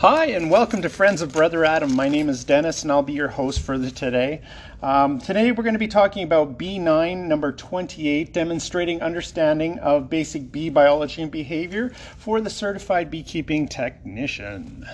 Hi, 0.00 0.26
and 0.26 0.48
welcome 0.48 0.80
to 0.82 0.88
Friends 0.88 1.22
of 1.22 1.32
Brother 1.32 1.64
Adam. 1.64 1.96
My 1.96 2.08
name 2.08 2.28
is 2.28 2.44
Dennis, 2.44 2.84
and 2.84 2.92
I'll 2.92 3.02
be 3.02 3.14
your 3.14 3.26
host 3.26 3.58
for 3.58 3.76
today. 3.76 4.42
Um, 4.80 5.18
today, 5.18 5.50
we're 5.50 5.64
going 5.64 5.72
to 5.72 5.80
be 5.80 5.88
talking 5.88 6.22
about 6.22 6.56
B9, 6.56 7.26
number 7.26 7.50
28, 7.50 8.32
demonstrating 8.32 9.02
understanding 9.02 9.80
of 9.80 10.08
basic 10.08 10.52
bee 10.52 10.70
biology 10.70 11.22
and 11.22 11.32
behavior 11.32 11.90
for 12.16 12.40
the 12.40 12.48
certified 12.48 13.10
beekeeping 13.10 13.66
technician. 13.66 14.86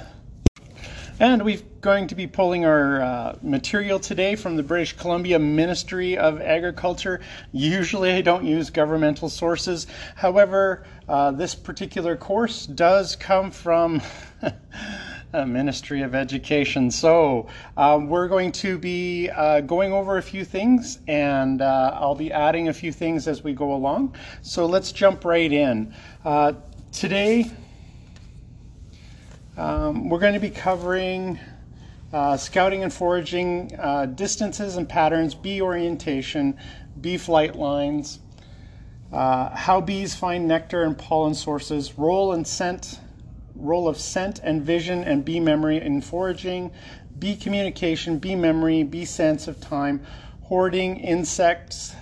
And 1.21 1.45
we're 1.45 1.61
going 1.81 2.09
to 2.09 2.17
be 2.17 2.27
pulling 2.27 2.65
our 2.65 3.01
uh, 3.01 3.39
material 3.41 4.01
today 4.01 4.35
from 4.35 4.57
the 4.57 4.65
British 4.65 4.97
Columbia 4.97 5.39
Ministry 5.39 6.19
of 6.19 6.41
Agriculture. 6.41 7.21
Usually 7.53 8.11
I 8.11 8.21
don't 8.21 8.45
use 8.45 8.71
governmental 8.71 9.29
sources. 9.29 9.87
However, 10.17 10.85
uh, 11.09 11.31
this 11.33 11.55
particular 11.55 12.17
course 12.17 12.67
does 12.67 13.15
come 13.17 13.51
from 13.51 14.01
Ministry 15.33 16.03
of 16.03 16.15
Education. 16.15 16.91
So 16.91 17.49
um, 17.77 18.09
we're 18.09 18.29
going 18.29 18.53
to 18.53 18.79
be 18.79 19.29
uh, 19.29 19.61
going 19.61 19.93
over 19.93 20.17
a 20.17 20.23
few 20.23 20.45
things 20.45 21.01
and 21.07 21.61
uh, 21.61 21.91
I'll 21.95 22.15
be 22.15 22.33
adding 22.33 22.69
a 22.69 22.73
few 22.73 22.93
things 22.93 23.29
as 23.29 23.43
we 23.43 23.53
go 23.53 23.75
along. 23.75 24.15
So 24.43 24.67
let's 24.67 24.93
jump 24.93 25.25
right 25.25 25.53
in. 25.53 25.95
Uh, 26.25 26.55
today, 26.93 27.51
um, 29.57 30.09
we're 30.09 30.21
going 30.21 30.35
to 30.35 30.41
be 30.41 30.51
covering 30.51 31.39
uh, 32.13 32.37
scouting 32.37 32.85
and 32.85 32.93
foraging, 32.93 33.77
distances 34.15 34.77
and 34.77 34.89
patterns, 34.89 35.35
bee 35.35 35.61
orientation, 35.61 36.57
bee 37.01 37.19
flight 37.19 37.57
lines, 37.57 38.21
uh, 39.15 39.55
how 39.55 39.81
bees 39.81 40.13
find 40.13 40.49
nectar 40.49 40.83
and 40.83 40.99
pollen 40.99 41.35
sources, 41.35 41.97
role 41.97 42.33
and 42.33 42.45
scent, 42.49 42.99
role 43.55 43.87
of 43.87 43.97
scent 43.97 44.41
and 44.43 44.61
vision 44.61 45.05
and 45.05 45.25
bee 45.25 45.39
memory 45.39 45.81
in 45.81 46.01
foraging, 46.01 46.73
bee 47.17 47.37
communication, 47.37 48.19
bee 48.19 48.35
memory, 48.35 48.83
bee 48.83 49.05
sense 49.05 49.47
of 49.47 49.61
time, 49.61 50.05
hoarding, 50.43 50.97
insects, 50.97 51.95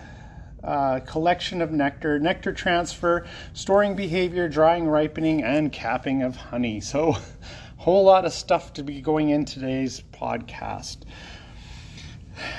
uh, 0.64 1.00
collection 1.00 1.60
of 1.60 1.70
nectar, 1.70 2.18
nectar 2.18 2.50
transfer, 2.50 3.26
storing 3.52 3.94
behavior, 3.94 4.48
drying, 4.48 4.88
ripening, 4.88 5.42
and 5.42 5.70
capping 5.70 6.22
of 6.22 6.36
honey. 6.36 6.80
So, 6.80 7.18
whole 7.76 8.04
lot 8.04 8.24
of 8.24 8.32
stuff 8.32 8.72
to 8.74 8.82
be 8.82 9.02
going 9.02 9.28
in 9.28 9.44
today's 9.44 10.02
podcast. 10.12 10.98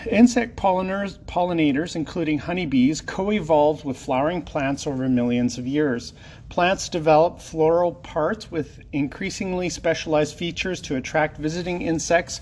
Insect 0.09 0.55
pollinators, 0.55 1.17
pollinators, 1.25 1.95
including 1.95 2.39
honeybees, 2.39 3.01
co 3.01 3.31
evolved 3.31 3.83
with 3.83 3.97
flowering 3.97 4.41
plants 4.41 4.87
over 4.87 5.09
millions 5.09 5.57
of 5.57 5.67
years. 5.67 6.13
Plants 6.49 6.89
develop 6.89 7.39
floral 7.39 7.93
parts 7.93 8.51
with 8.51 8.79
increasingly 8.91 9.69
specialized 9.69 10.35
features 10.35 10.79
to 10.81 10.95
attract 10.95 11.37
visiting 11.37 11.81
insects 11.81 12.39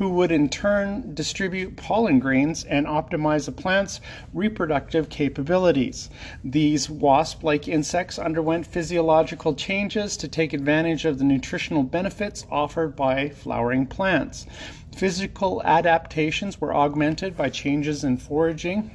who 0.00 0.08
would 0.08 0.32
in 0.32 0.48
turn 0.48 1.12
distribute 1.12 1.76
pollen 1.76 2.18
grains 2.18 2.64
and 2.64 2.86
optimize 2.86 3.46
a 3.46 3.52
plant's 3.52 4.00
reproductive 4.32 5.10
capabilities. 5.10 6.08
These 6.42 6.88
wasp 6.88 7.44
like 7.44 7.68
insects 7.68 8.18
underwent 8.18 8.66
physiological 8.66 9.54
changes 9.54 10.16
to 10.16 10.26
take 10.26 10.54
advantage 10.54 11.04
of 11.04 11.18
the 11.18 11.24
nutritional 11.24 11.82
benefits 11.82 12.46
offered 12.50 12.96
by 12.96 13.28
flowering 13.28 13.84
plants. 13.86 14.46
Physical 14.90 15.60
adaptations 15.66 16.62
were 16.62 16.74
augmented 16.74 17.36
by 17.36 17.50
changes 17.50 18.02
in 18.02 18.16
foraging 18.16 18.90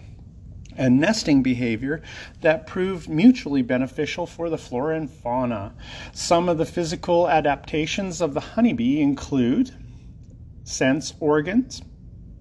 and 0.76 1.00
nesting 1.00 1.44
behavior 1.44 2.02
that 2.42 2.66
proved 2.66 3.08
mutually 3.08 3.62
beneficial 3.62 4.26
for 4.26 4.50
the 4.50 4.58
flora 4.58 4.98
and 4.98 5.12
fauna. 5.12 5.76
Some 6.14 6.50
of 6.50 6.58
the 6.58 6.66
physical 6.66 7.30
adaptations 7.30 8.22
of 8.22 8.34
the 8.34 8.40
honeybee 8.40 9.00
include 9.00 9.72
sense 10.66 11.14
organs, 11.22 11.82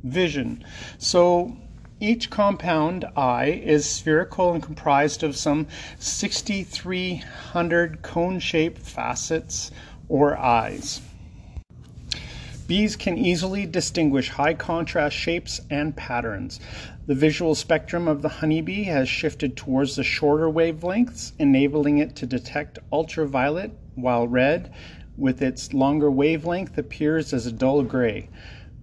vision. 0.02 0.64
So 0.98 1.56
each 2.00 2.28
compound 2.28 3.04
eye 3.16 3.62
is 3.64 3.88
spherical 3.88 4.52
and 4.52 4.62
comprised 4.62 5.22
of 5.22 5.36
some 5.36 5.68
6,300 5.98 8.02
cone 8.02 8.40
shaped 8.40 8.78
facets 8.78 9.70
or 10.08 10.36
eyes. 10.36 11.00
Bees 12.66 12.96
can 12.96 13.18
easily 13.18 13.66
distinguish 13.66 14.30
high 14.30 14.54
contrast 14.54 15.14
shapes 15.14 15.60
and 15.68 15.94
patterns. 15.94 16.58
The 17.06 17.14
visual 17.14 17.54
spectrum 17.54 18.08
of 18.08 18.22
the 18.22 18.30
honeybee 18.30 18.84
has 18.84 19.06
shifted 19.06 19.54
towards 19.54 19.96
the 19.96 20.04
shorter 20.04 20.48
wavelengths, 20.48 21.32
enabling 21.38 21.98
it 21.98 22.16
to 22.16 22.26
detect 22.26 22.78
ultraviolet, 22.90 23.72
while 23.94 24.26
red 24.26 24.72
with 25.16 25.40
its 25.42 25.72
longer 25.72 26.10
wavelength 26.10 26.76
appears 26.76 27.32
as 27.32 27.46
a 27.46 27.52
dull 27.52 27.82
gray. 27.82 28.28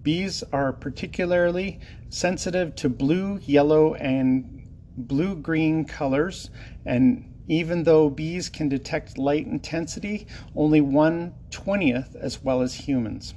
Bees 0.03 0.44
are 0.52 0.74
particularly 0.74 1.80
sensitive 2.09 2.75
to 2.75 2.90
blue, 2.90 3.40
yellow, 3.46 3.94
and 3.96 4.62
blue 4.97 5.36
green 5.36 5.86
colors, 5.86 6.50
and 6.86 7.25
even 7.47 7.84
though 7.84 8.09
bees 8.09 8.50
can 8.50 8.70
detect 8.70 9.18
light 9.18 9.46
intensity, 9.46 10.25
only 10.56 10.81
1 10.81 11.34
20th 11.52 12.16
as 12.16 12.44
well 12.44 12.62
as 12.62 12.74
humans. 12.75 13.34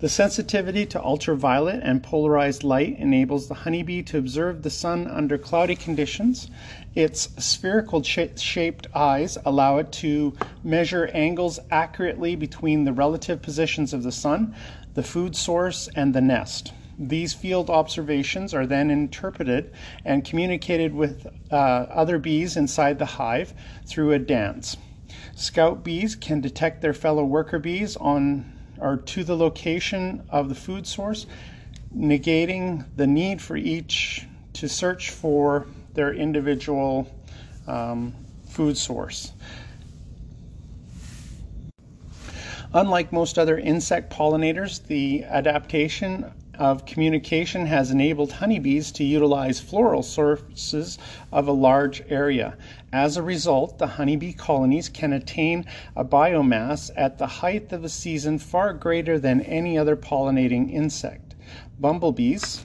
The 0.00 0.08
sensitivity 0.08 0.86
to 0.86 1.02
ultraviolet 1.02 1.80
and 1.82 2.02
polarized 2.02 2.64
light 2.64 2.96
enables 2.98 3.48
the 3.48 3.54
honeybee 3.54 4.00
to 4.04 4.16
observe 4.16 4.62
the 4.62 4.70
sun 4.70 5.06
under 5.06 5.36
cloudy 5.36 5.76
conditions. 5.76 6.50
Its 6.94 7.28
spherical 7.36 8.02
shaped 8.02 8.86
eyes 8.94 9.36
allow 9.44 9.76
it 9.76 9.92
to 9.92 10.34
measure 10.64 11.10
angles 11.12 11.60
accurately 11.70 12.34
between 12.34 12.84
the 12.84 12.94
relative 12.94 13.42
positions 13.42 13.92
of 13.92 14.02
the 14.02 14.10
sun, 14.10 14.54
the 14.94 15.02
food 15.02 15.36
source, 15.36 15.86
and 15.94 16.14
the 16.14 16.22
nest. 16.22 16.72
These 16.98 17.34
field 17.34 17.68
observations 17.68 18.54
are 18.54 18.66
then 18.66 18.90
interpreted 18.90 19.70
and 20.02 20.24
communicated 20.24 20.94
with 20.94 21.26
uh, 21.50 21.54
other 21.56 22.18
bees 22.18 22.56
inside 22.56 22.98
the 22.98 23.04
hive 23.04 23.52
through 23.84 24.12
a 24.12 24.18
dance. 24.18 24.78
Scout 25.34 25.84
bees 25.84 26.14
can 26.14 26.40
detect 26.40 26.80
their 26.80 26.94
fellow 26.94 27.24
worker 27.24 27.58
bees 27.58 27.96
on 27.96 28.50
or 28.80 28.96
to 28.96 29.24
the 29.24 29.36
location 29.36 30.22
of 30.30 30.48
the 30.48 30.54
food 30.54 30.86
source, 30.86 31.26
negating 31.96 32.86
the 32.96 33.06
need 33.06 33.40
for 33.40 33.56
each 33.56 34.26
to 34.54 34.68
search 34.68 35.10
for 35.10 35.66
their 35.94 36.12
individual 36.12 37.08
um, 37.66 38.14
food 38.44 38.76
source. 38.76 39.32
Unlike 42.72 43.12
most 43.12 43.38
other 43.38 43.58
insect 43.58 44.12
pollinators, 44.12 44.86
the 44.86 45.24
adaptation 45.24 46.32
of 46.54 46.84
communication 46.84 47.66
has 47.66 47.90
enabled 47.90 48.32
honeybees 48.32 48.92
to 48.92 49.02
utilize 49.02 49.58
floral 49.58 50.02
sources 50.02 50.98
of 51.32 51.48
a 51.48 51.52
large 51.52 52.02
area. 52.08 52.56
As 52.92 53.16
a 53.16 53.22
result, 53.22 53.78
the 53.78 53.86
honeybee 53.86 54.32
colonies 54.32 54.88
can 54.88 55.12
attain 55.12 55.64
a 55.94 56.04
biomass 56.04 56.90
at 56.96 57.18
the 57.18 57.26
height 57.26 57.70
of 57.72 57.82
the 57.82 57.88
season 57.88 58.38
far 58.38 58.72
greater 58.72 59.16
than 59.16 59.42
any 59.42 59.78
other 59.78 59.96
pollinating 59.96 60.72
insect. 60.72 61.36
Bumblebees 61.78 62.64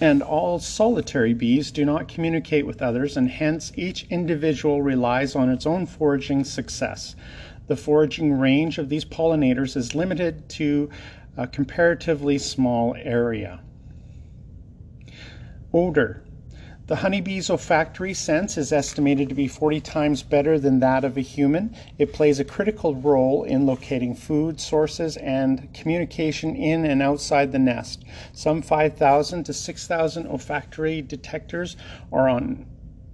and 0.00 0.22
all 0.22 0.58
solitary 0.58 1.34
bees 1.34 1.70
do 1.70 1.84
not 1.84 2.08
communicate 2.08 2.66
with 2.66 2.82
others, 2.82 3.16
and 3.16 3.30
hence 3.30 3.70
each 3.76 4.04
individual 4.10 4.82
relies 4.82 5.36
on 5.36 5.48
its 5.48 5.66
own 5.66 5.86
foraging 5.86 6.42
success. 6.42 7.14
The 7.68 7.76
foraging 7.76 8.32
range 8.32 8.78
of 8.78 8.88
these 8.88 9.04
pollinators 9.04 9.76
is 9.76 9.94
limited 9.94 10.48
to 10.50 10.90
a 11.36 11.46
comparatively 11.46 12.38
small 12.38 12.96
area. 12.98 13.60
Odor. 15.72 16.24
The 16.86 16.96
honeybee's 16.96 17.48
olfactory 17.48 18.12
sense 18.12 18.58
is 18.58 18.70
estimated 18.70 19.30
to 19.30 19.34
be 19.34 19.48
40 19.48 19.80
times 19.80 20.22
better 20.22 20.58
than 20.58 20.80
that 20.80 21.02
of 21.02 21.16
a 21.16 21.22
human. 21.22 21.74
It 21.96 22.12
plays 22.12 22.38
a 22.38 22.44
critical 22.44 22.94
role 22.94 23.42
in 23.42 23.64
locating 23.64 24.14
food 24.14 24.60
sources 24.60 25.16
and 25.16 25.72
communication 25.72 26.54
in 26.54 26.84
and 26.84 27.00
outside 27.00 27.52
the 27.52 27.58
nest. 27.58 28.04
Some 28.34 28.60
5,000 28.60 29.44
to 29.44 29.54
6,000 29.54 30.26
olfactory 30.26 31.00
detectors 31.00 31.74
are 32.12 32.28
on, 32.28 32.66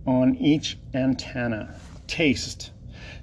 on 0.04 0.34
each 0.34 0.76
antenna. 0.92 1.76
Taste. 2.08 2.72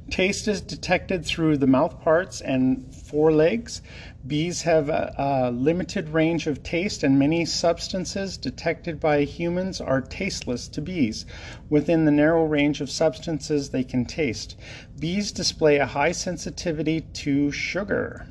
Taste 0.09 0.47
is 0.47 0.61
detected 0.61 1.25
through 1.25 1.57
the 1.57 1.67
mouth 1.67 2.01
parts 2.01 2.39
and 2.39 2.95
forelegs. 2.95 3.81
Bees 4.25 4.61
have 4.61 4.89
a, 4.89 5.13
a, 5.17 5.51
limited 5.51 6.09
range 6.09 6.47
of 6.47 6.63
taste, 6.63 7.03
and 7.03 7.19
many 7.19 7.45
substances 7.45 8.37
detected 8.37 8.99
by 8.99 9.23
humans 9.23 9.81
are 9.81 10.01
tasteless 10.01 10.67
to 10.69 10.81
bees 10.81 11.25
within 11.69 12.05
the 12.05 12.11
narrow 12.11 12.45
range 12.45 12.81
of 12.81 12.89
substances 12.89 13.69
they 13.69 13.83
can 13.83 14.05
taste. 14.05 14.57
Bees 14.97 15.31
display 15.31 15.77
a 15.77 15.85
high 15.85 16.13
sensitivity 16.13 17.01
to 17.01 17.51
sugar. 17.51 18.27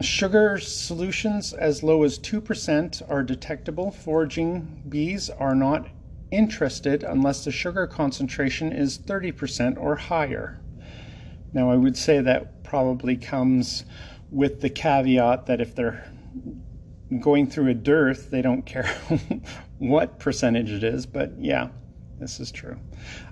Sugar 0.00 0.58
solutions 0.58 1.52
as 1.52 1.82
low 1.82 2.02
as 2.02 2.18
2% 2.18 3.02
are 3.08 3.22
detectable. 3.22 3.90
Foraging 3.90 4.82
bees 4.88 5.30
are 5.30 5.54
not 5.54 5.88
interested 6.30 7.02
unless 7.02 7.44
the 7.44 7.52
sugar 7.52 7.86
concentration 7.86 8.72
is 8.72 8.98
30% 8.98 9.78
or 9.78 9.96
higher. 9.96 10.60
Now, 11.52 11.70
I 11.70 11.76
would 11.76 11.96
say 11.96 12.20
that 12.20 12.64
probably 12.64 13.16
comes 13.16 13.84
with 14.30 14.60
the 14.60 14.70
caveat 14.70 15.46
that 15.46 15.60
if 15.60 15.74
they're 15.74 16.04
going 17.20 17.46
through 17.46 17.70
a 17.70 17.74
dearth, 17.74 18.30
they 18.30 18.42
don't 18.42 18.66
care 18.66 18.90
what 19.78 20.18
percentage 20.18 20.70
it 20.70 20.82
is, 20.82 21.06
but 21.06 21.32
yeah, 21.38 21.68
this 22.18 22.40
is 22.40 22.50
true. 22.50 22.78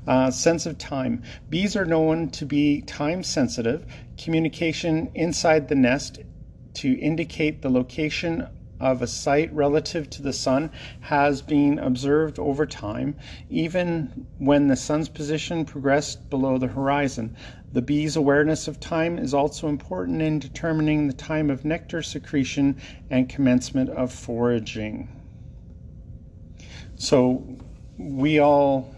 Uh, 0.06 0.30
sense 0.30 0.66
of 0.66 0.78
time. 0.78 1.22
Bees 1.48 1.74
are 1.74 1.84
known 1.84 2.30
to 2.30 2.46
be 2.46 2.82
time 2.82 3.22
sensitive. 3.22 3.86
Communication 4.16 5.10
inside 5.14 5.68
the 5.68 5.74
nest 5.74 6.20
to 6.74 6.92
indicate 6.98 7.62
the 7.62 7.70
location 7.70 8.46
of 8.80 9.02
a 9.02 9.06
site 9.06 9.52
relative 9.52 10.10
to 10.10 10.22
the 10.22 10.32
sun 10.32 10.70
has 11.00 11.42
been 11.42 11.78
observed 11.78 12.38
over 12.38 12.66
time, 12.66 13.16
even 13.48 14.26
when 14.38 14.68
the 14.68 14.76
sun's 14.76 15.08
position 15.08 15.64
progressed 15.64 16.28
below 16.30 16.58
the 16.58 16.66
horizon. 16.66 17.36
The 17.72 17.82
bee's 17.82 18.16
awareness 18.16 18.68
of 18.68 18.78
time 18.78 19.18
is 19.18 19.34
also 19.34 19.68
important 19.68 20.22
in 20.22 20.38
determining 20.38 21.06
the 21.06 21.12
time 21.12 21.50
of 21.50 21.64
nectar 21.64 22.02
secretion 22.02 22.80
and 23.10 23.28
commencement 23.28 23.90
of 23.90 24.12
foraging. 24.12 25.08
So, 26.96 27.58
we 27.98 28.38
all 28.38 28.94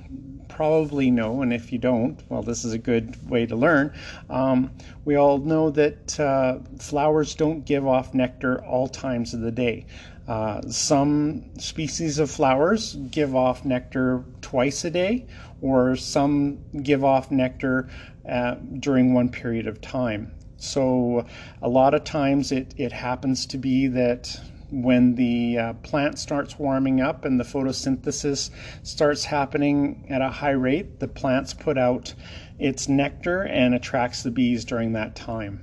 probably 0.57 1.11
know, 1.11 1.43
and 1.43 1.53
if 1.53 1.71
you 1.71 1.77
don't, 1.77 2.19
well, 2.31 2.43
this 2.43 2.65
is 2.65 2.73
a 2.73 2.79
good 2.79 3.15
way 3.29 3.45
to 3.45 3.55
learn. 3.55 3.93
Um, 4.31 4.71
we 5.05 5.15
all 5.15 5.37
know 5.37 5.69
that 5.69 6.19
uh, 6.19 6.61
flowers 6.79 7.35
don't 7.35 7.67
give 7.67 7.87
off 7.87 8.15
nectar 8.15 8.65
all 8.65 8.89
times 8.89 9.35
of 9.35 9.41
the 9.41 9.53
day. 9.53 9.85
Uh, 10.27 10.63
some 10.63 11.45
species 11.59 12.19
of 12.19 12.31
flowers 12.31 12.95
give 13.11 13.37
off 13.37 13.67
nectar 13.67 14.25
twice 14.41 14.83
a 14.87 14.91
day, 14.91 15.27
or 15.61 15.95
some 15.95 16.59
give 16.83 17.05
off 17.05 17.31
nectar 17.31 17.91
uh, 18.27 18.55
during 18.79 19.13
one 19.13 19.29
period 19.29 19.67
of 19.67 19.83
time. 19.83 20.33
So, 20.57 21.27
a 21.61 21.69
lot 21.69 21.93
of 21.93 22.03
times 22.05 22.51
it, 22.51 22.73
it 22.79 22.93
happens 22.93 23.45
to 23.45 23.59
be 23.59 23.89
that 23.89 24.41
when 24.71 25.15
the 25.15 25.59
uh, 25.59 25.73
plant 25.75 26.19
starts 26.19 26.59
warming 26.59 27.01
up 27.01 27.25
and 27.25 27.39
the 27.39 27.45
photosynthesis 27.45 28.51
starts 28.83 29.25
happening 29.25 30.07
at 30.11 30.21
a 30.21 30.29
high 30.29 30.51
rate, 30.51 30.99
the 30.99 31.09
plants 31.09 31.55
put 31.55 31.79
out 31.79 32.15
its 32.59 32.89
nectar 32.89 33.43
and 33.43 33.75
attracts 33.75 34.23
the 34.23 34.31
bees 34.31 34.65
during 34.65 34.93
that 34.93 35.15
time. 35.15 35.63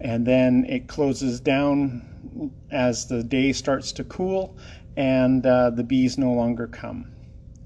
And 0.00 0.26
then 0.26 0.64
it 0.68 0.88
closes 0.88 1.40
down 1.40 2.52
as 2.70 3.06
the 3.06 3.22
day 3.22 3.52
starts 3.52 3.92
to 3.92 4.04
cool 4.04 4.56
and 4.96 5.44
uh, 5.44 5.70
the 5.70 5.84
bees 5.84 6.18
no 6.18 6.32
longer 6.32 6.66
come. 6.66 7.12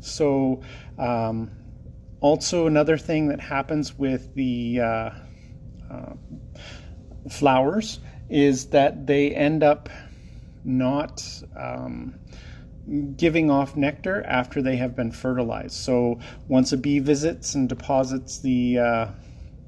So, 0.01 0.63
um, 0.99 1.51
also, 2.21 2.67
another 2.67 2.97
thing 2.99 3.29
that 3.29 3.41
happens 3.41 3.99
with 3.99 4.35
the 4.35 4.81
uh, 4.81 5.11
uh 5.91 6.13
flowers 7.29 8.01
is 8.29 8.67
that 8.69 9.07
they 9.07 9.31
end 9.31 9.63
up 9.63 9.89
not 10.65 11.23
um, 11.57 12.19
giving 13.17 13.51
off 13.51 13.77
nectar 13.77 14.25
after 14.27 14.61
they 14.63 14.77
have 14.77 14.97
been 14.97 15.13
fertilized. 15.13 15.75
So 15.75 16.19
once 16.49 16.73
a 16.73 16.77
bee 16.77 16.99
visits 16.99 17.55
and 17.55 17.69
deposits 17.69 18.39
the 18.39 18.79
uh, 18.79 19.07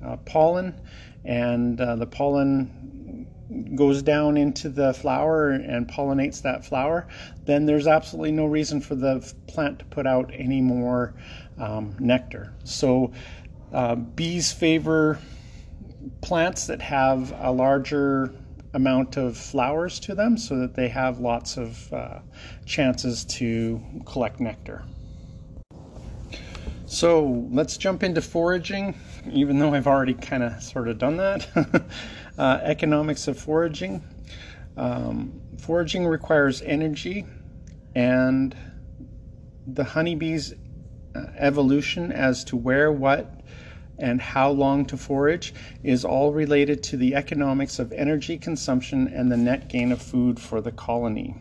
uh, 0.04 0.16
pollen, 0.24 0.80
and 1.24 1.80
uh, 1.80 1.96
the 1.96 2.06
pollen 2.06 3.28
goes 3.76 4.02
down 4.02 4.36
into 4.36 4.68
the 4.68 4.92
flower 4.94 5.50
and 5.50 5.88
pollinates 5.88 6.42
that 6.42 6.64
flower, 6.64 7.06
then 7.44 7.66
there's 7.66 7.86
absolutely 7.86 8.32
no 8.32 8.46
reason 8.46 8.80
for 8.80 8.94
the 8.94 9.32
plant 9.46 9.78
to 9.78 9.84
put 9.86 10.06
out 10.06 10.30
any 10.34 10.60
more 10.60 11.14
um, 11.58 11.94
nectar. 12.00 12.52
So 12.64 13.12
uh, 13.72 13.94
bees 13.94 14.52
favor 14.52 15.18
plants 16.20 16.66
that 16.66 16.82
have 16.82 17.32
a 17.38 17.50
larger 17.52 18.34
amount 18.74 19.16
of 19.16 19.38
flowers 19.38 19.98
to 20.00 20.14
them 20.14 20.36
so 20.36 20.58
that 20.58 20.74
they 20.74 20.88
have 20.88 21.20
lots 21.20 21.56
of 21.56 21.92
uh, 21.92 22.18
chances 22.66 23.24
to 23.24 23.80
collect 24.04 24.40
nectar. 24.40 24.82
So 26.86 27.48
let's 27.50 27.76
jump 27.76 28.02
into 28.02 28.20
foraging, 28.20 28.94
even 29.30 29.58
though 29.58 29.74
I've 29.74 29.86
already 29.86 30.14
kind 30.14 30.42
of 30.42 30.62
sort 30.62 30.88
of 30.88 30.98
done 30.98 31.16
that. 31.16 31.48
uh, 32.38 32.60
economics 32.62 33.26
of 33.26 33.38
foraging. 33.38 34.04
Um, 34.76 35.40
foraging 35.58 36.06
requires 36.06 36.60
energy, 36.62 37.26
and 37.94 38.56
the 39.66 39.84
honeybee's 39.84 40.52
uh, 41.14 41.26
evolution 41.36 42.12
as 42.12 42.44
to 42.44 42.56
where, 42.56 42.92
what, 42.92 43.40
and 43.98 44.20
how 44.20 44.50
long 44.50 44.84
to 44.86 44.96
forage 44.96 45.54
is 45.82 46.04
all 46.04 46.32
related 46.32 46.82
to 46.82 46.96
the 46.96 47.14
economics 47.14 47.78
of 47.78 47.92
energy 47.92 48.38
consumption 48.38 49.08
and 49.08 49.30
the 49.30 49.36
net 49.36 49.68
gain 49.68 49.92
of 49.92 50.02
food 50.02 50.40
for 50.40 50.60
the 50.60 50.72
colony. 50.72 51.36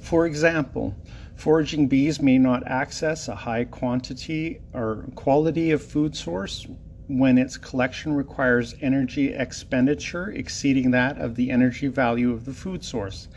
For 0.00 0.26
example, 0.26 0.96
foraging 1.34 1.88
bees 1.88 2.20
may 2.20 2.38
not 2.38 2.66
access 2.66 3.28
a 3.28 3.34
high 3.34 3.64
quantity 3.64 4.60
or 4.72 5.06
quality 5.14 5.70
of 5.70 5.82
food 5.82 6.16
source 6.16 6.66
when 7.06 7.38
its 7.38 7.56
collection 7.56 8.14
requires 8.14 8.74
energy 8.80 9.32
expenditure 9.32 10.30
exceeding 10.30 10.90
that 10.92 11.18
of 11.18 11.34
the 11.34 11.50
energy 11.50 11.88
value 11.88 12.32
of 12.32 12.44
the 12.44 12.52
food 12.52 12.84
source. 12.84 13.28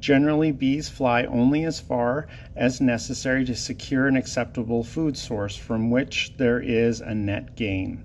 Generally, 0.00 0.52
bees 0.52 0.88
fly 0.88 1.24
only 1.24 1.64
as 1.64 1.80
far 1.80 2.28
as 2.54 2.80
necessary 2.80 3.44
to 3.44 3.54
secure 3.54 4.06
an 4.06 4.16
acceptable 4.16 4.84
food 4.84 5.16
source 5.16 5.56
from 5.56 5.90
which 5.90 6.34
there 6.36 6.60
is 6.60 7.00
a 7.00 7.14
net 7.14 7.56
gain. 7.56 8.04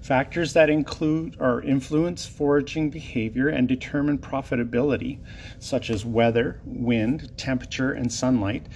Factors 0.00 0.52
that 0.54 0.70
include 0.70 1.36
or 1.38 1.62
influence 1.62 2.26
foraging 2.26 2.90
behavior 2.90 3.48
and 3.48 3.68
determine 3.68 4.18
profitability, 4.18 5.18
such 5.58 5.90
as 5.90 6.04
weather, 6.04 6.60
wind, 6.64 7.30
temperature, 7.36 7.92
and 7.92 8.12
sunlight, 8.12 8.66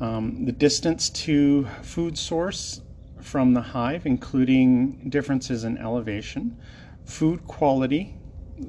um, 0.00 0.44
the 0.44 0.52
distance 0.52 1.08
to 1.08 1.66
food 1.82 2.18
source 2.18 2.80
from 3.20 3.54
the 3.54 3.60
hive, 3.60 4.06
including 4.06 5.08
differences 5.08 5.64
in 5.64 5.78
elevation, 5.78 6.58
food 7.04 7.46
quality, 7.46 8.16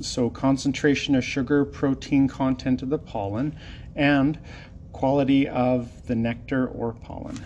so 0.02 0.30
concentration 0.30 1.16
of 1.16 1.24
sugar, 1.24 1.66
protein 1.66 2.28
content 2.28 2.82
of 2.82 2.90
the 2.90 2.98
pollen, 2.98 3.56
and 3.96 4.40
quality 4.92 5.48
of 5.48 6.06
the 6.08 6.16
nectar 6.16 6.68
or 6.68 6.94
pollen. 6.94 7.44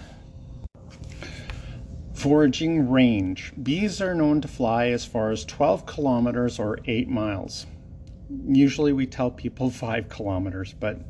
Foraging 2.13 2.89
range. 2.89 3.53
Bees 3.61 4.01
are 4.01 4.13
known 4.13 4.41
to 4.41 4.47
fly 4.47 4.87
as 4.87 5.05
far 5.05 5.31
as 5.31 5.45
12 5.45 5.85
kilometers 5.85 6.59
or 6.59 6.79
8 6.85 7.07
miles. 7.07 7.65
Usually 8.47 8.93
we 8.93 9.07
tell 9.07 9.31
people 9.31 9.69
5 9.71 10.09
kilometers, 10.09 10.75
but 10.79 11.01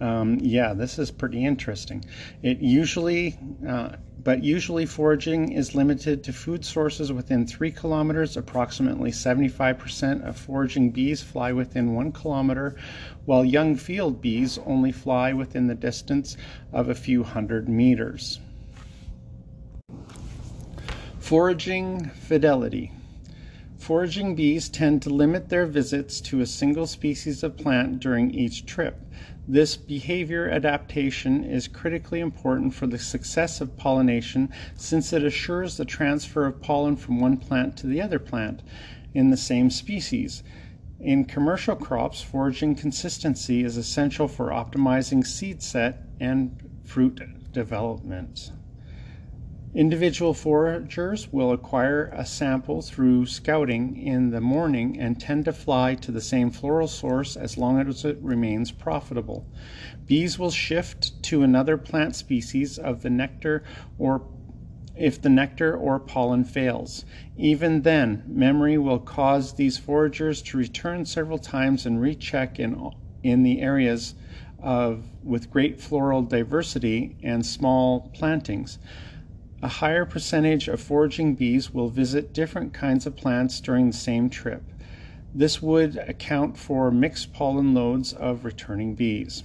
um, 0.00 0.38
yeah, 0.40 0.72
this 0.72 0.98
is 0.98 1.10
pretty 1.10 1.44
interesting. 1.44 2.04
It 2.42 2.60
usually 2.60 3.38
uh, 3.68 3.96
but 4.22 4.44
usually 4.44 4.84
foraging 4.84 5.52
is 5.52 5.74
limited 5.74 6.22
to 6.24 6.32
food 6.32 6.64
sources 6.64 7.12
within 7.12 7.46
three 7.46 7.70
kilometers. 7.70 8.36
Approximately 8.36 9.12
75% 9.12 10.26
of 10.26 10.36
foraging 10.36 10.90
bees 10.90 11.22
fly 11.22 11.52
within 11.52 11.94
one 11.94 12.12
kilometer, 12.12 12.76
while 13.24 13.44
young 13.44 13.76
field 13.76 14.20
bees 14.20 14.58
only 14.66 14.92
fly 14.92 15.32
within 15.32 15.68
the 15.68 15.74
distance 15.74 16.36
of 16.72 16.88
a 16.88 16.94
few 16.94 17.22
hundred 17.22 17.68
meters. 17.68 18.40
Foraging 21.18 22.10
fidelity. 22.10 22.92
Foraging 23.78 24.34
bees 24.34 24.68
tend 24.68 25.00
to 25.02 25.10
limit 25.10 25.48
their 25.48 25.64
visits 25.64 26.20
to 26.20 26.40
a 26.40 26.46
single 26.46 26.86
species 26.86 27.42
of 27.42 27.56
plant 27.56 28.00
during 28.00 28.30
each 28.30 28.66
trip. 28.66 29.00
This 29.52 29.76
behavior 29.76 30.48
adaptation 30.48 31.42
is 31.42 31.66
critically 31.66 32.20
important 32.20 32.72
for 32.72 32.86
the 32.86 33.00
success 33.00 33.60
of 33.60 33.76
pollination 33.76 34.48
since 34.76 35.12
it 35.12 35.24
assures 35.24 35.76
the 35.76 35.84
transfer 35.84 36.46
of 36.46 36.62
pollen 36.62 36.94
from 36.94 37.18
one 37.18 37.36
plant 37.36 37.76
to 37.78 37.88
the 37.88 38.00
other 38.00 38.20
plant 38.20 38.62
in 39.12 39.30
the 39.30 39.36
same 39.36 39.68
species. 39.68 40.44
In 41.00 41.24
commercial 41.24 41.74
crops, 41.74 42.20
foraging 42.20 42.76
consistency 42.76 43.64
is 43.64 43.76
essential 43.76 44.28
for 44.28 44.50
optimizing 44.50 45.26
seed 45.26 45.62
set 45.62 46.04
and 46.20 46.70
fruit 46.84 47.20
development. 47.52 48.52
Individual 49.72 50.34
foragers 50.34 51.32
will 51.32 51.52
acquire 51.52 52.10
a 52.12 52.26
sample 52.26 52.82
through 52.82 53.24
scouting 53.26 53.96
in 53.96 54.30
the 54.30 54.40
morning 54.40 54.98
and 54.98 55.20
tend 55.20 55.44
to 55.44 55.52
fly 55.52 55.94
to 55.94 56.10
the 56.10 56.20
same 56.20 56.50
floral 56.50 56.88
source 56.88 57.36
as 57.36 57.56
long 57.56 57.78
as 57.80 58.04
it 58.04 58.18
remains 58.20 58.72
profitable. 58.72 59.46
Bees 60.08 60.40
will 60.40 60.50
shift 60.50 61.22
to 61.22 61.44
another 61.44 61.76
plant 61.76 62.16
species 62.16 62.78
of 62.78 63.02
the 63.02 63.10
nectar 63.10 63.62
or 63.96 64.26
if 64.96 65.22
the 65.22 65.28
nectar 65.28 65.76
or 65.76 66.00
pollen 66.00 66.42
fails. 66.42 67.04
Even 67.36 67.82
then, 67.82 68.24
memory 68.26 68.76
will 68.76 68.98
cause 68.98 69.54
these 69.54 69.78
foragers 69.78 70.42
to 70.42 70.58
return 70.58 71.06
several 71.06 71.38
times 71.38 71.86
and 71.86 72.00
recheck 72.00 72.58
in, 72.58 72.90
in 73.22 73.44
the 73.44 73.60
areas 73.60 74.16
of 74.58 75.06
with 75.22 75.48
great 75.48 75.80
floral 75.80 76.22
diversity 76.22 77.16
and 77.22 77.46
small 77.46 78.10
plantings. 78.14 78.78
A 79.62 79.68
higher 79.68 80.06
percentage 80.06 80.68
of 80.68 80.80
foraging 80.80 81.34
bees 81.34 81.74
will 81.74 81.90
visit 81.90 82.32
different 82.32 82.72
kinds 82.72 83.06
of 83.06 83.16
plants 83.16 83.60
during 83.60 83.88
the 83.88 83.96
same 83.96 84.30
trip. 84.30 84.62
This 85.34 85.60
would 85.60 85.96
account 85.96 86.56
for 86.56 86.90
mixed 86.90 87.32
pollen 87.32 87.74
loads 87.74 88.12
of 88.12 88.44
returning 88.44 88.94
bees. 88.94 89.42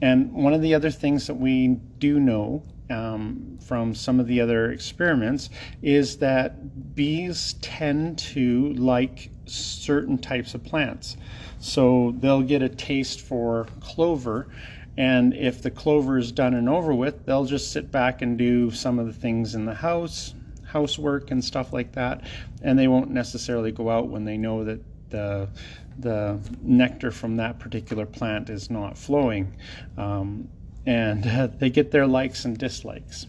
And 0.00 0.32
one 0.32 0.54
of 0.54 0.62
the 0.62 0.74
other 0.74 0.90
things 0.90 1.26
that 1.26 1.34
we 1.34 1.68
do 1.98 2.20
know 2.20 2.62
um, 2.90 3.58
from 3.60 3.94
some 3.94 4.20
of 4.20 4.26
the 4.26 4.40
other 4.40 4.70
experiments 4.70 5.50
is 5.82 6.18
that 6.18 6.94
bees 6.94 7.54
tend 7.60 8.18
to 8.18 8.74
like 8.74 9.30
certain 9.46 10.18
types 10.18 10.54
of 10.54 10.62
plants. 10.62 11.16
So 11.58 12.14
they'll 12.18 12.42
get 12.42 12.62
a 12.62 12.68
taste 12.68 13.20
for 13.20 13.66
clover, 13.80 14.48
and 14.96 15.34
if 15.34 15.62
the 15.62 15.70
clover 15.70 16.18
is 16.18 16.30
done 16.30 16.54
and 16.54 16.68
over 16.68 16.94
with, 16.94 17.26
they'll 17.26 17.44
just 17.44 17.72
sit 17.72 17.90
back 17.90 18.22
and 18.22 18.38
do 18.38 18.70
some 18.70 18.98
of 18.98 19.06
the 19.06 19.12
things 19.12 19.54
in 19.54 19.64
the 19.64 19.74
house, 19.74 20.34
housework 20.66 21.30
and 21.30 21.44
stuff 21.44 21.72
like 21.72 21.92
that, 21.92 22.22
and 22.62 22.78
they 22.78 22.88
won't 22.88 23.10
necessarily 23.10 23.72
go 23.72 23.90
out 23.90 24.08
when 24.08 24.24
they 24.24 24.36
know 24.36 24.64
that 24.64 24.80
the 25.10 25.48
the 25.96 26.40
nectar 26.60 27.12
from 27.12 27.36
that 27.36 27.60
particular 27.60 28.04
plant 28.04 28.50
is 28.50 28.68
not 28.68 28.98
flowing. 28.98 29.54
Um, 29.96 30.48
and 30.86 31.26
uh, 31.26 31.46
they 31.46 31.70
get 31.70 31.92
their 31.92 32.06
likes 32.06 32.44
and 32.44 32.58
dislikes. 32.58 33.26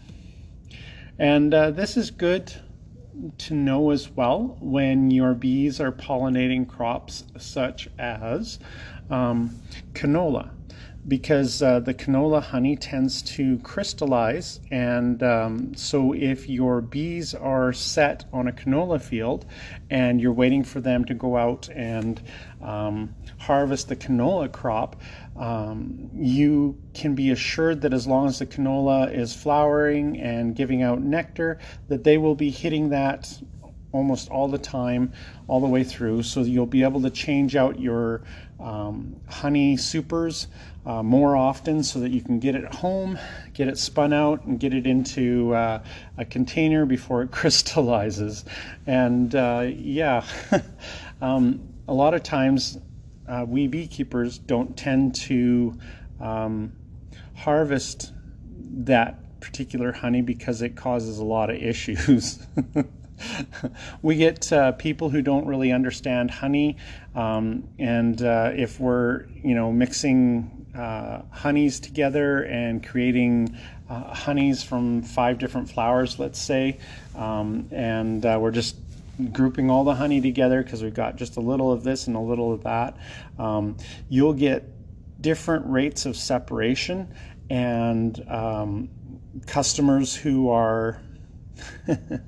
And 1.18 1.54
uh, 1.54 1.70
this 1.70 1.96
is 1.96 2.10
good 2.10 2.52
to 3.38 3.54
know 3.54 3.90
as 3.90 4.10
well 4.10 4.58
when 4.60 5.10
your 5.10 5.32
bees 5.32 5.80
are 5.80 5.92
pollinating 5.92 6.68
crops 6.68 7.24
such 7.38 7.88
as 7.98 8.58
um, 9.08 9.58
canola 9.94 10.50
because 11.08 11.62
uh, 11.62 11.78
the 11.80 11.94
canola 11.94 12.42
honey 12.42 12.76
tends 12.76 13.22
to 13.22 13.58
crystallize. 13.58 14.60
And 14.70 15.22
um, 15.22 15.74
so, 15.74 16.12
if 16.12 16.48
your 16.48 16.80
bees 16.80 17.34
are 17.34 17.72
set 17.72 18.24
on 18.32 18.48
a 18.48 18.52
canola 18.52 19.00
field 19.00 19.46
and 19.90 20.20
you're 20.20 20.32
waiting 20.32 20.64
for 20.64 20.80
them 20.80 21.04
to 21.04 21.14
go 21.14 21.36
out 21.36 21.68
and 21.68 22.20
um, 22.60 23.14
harvest 23.38 23.88
the 23.88 23.96
canola 23.96 24.50
crop, 24.50 25.00
um, 25.36 26.10
you 26.14 26.76
can 26.94 27.14
be 27.14 27.30
assured 27.30 27.82
that 27.82 27.92
as 27.92 28.06
long 28.06 28.26
as 28.26 28.38
the 28.38 28.46
canola 28.46 29.12
is 29.12 29.34
flowering 29.34 30.18
and 30.20 30.56
giving 30.56 30.82
out 30.82 31.00
nectar, 31.00 31.58
that 31.88 32.02
they 32.02 32.18
will 32.18 32.34
be 32.34 32.50
hitting 32.50 32.88
that 32.88 33.38
almost 33.92 34.28
all 34.30 34.48
the 34.48 34.58
time, 34.58 35.12
all 35.48 35.60
the 35.60 35.66
way 35.66 35.84
through. 35.84 36.22
So 36.22 36.40
you'll 36.42 36.66
be 36.66 36.82
able 36.82 37.00
to 37.02 37.10
change 37.10 37.56
out 37.56 37.80
your 37.80 38.22
um, 38.60 39.16
honey 39.28 39.76
supers 39.76 40.48
uh, 40.86 41.02
more 41.02 41.36
often 41.36 41.82
so 41.82 41.98
that 41.98 42.10
you 42.10 42.22
can 42.22 42.38
get 42.38 42.54
it 42.54 42.72
home, 42.74 43.18
get 43.52 43.66
it 43.66 43.76
spun 43.76 44.12
out, 44.12 44.44
and 44.44 44.60
get 44.60 44.72
it 44.72 44.86
into 44.86 45.52
uh, 45.52 45.82
a 46.16 46.24
container 46.24 46.86
before 46.86 47.22
it 47.22 47.30
crystallizes. 47.32 48.44
And 48.86 49.34
uh, 49.34 49.66
yeah, 49.68 50.24
um, 51.20 51.68
a 51.88 51.92
lot 51.92 52.14
of 52.14 52.22
times 52.22 52.78
uh, 53.26 53.44
we 53.46 53.66
beekeepers 53.66 54.38
don't 54.38 54.76
tend 54.76 55.16
to 55.16 55.78
um, 56.20 56.72
harvest 57.34 58.12
that 58.58 59.40
particular 59.40 59.92
honey 59.92 60.22
because 60.22 60.62
it 60.62 60.76
causes 60.76 61.18
a 61.18 61.24
lot 61.24 61.50
of 61.50 61.56
issues. 61.56 62.46
we 64.02 64.16
get 64.16 64.52
uh, 64.52 64.72
people 64.72 65.10
who 65.10 65.22
don't 65.22 65.46
really 65.46 65.72
understand 65.72 66.30
honey, 66.30 66.76
um, 67.14 67.68
and 67.78 68.22
uh, 68.22 68.52
if 68.54 68.78
we're 68.78 69.26
you 69.42 69.54
know 69.54 69.72
mixing 69.72 70.65
uh, 70.76 71.22
honeys 71.30 71.80
together 71.80 72.42
and 72.42 72.86
creating 72.86 73.58
uh, 73.88 74.14
honeys 74.14 74.62
from 74.62 75.02
five 75.02 75.38
different 75.38 75.70
flowers, 75.70 76.18
let's 76.18 76.38
say, 76.38 76.78
um, 77.14 77.68
and 77.70 78.24
uh, 78.24 78.38
we're 78.40 78.50
just 78.50 78.76
grouping 79.32 79.70
all 79.70 79.84
the 79.84 79.94
honey 79.94 80.20
together 80.20 80.62
because 80.62 80.82
we've 80.82 80.94
got 80.94 81.16
just 81.16 81.36
a 81.36 81.40
little 81.40 81.72
of 81.72 81.82
this 81.82 82.06
and 82.06 82.16
a 82.16 82.20
little 82.20 82.52
of 82.52 82.64
that, 82.64 82.96
um, 83.38 83.76
you'll 84.08 84.34
get 84.34 84.64
different 85.20 85.66
rates 85.66 86.04
of 86.04 86.16
separation 86.16 87.08
and 87.48 88.22
um, 88.28 88.88
customers 89.46 90.14
who 90.14 90.50
are 90.50 91.00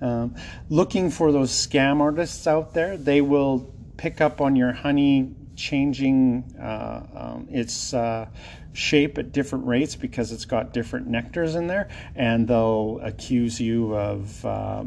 Um, 0.00 0.36
looking 0.68 1.10
for 1.10 1.32
those 1.32 1.50
scam 1.50 2.00
artists 2.00 2.46
out 2.46 2.74
there, 2.74 2.96
they 2.96 3.20
will 3.20 3.72
pick 3.96 4.20
up 4.20 4.40
on 4.40 4.54
your 4.54 4.72
honey 4.72 5.34
changing 5.58 6.44
uh, 6.58 7.02
um, 7.14 7.48
its 7.50 7.92
uh, 7.92 8.26
shape 8.72 9.18
at 9.18 9.32
different 9.32 9.66
rates 9.66 9.96
because 9.96 10.32
it's 10.32 10.44
got 10.44 10.72
different 10.72 11.10
nectars 11.10 11.56
in 11.56 11.66
there, 11.66 11.88
and 12.14 12.48
they'll 12.48 13.00
accuse 13.02 13.60
you 13.60 13.94
of 13.94 14.44
uh, 14.46 14.84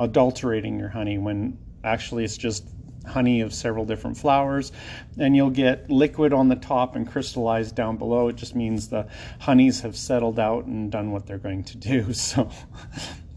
adulterating 0.00 0.78
your 0.78 0.88
honey 0.88 1.16
when 1.16 1.56
actually 1.84 2.24
it's 2.24 2.36
just 2.36 2.64
honey 3.06 3.40
of 3.40 3.54
several 3.54 3.86
different 3.86 4.16
flowers 4.16 4.72
and 5.18 5.34
you'll 5.34 5.48
get 5.48 5.90
liquid 5.90 6.34
on 6.34 6.48
the 6.48 6.56
top 6.56 6.96
and 6.96 7.10
crystallized 7.10 7.74
down 7.74 7.96
below. 7.96 8.28
It 8.28 8.36
just 8.36 8.54
means 8.54 8.88
the 8.88 9.06
honeys 9.38 9.80
have 9.80 9.96
settled 9.96 10.38
out 10.38 10.66
and 10.66 10.92
done 10.92 11.10
what 11.10 11.26
they're 11.26 11.38
going 11.38 11.64
to 11.64 11.76
do 11.78 12.12
so. 12.12 12.50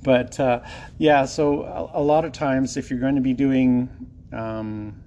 But 0.04 0.38
uh, 0.40 0.62
yeah, 0.98 1.26
so 1.26 1.64
a, 1.64 2.02
a, 2.02 2.04
lot 2.04 2.26
of 2.26 2.34
times 2.34 2.76
if 2.76 2.90
you're 2.90 3.00
going 3.00 3.16
to 3.16 3.22
be 3.22 3.34
doing 3.34 3.90
um, 4.34 5.03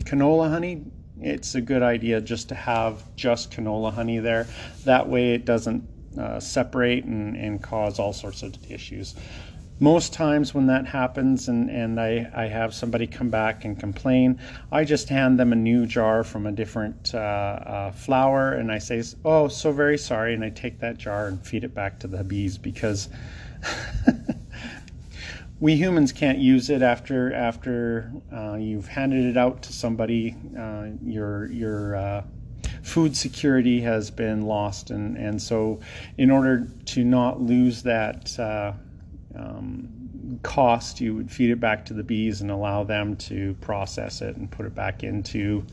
canola 0.00 0.50
honey, 0.50 0.84
it's 1.20 1.54
a 1.54 1.60
good 1.60 1.82
idea 1.82 2.20
just 2.20 2.48
to 2.48 2.54
have 2.54 3.04
just 3.16 3.52
canola 3.52 3.92
honey 3.92 4.18
there. 4.18 4.46
That 4.84 5.08
way 5.08 5.34
it 5.34 5.44
doesn't 5.44 5.88
uh, 6.18 6.40
separate 6.40 7.04
and, 7.04 7.36
and 7.36 7.62
cause 7.62 7.98
all 7.98 8.12
sorts 8.12 8.42
of 8.42 8.54
issues. 8.70 9.14
Most 9.80 10.12
times 10.12 10.54
when 10.54 10.68
that 10.68 10.86
happens 10.86 11.48
and, 11.48 11.68
and 11.68 12.00
I, 12.00 12.30
I 12.32 12.46
have 12.46 12.72
somebody 12.72 13.08
come 13.08 13.28
back 13.28 13.64
and 13.64 13.78
complain, 13.78 14.38
I 14.70 14.84
just 14.84 15.08
hand 15.08 15.38
them 15.38 15.52
a 15.52 15.56
new 15.56 15.84
jar 15.84 16.22
from 16.22 16.46
a 16.46 16.52
different 16.52 17.12
uh, 17.12 17.18
uh, 17.18 17.90
flower 17.90 18.52
and 18.52 18.70
I 18.70 18.78
say, 18.78 19.02
Oh, 19.24 19.48
so 19.48 19.72
very 19.72 19.98
sorry. 19.98 20.34
And 20.34 20.44
I 20.44 20.50
take 20.50 20.78
that 20.78 20.96
jar 20.98 21.26
and 21.26 21.44
feed 21.44 21.64
it 21.64 21.74
back 21.74 21.98
to 22.00 22.06
the 22.06 22.22
bees 22.22 22.56
because 22.56 23.08
we 25.60 25.76
humans 25.76 26.12
can't 26.12 26.38
use 26.38 26.70
it 26.70 26.82
after 26.82 27.32
after 27.32 28.12
uh, 28.32 28.54
you've 28.54 28.88
handed 28.88 29.24
it 29.24 29.36
out 29.36 29.62
to 29.62 29.72
somebody. 29.72 30.36
Uh, 30.58 30.88
your 31.02 31.50
your 31.50 31.96
uh, 31.96 32.24
food 32.82 33.16
security 33.16 33.80
has 33.80 34.10
been 34.10 34.42
lost, 34.42 34.90
and 34.90 35.16
and 35.16 35.40
so 35.40 35.80
in 36.18 36.30
order 36.30 36.68
to 36.86 37.04
not 37.04 37.40
lose 37.40 37.82
that. 37.82 38.38
Uh, 38.38 38.72
um, 39.36 39.88
cost 40.42 41.00
you 41.00 41.14
would 41.14 41.30
feed 41.30 41.50
it 41.50 41.60
back 41.60 41.84
to 41.84 41.94
the 41.94 42.02
bees 42.02 42.40
and 42.40 42.50
allow 42.50 42.84
them 42.84 43.16
to 43.16 43.54
process 43.60 44.20
it 44.22 44.36
and 44.36 44.50
put 44.50 44.66
it 44.66 44.74
back 44.74 45.02
into 45.02 45.64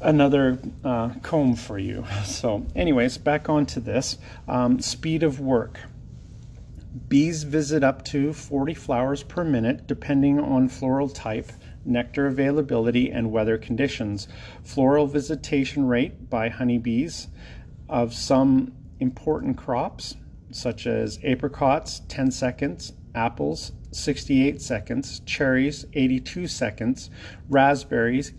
another 0.00 0.58
uh, 0.84 1.10
comb 1.22 1.54
for 1.54 1.78
you. 1.78 2.04
So, 2.24 2.66
anyways, 2.74 3.18
back 3.18 3.48
onto 3.48 3.80
this 3.80 4.18
um, 4.48 4.80
speed 4.80 5.22
of 5.22 5.40
work. 5.40 5.80
Bees 7.08 7.42
visit 7.42 7.84
up 7.84 8.04
to 8.06 8.32
40 8.32 8.72
flowers 8.72 9.22
per 9.22 9.44
minute 9.44 9.86
depending 9.86 10.40
on 10.40 10.68
floral 10.68 11.08
type, 11.08 11.52
nectar 11.84 12.26
availability, 12.26 13.10
and 13.10 13.30
weather 13.30 13.58
conditions. 13.58 14.28
Floral 14.64 15.06
visitation 15.06 15.86
rate 15.86 16.30
by 16.30 16.48
honeybees 16.48 17.28
of 17.88 18.14
some 18.14 18.72
important 18.98 19.58
crops, 19.58 20.16
such 20.50 20.86
as 20.86 21.18
apricots, 21.22 22.00
10 22.08 22.30
seconds, 22.30 22.92
apples, 23.14 23.72
68 23.90 24.62
seconds, 24.62 25.20
cherries, 25.26 25.84
82 25.92 26.46
seconds, 26.46 27.10
raspberries, 27.48 28.32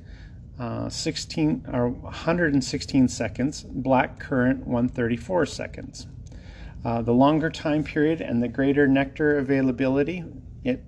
uh, 0.57 0.89
16 0.89 1.65
or 1.71 1.89
116 1.89 3.07
seconds, 3.07 3.63
black 3.63 4.19
currant, 4.19 4.65
134 4.65 5.45
seconds. 5.45 6.07
Uh, 6.87 7.01
the 7.01 7.13
longer 7.13 7.49
time 7.49 7.83
period 7.83 8.21
and 8.21 8.41
the 8.41 8.47
greater 8.47 8.87
nectar 8.87 9.37
availability, 9.37 10.23
it 10.63 10.85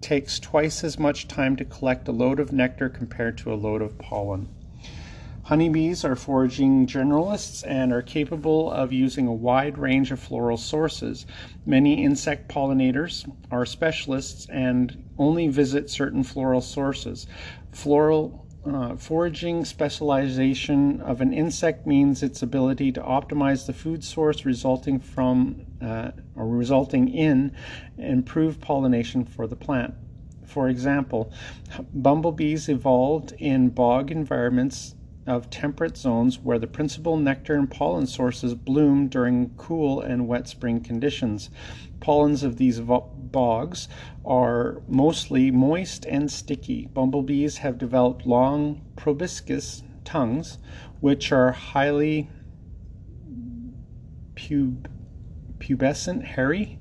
takes 0.00 0.40
twice 0.40 0.82
as 0.82 0.98
much 0.98 1.28
time 1.28 1.54
to 1.56 1.62
collect 1.62 2.08
a 2.08 2.10
load 2.10 2.40
of 2.40 2.54
nectar 2.54 2.88
compared 2.88 3.36
to 3.36 3.52
a 3.52 3.54
load 3.54 3.82
of 3.82 3.98
pollen. 3.98 4.48
Honeybees 5.42 6.06
are 6.06 6.16
foraging 6.16 6.86
generalists 6.86 7.62
and 7.66 7.92
are 7.92 8.00
capable 8.00 8.72
of 8.72 8.94
using 8.94 9.26
a 9.26 9.34
wide 9.34 9.76
range 9.76 10.10
of 10.10 10.18
floral 10.18 10.56
sources. 10.56 11.26
Many 11.66 12.02
insect 12.02 12.48
pollinators 12.48 13.30
are 13.50 13.66
specialists 13.66 14.46
and 14.48 15.04
only 15.18 15.48
visit 15.48 15.90
certain 15.90 16.22
floral 16.22 16.62
sources. 16.62 17.26
Floral 17.72 18.45
uh, 18.66 18.96
foraging 18.96 19.64
specialization 19.64 21.00
of 21.00 21.20
an 21.20 21.32
insect 21.32 21.86
means 21.86 22.22
its 22.22 22.42
ability 22.42 22.90
to 22.92 23.00
optimize 23.00 23.66
the 23.66 23.72
food 23.72 24.02
source 24.02 24.44
resulting 24.44 24.98
from 24.98 25.64
uh, 25.80 26.10
or 26.34 26.48
resulting 26.48 27.08
in 27.08 27.52
improved 27.96 28.60
pollination 28.60 29.24
for 29.24 29.46
the 29.46 29.54
plant. 29.54 29.94
For 30.44 30.68
example, 30.68 31.32
bumblebees 31.94 32.68
evolved 32.68 33.32
in 33.38 33.68
bog 33.68 34.10
environments 34.10 34.95
of 35.26 35.50
temperate 35.50 35.96
zones 35.96 36.38
where 36.38 36.58
the 36.58 36.66
principal 36.66 37.16
nectar 37.16 37.54
and 37.54 37.70
pollen 37.70 38.06
sources 38.06 38.54
bloom 38.54 39.08
during 39.08 39.50
cool 39.56 40.00
and 40.00 40.28
wet 40.28 40.48
spring 40.48 40.80
conditions. 40.80 41.50
Pollens 42.00 42.42
of 42.42 42.56
these 42.56 42.80
bogs 42.80 43.88
are 44.24 44.82
mostly 44.86 45.50
moist 45.50 46.06
and 46.06 46.30
sticky. 46.30 46.88
Bumblebees 46.94 47.58
have 47.58 47.78
developed 47.78 48.26
long 48.26 48.82
proboscis 48.96 49.82
tongues, 50.04 50.58
which 51.00 51.32
are 51.32 51.52
highly 51.52 52.30
pub- 54.36 54.88
pubescent, 55.58 56.22
hairy, 56.24 56.78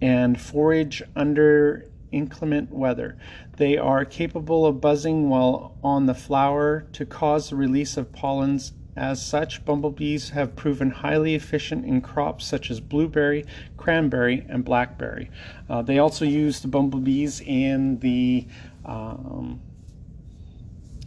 and 0.00 0.40
forage 0.40 1.02
under 1.14 1.84
inclement 2.12 2.72
weather. 2.72 3.16
They 3.56 3.78
are 3.78 4.04
capable 4.04 4.66
of 4.66 4.80
buzzing 4.80 5.28
while 5.28 5.76
on 5.82 6.06
the 6.06 6.14
flower 6.14 6.86
to 6.92 7.06
cause 7.06 7.50
the 7.50 7.56
release 7.56 7.96
of 7.96 8.12
pollens. 8.12 8.72
As 8.96 9.24
such, 9.24 9.64
bumblebees 9.64 10.30
have 10.30 10.56
proven 10.56 10.90
highly 10.90 11.34
efficient 11.34 11.84
in 11.84 12.00
crops 12.00 12.46
such 12.46 12.70
as 12.70 12.80
blueberry, 12.80 13.44
cranberry, 13.76 14.46
and 14.48 14.64
blackberry. 14.64 15.30
Uh, 15.68 15.82
they 15.82 15.98
also 15.98 16.24
use 16.24 16.60
the 16.60 16.68
bumblebees 16.68 17.40
in 17.40 17.98
the 17.98 18.46
um, 18.86 19.60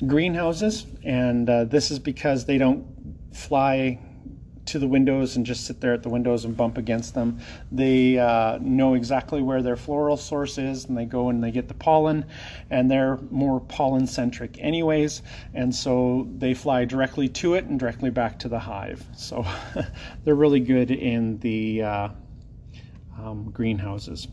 greenhouses, 0.05 0.85
and 1.03 1.49
uh, 1.49 1.63
this 1.65 1.89
is 1.89 1.97
because 1.97 2.45
they 2.45 2.57
don't 2.57 2.85
fly 3.31 3.99
to 4.69 4.79
the 4.79 4.87
windows 4.87 5.35
and 5.35 5.45
just 5.45 5.65
sit 5.65 5.81
there 5.81 5.93
at 5.93 6.03
the 6.03 6.09
windows 6.09 6.45
and 6.45 6.55
bump 6.55 6.77
against 6.77 7.13
them. 7.13 7.39
They 7.71 8.17
uh, 8.17 8.59
know 8.61 8.93
exactly 8.93 9.41
where 9.41 9.61
their 9.61 9.75
floral 9.75 10.17
source 10.17 10.57
is 10.57 10.85
and 10.85 10.97
they 10.97 11.05
go 11.05 11.29
and 11.29 11.43
they 11.43 11.51
get 11.51 11.67
the 11.67 11.73
pollen, 11.73 12.25
and 12.69 12.89
they're 12.89 13.17
more 13.31 13.59
pollen 13.59 14.07
centric, 14.07 14.57
anyways, 14.59 15.21
and 15.53 15.73
so 15.73 16.27
they 16.37 16.53
fly 16.53 16.85
directly 16.85 17.27
to 17.29 17.55
it 17.55 17.65
and 17.65 17.79
directly 17.79 18.09
back 18.09 18.39
to 18.39 18.49
the 18.49 18.59
hive. 18.59 19.03
So 19.15 19.45
they're 20.23 20.35
really 20.35 20.59
good 20.59 20.91
in 20.91 21.39
the 21.39 21.83
uh, 21.83 22.09
um, 23.17 23.49
greenhouses. 23.51 24.27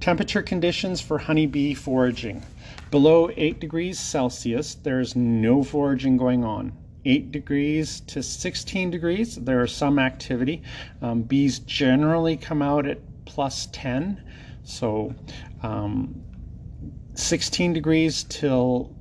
Temperature 0.00 0.42
conditions 0.42 1.00
for 1.00 1.18
honeybee 1.18 1.74
foraging. 1.74 2.42
Below 2.90 3.30
8 3.36 3.60
degrees 3.60 4.00
Celsius, 4.00 4.74
there's 4.74 5.14
no 5.14 5.62
foraging 5.62 6.16
going 6.16 6.44
on. 6.44 6.72
8 7.04 7.32
degrees 7.32 8.00
to 8.00 8.22
16 8.22 8.90
degrees, 8.90 9.36
there 9.36 9.62
is 9.62 9.72
some 9.72 9.98
activity. 9.98 10.62
Um, 11.00 11.22
bees 11.22 11.58
generally 11.60 12.36
come 12.36 12.62
out 12.62 12.86
at 12.86 12.98
plus 13.24 13.68
10. 13.72 14.22
So 14.64 15.14
um, 15.62 16.22
16 17.14 17.72
degrees 17.72 18.24
till 18.24 18.94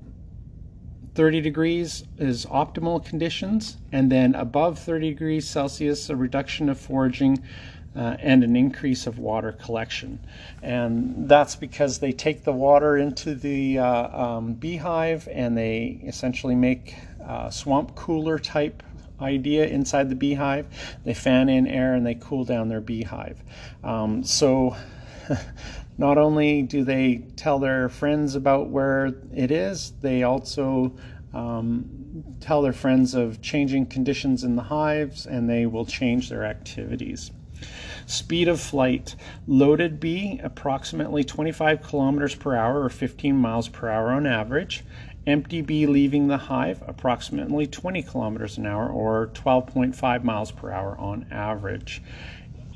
30 1.15 1.41
degrees 1.41 2.05
is 2.17 2.45
optimal 2.45 3.03
conditions. 3.05 3.77
And 3.91 4.11
then 4.11 4.35
above 4.35 4.79
30 4.79 5.09
degrees 5.09 5.47
Celsius, 5.47 6.09
a 6.09 6.15
reduction 6.15 6.69
of 6.69 6.79
foraging 6.79 7.43
uh, 7.95 8.15
and 8.19 8.43
an 8.43 8.55
increase 8.55 9.05
of 9.05 9.19
water 9.19 9.51
collection. 9.51 10.19
And 10.61 11.27
that's 11.27 11.55
because 11.55 11.99
they 11.99 12.13
take 12.13 12.43
the 12.43 12.53
water 12.53 12.97
into 12.97 13.35
the 13.35 13.79
uh, 13.79 14.23
um, 14.25 14.53
beehive 14.53 15.27
and 15.29 15.57
they 15.57 16.01
essentially 16.05 16.55
make 16.55 16.95
uh, 17.25 17.49
swamp 17.49 17.95
cooler 17.95 18.39
type 18.39 18.83
idea 19.21 19.65
inside 19.67 20.09
the 20.09 20.15
beehive. 20.15 20.65
They 21.03 21.13
fan 21.13 21.49
in 21.49 21.67
air 21.67 21.93
and 21.93 22.05
they 22.05 22.15
cool 22.15 22.43
down 22.43 22.69
their 22.69 22.81
beehive. 22.81 23.41
Um, 23.83 24.23
so 24.23 24.75
not 25.97 26.17
only 26.17 26.63
do 26.63 26.83
they 26.83 27.23
tell 27.35 27.59
their 27.59 27.89
friends 27.89 28.35
about 28.35 28.69
where 28.69 29.13
it 29.33 29.51
is, 29.51 29.93
they 30.01 30.23
also 30.23 30.95
um, 31.33 31.85
tell 32.39 32.61
their 32.61 32.73
friends 32.73 33.13
of 33.13 33.41
changing 33.41 33.85
conditions 33.85 34.43
in 34.43 34.55
the 34.55 34.63
hives 34.63 35.25
and 35.25 35.49
they 35.49 35.65
will 35.65 35.85
change 35.85 36.29
their 36.29 36.43
activities. 36.43 37.31
Speed 38.07 38.47
of 38.47 38.59
flight. 38.59 39.15
Loaded 39.47 39.99
bee, 39.99 40.39
approximately 40.43 41.23
25 41.23 41.83
kilometers 41.83 42.35
per 42.35 42.55
hour 42.55 42.81
or 42.81 42.89
15 42.89 43.35
miles 43.35 43.69
per 43.69 43.87
hour 43.87 44.09
on 44.09 44.25
average. 44.25 44.83
Empty 45.27 45.61
bee 45.61 45.85
leaving 45.85 46.27
the 46.27 46.37
hive, 46.37 46.83
approximately 46.87 47.67
20 47.67 48.01
kilometers 48.01 48.57
an 48.57 48.65
hour 48.65 48.89
or 48.89 49.29
12.5 49.33 50.23
miles 50.23 50.51
per 50.51 50.71
hour 50.71 50.97
on 50.97 51.27
average. 51.29 52.01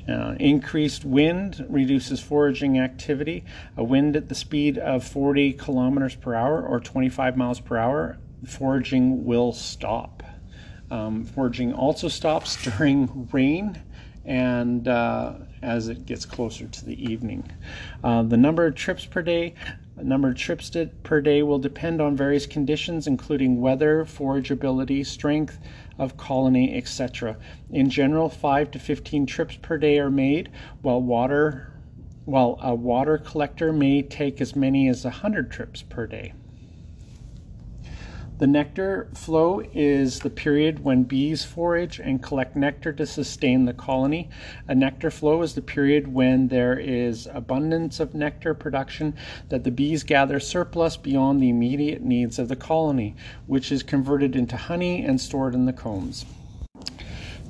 Uh, 0.08 0.36
increased 0.38 1.04
wind 1.04 1.66
reduces 1.68 2.20
foraging 2.20 2.78
activity. 2.78 3.44
A 3.76 3.82
wind 3.82 4.14
at 4.14 4.28
the 4.28 4.36
speed 4.36 4.78
of 4.78 5.02
40 5.02 5.54
kilometers 5.54 6.14
per 6.14 6.34
hour 6.34 6.64
or 6.64 6.78
25 6.78 7.36
miles 7.36 7.58
per 7.58 7.76
hour, 7.76 8.18
foraging 8.46 9.24
will 9.24 9.52
stop. 9.52 10.22
Um, 10.88 11.24
foraging 11.24 11.72
also 11.72 12.06
stops 12.06 12.62
during 12.78 13.28
rain 13.32 13.82
and 14.26 14.88
uh, 14.88 15.34
as 15.62 15.88
it 15.88 16.04
gets 16.04 16.26
closer 16.26 16.66
to 16.66 16.84
the 16.84 17.02
evening. 17.02 17.48
Uh, 18.02 18.22
the 18.22 18.36
number 18.36 18.66
of 18.66 18.74
trips 18.74 19.06
per 19.06 19.22
day, 19.22 19.54
number 19.96 20.28
of 20.28 20.36
trips 20.36 20.70
per 21.04 21.20
day 21.20 21.42
will 21.42 21.58
depend 21.58 22.00
on 22.02 22.16
various 22.16 22.44
conditions, 22.44 23.06
including 23.06 23.60
weather, 23.60 24.04
forageability, 24.04 25.06
strength 25.06 25.58
of 25.98 26.16
colony, 26.16 26.76
etc. 26.76 27.36
In 27.70 27.88
general, 27.88 28.28
5 28.28 28.72
to 28.72 28.78
15 28.78 29.26
trips 29.26 29.56
per 29.62 29.78
day 29.78 29.98
are 29.98 30.10
made, 30.10 30.50
while 30.82 31.00
water 31.00 31.72
while 32.24 32.58
a 32.60 32.74
water 32.74 33.18
collector 33.18 33.72
may 33.72 34.02
take 34.02 34.40
as 34.40 34.56
many 34.56 34.88
as 34.88 35.04
100 35.04 35.48
trips 35.48 35.82
per 35.82 36.08
day. 36.08 36.32
The 38.38 38.46
nectar 38.46 39.08
flow 39.14 39.62
is 39.72 40.20
the 40.20 40.28
period 40.28 40.84
when 40.84 41.04
bees 41.04 41.42
forage 41.42 41.98
and 41.98 42.22
collect 42.22 42.54
nectar 42.54 42.92
to 42.92 43.06
sustain 43.06 43.64
the 43.64 43.72
colony. 43.72 44.28
A 44.68 44.74
nectar 44.74 45.10
flow 45.10 45.40
is 45.40 45.54
the 45.54 45.62
period 45.62 46.12
when 46.12 46.48
there 46.48 46.78
is 46.78 47.26
abundance 47.32 47.98
of 47.98 48.14
nectar 48.14 48.52
production 48.52 49.14
that 49.48 49.64
the 49.64 49.70
bees 49.70 50.02
gather 50.02 50.38
surplus 50.38 50.98
beyond 50.98 51.42
the 51.42 51.48
immediate 51.48 52.02
needs 52.02 52.38
of 52.38 52.48
the 52.48 52.56
colony, 52.56 53.16
which 53.46 53.72
is 53.72 53.82
converted 53.82 54.36
into 54.36 54.58
honey 54.58 55.02
and 55.02 55.18
stored 55.18 55.54
in 55.54 55.64
the 55.64 55.72
combs. 55.72 56.26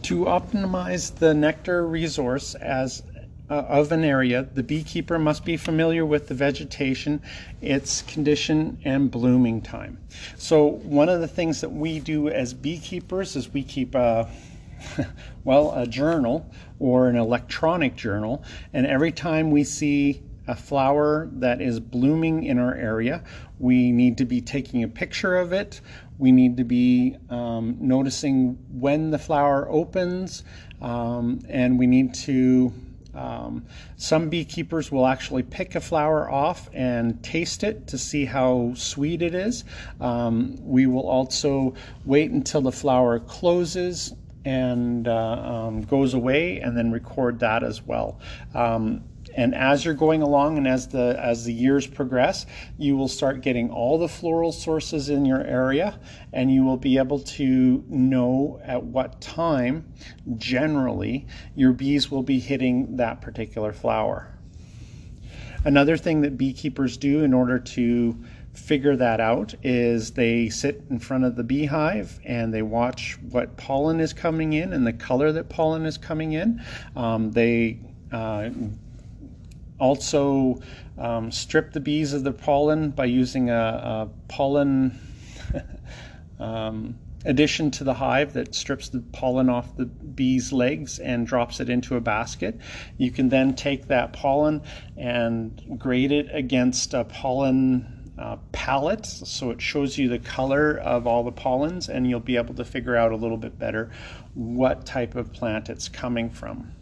To 0.02 0.26
optimize 0.26 1.16
the 1.16 1.34
nectar 1.34 1.84
resource 1.84 2.54
as 2.54 3.02
uh, 3.48 3.54
of 3.54 3.92
an 3.92 4.04
area, 4.04 4.48
the 4.54 4.62
beekeeper 4.62 5.18
must 5.18 5.44
be 5.44 5.56
familiar 5.56 6.04
with 6.04 6.28
the 6.28 6.34
vegetation, 6.34 7.22
its 7.60 8.02
condition, 8.02 8.78
and 8.84 9.10
blooming 9.10 9.62
time. 9.62 9.98
So, 10.36 10.64
one 10.64 11.08
of 11.08 11.20
the 11.20 11.28
things 11.28 11.60
that 11.60 11.70
we 11.70 12.00
do 12.00 12.28
as 12.28 12.52
beekeepers 12.54 13.36
is 13.36 13.52
we 13.52 13.62
keep 13.62 13.94
a 13.94 14.28
well, 15.44 15.72
a 15.74 15.86
journal 15.86 16.50
or 16.78 17.08
an 17.08 17.16
electronic 17.16 17.96
journal, 17.96 18.42
and 18.72 18.86
every 18.86 19.12
time 19.12 19.50
we 19.50 19.64
see 19.64 20.22
a 20.48 20.54
flower 20.54 21.28
that 21.32 21.60
is 21.60 21.80
blooming 21.80 22.44
in 22.44 22.58
our 22.58 22.74
area, 22.74 23.22
we 23.58 23.90
need 23.90 24.18
to 24.18 24.24
be 24.24 24.40
taking 24.40 24.82
a 24.82 24.88
picture 24.88 25.36
of 25.36 25.52
it. 25.52 25.80
We 26.18 26.30
need 26.30 26.56
to 26.58 26.64
be 26.64 27.16
um, 27.30 27.76
noticing 27.80 28.58
when 28.70 29.10
the 29.10 29.18
flower 29.18 29.68
opens, 29.68 30.44
um, 30.80 31.40
and 31.48 31.78
we 31.78 31.86
need 31.86 32.14
to 32.14 32.72
um, 33.16 33.66
some 33.96 34.28
beekeepers 34.28 34.92
will 34.92 35.06
actually 35.06 35.42
pick 35.42 35.74
a 35.74 35.80
flower 35.80 36.30
off 36.30 36.68
and 36.72 37.22
taste 37.22 37.64
it 37.64 37.86
to 37.88 37.98
see 37.98 38.24
how 38.24 38.72
sweet 38.74 39.22
it 39.22 39.34
is. 39.34 39.64
Um, 40.00 40.56
we 40.60 40.86
will 40.86 41.08
also 41.08 41.74
wait 42.04 42.30
until 42.30 42.60
the 42.60 42.72
flower 42.72 43.18
closes 43.18 44.14
and 44.44 45.08
uh, 45.08 45.66
um, 45.66 45.82
goes 45.82 46.14
away 46.14 46.60
and 46.60 46.76
then 46.76 46.92
record 46.92 47.40
that 47.40 47.64
as 47.64 47.82
well. 47.82 48.20
Um, 48.54 49.02
and 49.36 49.54
as 49.54 49.84
you're 49.84 49.94
going 49.94 50.22
along 50.22 50.56
and 50.56 50.66
as 50.66 50.88
the 50.88 51.16
as 51.22 51.44
the 51.44 51.52
years 51.52 51.86
progress 51.86 52.46
you 52.78 52.96
will 52.96 53.08
start 53.08 53.42
getting 53.42 53.70
all 53.70 53.98
the 53.98 54.08
floral 54.08 54.50
sources 54.50 55.08
in 55.08 55.24
your 55.24 55.42
area 55.44 56.00
and 56.32 56.50
you 56.50 56.64
will 56.64 56.76
be 56.76 56.98
able 56.98 57.20
to 57.20 57.84
know 57.88 58.60
at 58.64 58.82
what 58.82 59.20
time 59.20 59.92
generally 60.36 61.26
your 61.54 61.72
bees 61.72 62.10
will 62.10 62.22
be 62.22 62.40
hitting 62.40 62.96
that 62.96 63.20
particular 63.20 63.72
flower 63.72 64.32
another 65.64 65.96
thing 65.96 66.22
that 66.22 66.36
beekeepers 66.36 66.96
do 66.96 67.22
in 67.22 67.32
order 67.32 67.58
to 67.58 68.16
figure 68.56 68.96
that 68.96 69.20
out 69.20 69.54
is 69.62 70.12
they 70.12 70.48
sit 70.48 70.82
in 70.88 70.98
front 70.98 71.24
of 71.24 71.36
the 71.36 71.44
beehive 71.44 72.18
and 72.24 72.52
they 72.52 72.62
watch 72.62 73.18
what 73.30 73.56
pollen 73.56 74.00
is 74.00 74.12
coming 74.12 74.54
in 74.54 74.72
and 74.72 74.86
the 74.86 74.92
color 74.92 75.30
that 75.32 75.48
pollen 75.48 75.84
is 75.84 75.98
coming 75.98 76.32
in. 76.32 76.62
Um, 76.94 77.32
they 77.32 77.80
uh, 78.12 78.50
also 79.78 80.60
um, 80.98 81.30
strip 81.30 81.72
the 81.72 81.80
bees 81.80 82.12
of 82.12 82.24
the 82.24 82.32
pollen 82.32 82.90
by 82.90 83.04
using 83.04 83.50
a, 83.50 83.54
a 83.54 84.08
pollen 84.28 84.98
um, 86.40 86.96
addition 87.24 87.70
to 87.72 87.84
the 87.84 87.94
hive 87.94 88.32
that 88.34 88.54
strips 88.54 88.88
the 88.88 89.00
pollen 89.12 89.50
off 89.50 89.76
the 89.76 89.84
bee's 89.84 90.52
legs 90.52 90.98
and 90.98 91.26
drops 91.26 91.60
it 91.60 91.68
into 91.68 91.96
a 91.96 92.00
basket. 92.00 92.58
You 92.96 93.10
can 93.10 93.28
then 93.28 93.54
take 93.54 93.88
that 93.88 94.12
pollen 94.12 94.62
and 94.96 95.78
grade 95.78 96.12
it 96.12 96.28
against 96.32 96.94
a 96.94 97.04
pollen 97.04 98.12
uh, 98.18 98.36
palette, 98.52 99.04
so 99.04 99.50
it 99.50 99.60
shows 99.60 99.98
you 99.98 100.08
the 100.08 100.18
color 100.18 100.78
of 100.78 101.06
all 101.06 101.22
the 101.22 101.32
pollens, 101.32 101.88
and 101.88 102.08
you'll 102.08 102.20
be 102.20 102.36
able 102.36 102.54
to 102.54 102.64
figure 102.64 102.96
out 102.96 103.12
a 103.12 103.16
little 103.16 103.36
bit 103.36 103.58
better 103.58 103.90
what 104.34 104.86
type 104.86 105.14
of 105.14 105.32
plant 105.32 105.68
it's 105.68 105.88
coming 105.88 106.30
from. 106.30 106.72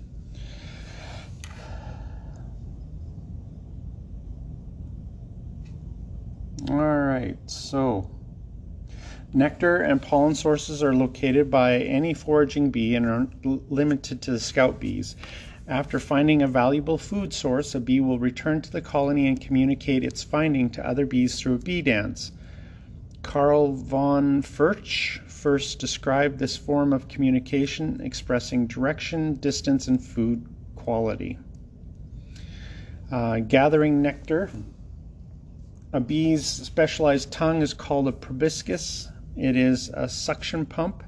All 6.70 6.76
right, 6.76 7.36
so 7.44 8.10
nectar 9.34 9.76
and 9.76 10.00
pollen 10.00 10.34
sources 10.34 10.82
are 10.82 10.94
located 10.94 11.50
by 11.50 11.78
any 11.78 12.14
foraging 12.14 12.70
bee 12.70 12.94
and 12.94 13.04
are 13.04 13.28
limited 13.44 14.22
to 14.22 14.30
the 14.30 14.40
scout 14.40 14.80
bees. 14.80 15.14
After 15.68 15.98
finding 15.98 16.40
a 16.40 16.46
valuable 16.46 16.96
food 16.96 17.34
source, 17.34 17.74
a 17.74 17.80
bee 17.80 18.00
will 18.00 18.18
return 18.18 18.62
to 18.62 18.72
the 18.72 18.80
colony 18.80 19.26
and 19.26 19.38
communicate 19.38 20.04
its 20.04 20.22
finding 20.22 20.70
to 20.70 20.86
other 20.86 21.04
bees 21.04 21.38
through 21.38 21.56
a 21.56 21.58
bee 21.58 21.82
dance. 21.82 22.32
Karl 23.22 23.74
von 23.74 24.40
Frisch 24.40 25.20
first 25.26 25.78
described 25.78 26.38
this 26.38 26.56
form 26.56 26.94
of 26.94 27.08
communication 27.08 28.00
expressing 28.00 28.66
direction, 28.66 29.34
distance, 29.34 29.86
and 29.86 30.02
food 30.02 30.46
quality. 30.76 31.38
Uh, 33.10 33.40
gathering 33.40 34.00
nectar. 34.00 34.48
A 35.94 36.00
bee's 36.00 36.44
specialized 36.44 37.30
tongue 37.30 37.62
is 37.62 37.72
called 37.72 38.08
a 38.08 38.12
proboscis. 38.12 39.08
It 39.36 39.56
is 39.56 39.88
a 39.94 40.08
suction 40.08 40.66
pump 40.66 41.02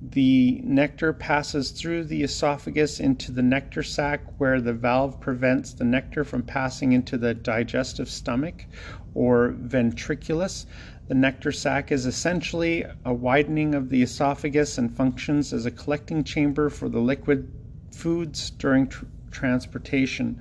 the 0.00 0.60
nectar 0.64 1.12
passes 1.12 1.72
through 1.72 2.04
the 2.04 2.22
esophagus 2.22 3.00
into 3.00 3.32
the 3.32 3.42
nectar 3.42 3.82
sac, 3.82 4.38
where 4.38 4.60
the 4.60 4.72
valve 4.72 5.20
prevents 5.20 5.72
the 5.72 5.84
nectar 5.84 6.24
from 6.24 6.42
passing 6.42 6.92
into 6.92 7.18
the 7.18 7.34
digestive 7.34 8.08
stomach 8.08 8.66
or 9.14 9.56
ventriculus. 9.58 10.66
The 11.08 11.14
nectar 11.14 11.50
sac 11.50 11.90
is 11.90 12.06
essentially 12.06 12.84
a 13.04 13.12
widening 13.12 13.74
of 13.74 13.88
the 13.88 14.02
esophagus 14.02 14.78
and 14.78 14.94
functions 14.94 15.52
as 15.52 15.66
a 15.66 15.70
collecting 15.70 16.22
chamber 16.22 16.70
for 16.70 16.88
the 16.88 17.00
liquid 17.00 17.48
foods 17.90 18.50
during 18.50 18.86
tr- 18.86 19.06
transportation. 19.32 20.40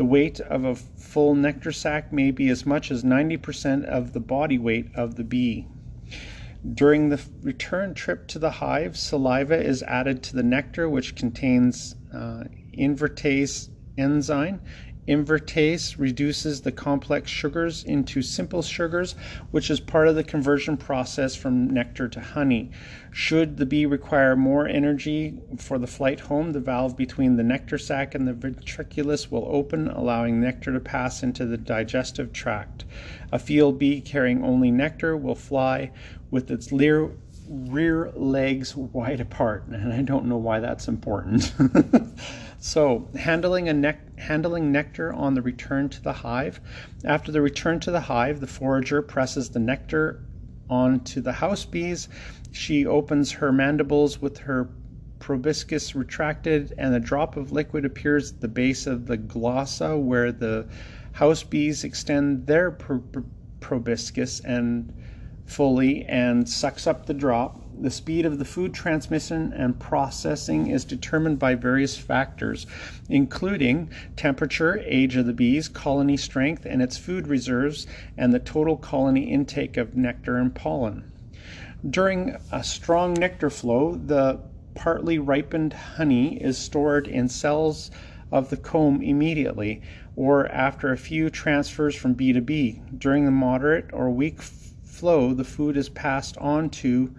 The 0.00 0.06
weight 0.06 0.40
of 0.40 0.64
a 0.64 0.74
full 0.76 1.34
nectar 1.34 1.72
sac 1.72 2.10
may 2.10 2.30
be 2.30 2.48
as 2.48 2.64
much 2.64 2.90
as 2.90 3.04
90% 3.04 3.84
of 3.84 4.14
the 4.14 4.18
body 4.18 4.56
weight 4.56 4.86
of 4.94 5.16
the 5.16 5.24
bee. 5.24 5.66
During 6.66 7.10
the 7.10 7.22
return 7.42 7.92
trip 7.92 8.26
to 8.28 8.38
the 8.38 8.52
hive, 8.52 8.96
saliva 8.96 9.62
is 9.62 9.82
added 9.82 10.22
to 10.22 10.36
the 10.36 10.42
nectar, 10.42 10.88
which 10.88 11.16
contains 11.16 11.96
uh, 12.14 12.44
invertase 12.74 13.68
enzyme. 13.98 14.62
Invertase 15.10 15.98
reduces 15.98 16.60
the 16.60 16.70
complex 16.70 17.32
sugars 17.32 17.82
into 17.82 18.22
simple 18.22 18.62
sugars, 18.62 19.16
which 19.50 19.68
is 19.68 19.80
part 19.80 20.06
of 20.06 20.14
the 20.14 20.22
conversion 20.22 20.76
process 20.76 21.34
from 21.34 21.68
nectar 21.68 22.06
to 22.06 22.20
honey. 22.20 22.70
Should 23.10 23.56
the 23.56 23.66
bee 23.66 23.86
require 23.86 24.36
more 24.36 24.68
energy 24.68 25.36
for 25.58 25.78
the 25.80 25.88
flight 25.88 26.20
home, 26.20 26.52
the 26.52 26.60
valve 26.60 26.96
between 26.96 27.36
the 27.36 27.42
nectar 27.42 27.76
sac 27.76 28.14
and 28.14 28.28
the 28.28 28.32
ventriculus 28.32 29.32
will 29.32 29.48
open, 29.50 29.88
allowing 29.88 30.40
nectar 30.40 30.72
to 30.72 30.78
pass 30.78 31.24
into 31.24 31.44
the 31.44 31.58
digestive 31.58 32.32
tract. 32.32 32.84
A 33.32 33.38
field 33.40 33.80
bee 33.80 34.00
carrying 34.00 34.44
only 34.44 34.70
nectar 34.70 35.16
will 35.16 35.34
fly 35.34 35.90
with 36.30 36.52
its 36.52 36.70
rear, 36.70 37.10
rear 37.48 38.12
legs 38.14 38.76
wide 38.76 39.20
apart, 39.20 39.66
and 39.66 39.92
I 39.92 40.02
don't 40.02 40.26
know 40.26 40.36
why 40.36 40.60
that's 40.60 40.86
important. 40.86 41.52
so, 42.62 43.08
handling 43.18 43.70
a 43.70 43.96
handling 44.18 44.70
nectar 44.70 45.12
on 45.14 45.32
the 45.32 45.40
return 45.40 45.88
to 45.88 46.02
the 46.02 46.12
hive. 46.12 46.60
After 47.04 47.32
the 47.32 47.40
return 47.40 47.80
to 47.80 47.90
the 47.90 48.00
hive, 48.00 48.40
the 48.40 48.46
forager 48.46 49.00
presses 49.00 49.48
the 49.48 49.58
nectar 49.58 50.22
onto 50.68 51.22
the 51.22 51.32
house 51.32 51.64
bees. 51.64 52.08
She 52.52 52.84
opens 52.84 53.32
her 53.32 53.50
mandibles 53.50 54.20
with 54.20 54.38
her 54.38 54.68
proboscis 55.20 55.94
retracted, 55.94 56.74
and 56.76 56.94
a 56.94 57.00
drop 57.00 57.36
of 57.36 57.50
liquid 57.50 57.86
appears 57.86 58.32
at 58.32 58.40
the 58.40 58.48
base 58.48 58.86
of 58.86 59.06
the 59.06 59.16
glossa, 59.16 59.98
where 59.98 60.30
the 60.30 60.66
house 61.12 61.42
bees 61.42 61.82
extend 61.82 62.46
their 62.46 62.70
proboscis 63.60 64.40
and 64.40 64.92
fully 65.46 66.04
and 66.04 66.48
sucks 66.48 66.86
up 66.86 67.06
the 67.06 67.14
drop. 67.14 67.59
The 67.82 67.90
speed 67.90 68.26
of 68.26 68.38
the 68.38 68.44
food 68.44 68.74
transmission 68.74 69.54
and 69.54 69.78
processing 69.78 70.66
is 70.66 70.84
determined 70.84 71.38
by 71.38 71.54
various 71.54 71.96
factors, 71.96 72.66
including 73.08 73.88
temperature, 74.16 74.82
age 74.84 75.16
of 75.16 75.24
the 75.24 75.32
bees, 75.32 75.66
colony 75.66 76.18
strength, 76.18 76.66
and 76.66 76.82
its 76.82 76.98
food 76.98 77.26
reserves, 77.26 77.86
and 78.18 78.34
the 78.34 78.38
total 78.38 78.76
colony 78.76 79.32
intake 79.32 79.78
of 79.78 79.96
nectar 79.96 80.36
and 80.36 80.54
pollen. 80.54 81.04
During 81.88 82.36
a 82.52 82.62
strong 82.62 83.14
nectar 83.14 83.48
flow, 83.48 83.94
the 83.94 84.40
partly 84.74 85.18
ripened 85.18 85.72
honey 85.72 86.36
is 86.36 86.58
stored 86.58 87.08
in 87.08 87.30
cells 87.30 87.90
of 88.30 88.50
the 88.50 88.58
comb 88.58 89.00
immediately 89.00 89.80
or 90.16 90.46
after 90.52 90.92
a 90.92 90.98
few 90.98 91.30
transfers 91.30 91.94
from 91.94 92.12
bee 92.12 92.34
to 92.34 92.42
bee. 92.42 92.82
During 92.96 93.24
the 93.24 93.30
moderate 93.30 93.88
or 93.90 94.10
weak 94.10 94.42
flow, 94.42 95.32
the 95.32 95.44
food 95.44 95.78
is 95.78 95.88
passed 95.88 96.36
on 96.36 96.68
to 96.70 97.14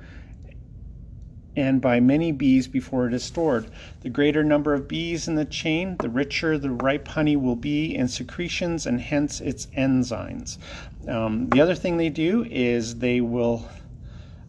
and 1.55 1.81
by 1.81 1.99
many 1.99 2.31
bees 2.31 2.67
before 2.67 3.07
it 3.07 3.13
is 3.13 3.23
stored. 3.23 3.69
The 4.01 4.09
greater 4.09 4.43
number 4.43 4.73
of 4.73 4.87
bees 4.87 5.27
in 5.27 5.35
the 5.35 5.45
chain, 5.45 5.97
the 5.99 6.09
richer 6.09 6.57
the 6.57 6.71
ripe 6.71 7.07
honey 7.09 7.35
will 7.35 7.55
be 7.55 7.95
in 7.95 8.07
secretions 8.07 8.85
and 8.85 9.01
hence 9.01 9.41
its 9.41 9.67
enzymes. 9.77 10.57
Um, 11.07 11.49
the 11.49 11.61
other 11.61 11.75
thing 11.75 11.97
they 11.97 12.09
do 12.09 12.45
is 12.49 12.99
they 12.99 13.21
will 13.21 13.67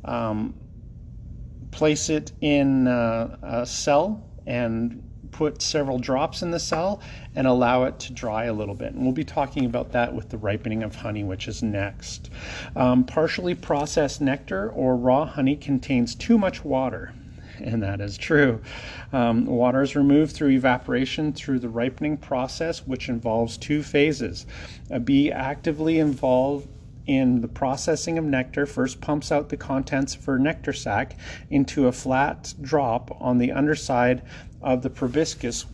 um, 0.04 0.54
place 1.70 2.08
it 2.10 2.32
in 2.40 2.86
uh, 2.86 3.36
a 3.42 3.66
cell 3.66 4.24
and 4.46 5.02
put 5.32 5.60
several 5.60 5.98
drops 5.98 6.42
in 6.42 6.50
the 6.50 6.60
cell 6.60 7.00
and 7.34 7.46
allow 7.46 7.84
it 7.84 7.98
to 7.98 8.12
dry 8.12 8.44
a 8.44 8.52
little 8.52 8.74
bit. 8.74 8.92
And 8.92 9.02
we'll 9.02 9.12
be 9.12 9.24
talking 9.24 9.64
about 9.64 9.92
that 9.92 10.14
with 10.14 10.28
the 10.28 10.38
ripening 10.38 10.82
of 10.82 10.94
honey, 10.94 11.24
which 11.24 11.48
is 11.48 11.62
next. 11.62 12.30
Um, 12.76 13.04
partially 13.04 13.54
processed 13.54 14.20
nectar 14.20 14.70
or 14.70 14.96
raw 14.96 15.24
honey 15.24 15.56
contains 15.56 16.14
too 16.14 16.38
much 16.38 16.64
water. 16.64 17.14
And 17.62 17.82
that 17.82 18.00
is 18.00 18.18
true. 18.18 18.60
Um, 19.12 19.46
water 19.46 19.82
is 19.82 19.94
removed 19.94 20.34
through 20.34 20.50
evaporation 20.50 21.32
through 21.32 21.60
the 21.60 21.68
ripening 21.68 22.16
process, 22.16 22.86
which 22.88 23.08
involves 23.08 23.56
two 23.56 23.84
phases. 23.84 24.46
A 24.90 24.98
bee 24.98 25.30
actively 25.30 26.00
involved 26.00 26.66
in 27.06 27.40
the 27.40 27.48
processing 27.48 28.18
of 28.18 28.24
nectar 28.24 28.66
first 28.66 29.00
pumps 29.00 29.32
out 29.32 29.48
the 29.48 29.56
contents 29.56 30.14
of 30.14 30.24
her 30.24 30.38
nectar 30.38 30.72
sac 30.72 31.16
into 31.50 31.86
a 31.86 31.92
flat 31.92 32.54
drop 32.60 33.16
on 33.20 33.38
the 33.38 33.52
underside 33.52 34.22
of 34.62 34.82
the 34.82 34.90
proboscis, 34.90 35.66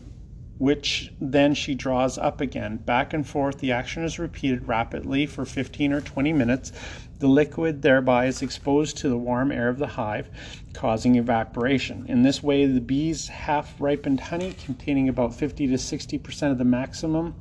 which 0.59 1.12
then 1.20 1.55
she 1.55 1.74
draws 1.74 2.18
up 2.18 2.40
again. 2.40 2.79
Back 2.79 3.12
and 3.12 3.27
forth, 3.27 3.59
the 3.59 3.70
action 3.70 4.03
is 4.03 4.18
repeated 4.18 4.66
rapidly 4.66 5.27
for 5.27 5.44
15 5.44 5.92
or 5.92 6.01
20 6.01 6.33
minutes. 6.33 6.72
The 7.20 7.29
liquid 7.29 7.83
thereby 7.83 8.27
is 8.27 8.42
exposed 8.42 8.96
to 8.98 9.09
the 9.09 9.16
warm 9.16 9.53
air 9.53 9.68
of 9.68 9.79
the 9.79 9.88
hive, 9.88 10.31
causing 10.72 11.16
evaporation. 11.16 12.07
In 12.09 12.22
this 12.22 12.42
way, 12.42 12.66
the 12.66 12.81
bee's 12.81 13.29
half 13.29 13.74
ripened 13.81 14.20
honey, 14.20 14.53
containing 14.53 15.09
about 15.09 15.35
50 15.35 15.66
to 15.66 15.74
60% 15.74 16.51
of 16.51 16.59
the 16.59 16.64
maximum, 16.64 17.35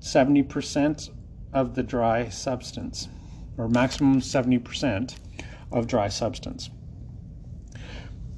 70% 0.00 1.10
of 1.52 1.74
the 1.74 1.82
dry 1.82 2.28
substance, 2.28 3.08
or 3.58 3.68
maximum 3.68 4.20
70% 4.20 5.16
of 5.70 5.86
dry 5.86 6.08
substance. 6.08 6.70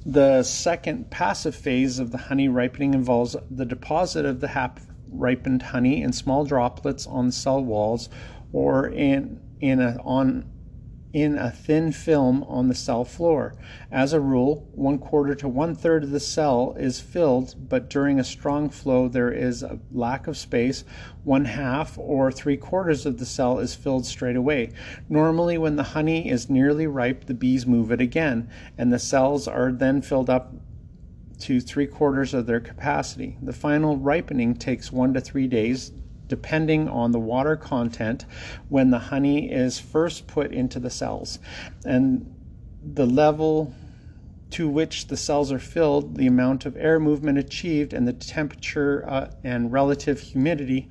The 0.05 0.43
second 0.43 1.09
passive 1.09 1.55
phase 1.55 1.97
of 1.97 2.11
the 2.11 2.17
honey 2.17 2.47
ripening 2.47 2.93
involves 2.93 3.35
the 3.49 3.65
deposit 3.65 4.23
of 4.23 4.39
the 4.39 4.49
half 4.49 4.85
ripened 5.11 5.63
honey 5.63 6.03
in 6.03 6.13
small 6.13 6.45
droplets 6.45 7.07
on 7.07 7.31
cell 7.31 7.63
walls 7.63 8.07
or 8.53 8.87
in, 8.87 9.39
in 9.59 9.81
a, 9.81 9.97
on 10.03 10.45
in 11.15 11.37
a 11.37 11.49
thin 11.49 11.93
film 11.93 12.43
on 12.43 12.67
the 12.67 12.75
cell 12.75 13.05
floor. 13.05 13.55
As 13.89 14.11
a 14.11 14.19
rule, 14.19 14.67
one 14.73 14.99
quarter 14.99 15.33
to 15.35 15.47
one 15.47 15.73
third 15.73 16.03
of 16.03 16.11
the 16.11 16.19
cell 16.19 16.75
is 16.77 16.99
filled, 16.99 17.55
but 17.69 17.89
during 17.89 18.19
a 18.19 18.23
strong 18.23 18.69
flow 18.69 19.07
there 19.07 19.31
is 19.31 19.63
a 19.63 19.79
lack 19.93 20.27
of 20.27 20.35
space. 20.35 20.83
One 21.23 21.45
half 21.45 21.97
or 21.97 22.33
three 22.33 22.57
quarters 22.57 23.05
of 23.05 23.17
the 23.17 23.25
cell 23.25 23.59
is 23.59 23.73
filled 23.73 24.05
straight 24.05 24.35
away. 24.35 24.73
Normally, 25.07 25.57
when 25.57 25.77
the 25.77 25.83
honey 25.83 26.29
is 26.29 26.49
nearly 26.49 26.85
ripe, 26.85 27.27
the 27.27 27.33
bees 27.33 27.65
move 27.65 27.93
it 27.93 28.01
again, 28.01 28.49
and 28.77 28.91
the 28.91 28.99
cells 28.99 29.47
are 29.47 29.71
then 29.71 30.01
filled 30.01 30.29
up 30.29 30.53
to 31.39 31.61
three 31.61 31.87
quarters 31.87 32.33
of 32.33 32.45
their 32.45 32.59
capacity. 32.59 33.37
The 33.41 33.53
final 33.53 33.95
ripening 33.95 34.55
takes 34.55 34.91
one 34.91 35.13
to 35.13 35.21
three 35.21 35.47
days 35.47 35.93
depending 36.27 36.87
on 36.87 37.11
the 37.11 37.19
water 37.19 37.55
content 37.55 38.25
when 38.69 38.91
the 38.91 38.99
honey 38.99 39.51
is 39.51 39.79
first 39.79 40.27
put 40.27 40.51
into 40.51 40.79
the 40.79 40.89
cells. 40.89 41.39
And 41.85 42.33
the 42.83 43.05
level 43.05 43.73
to 44.51 44.69
which 44.69 45.07
the 45.07 45.17
cells 45.17 45.51
are 45.51 45.59
filled, 45.59 46.15
the 46.15 46.27
amount 46.27 46.65
of 46.65 46.77
air 46.77 46.99
movement 46.99 47.37
achieved, 47.37 47.93
and 47.93 48.07
the 48.07 48.13
temperature 48.13 49.03
uh, 49.05 49.29
and 49.43 49.71
relative 49.71 50.19
humidity. 50.19 50.87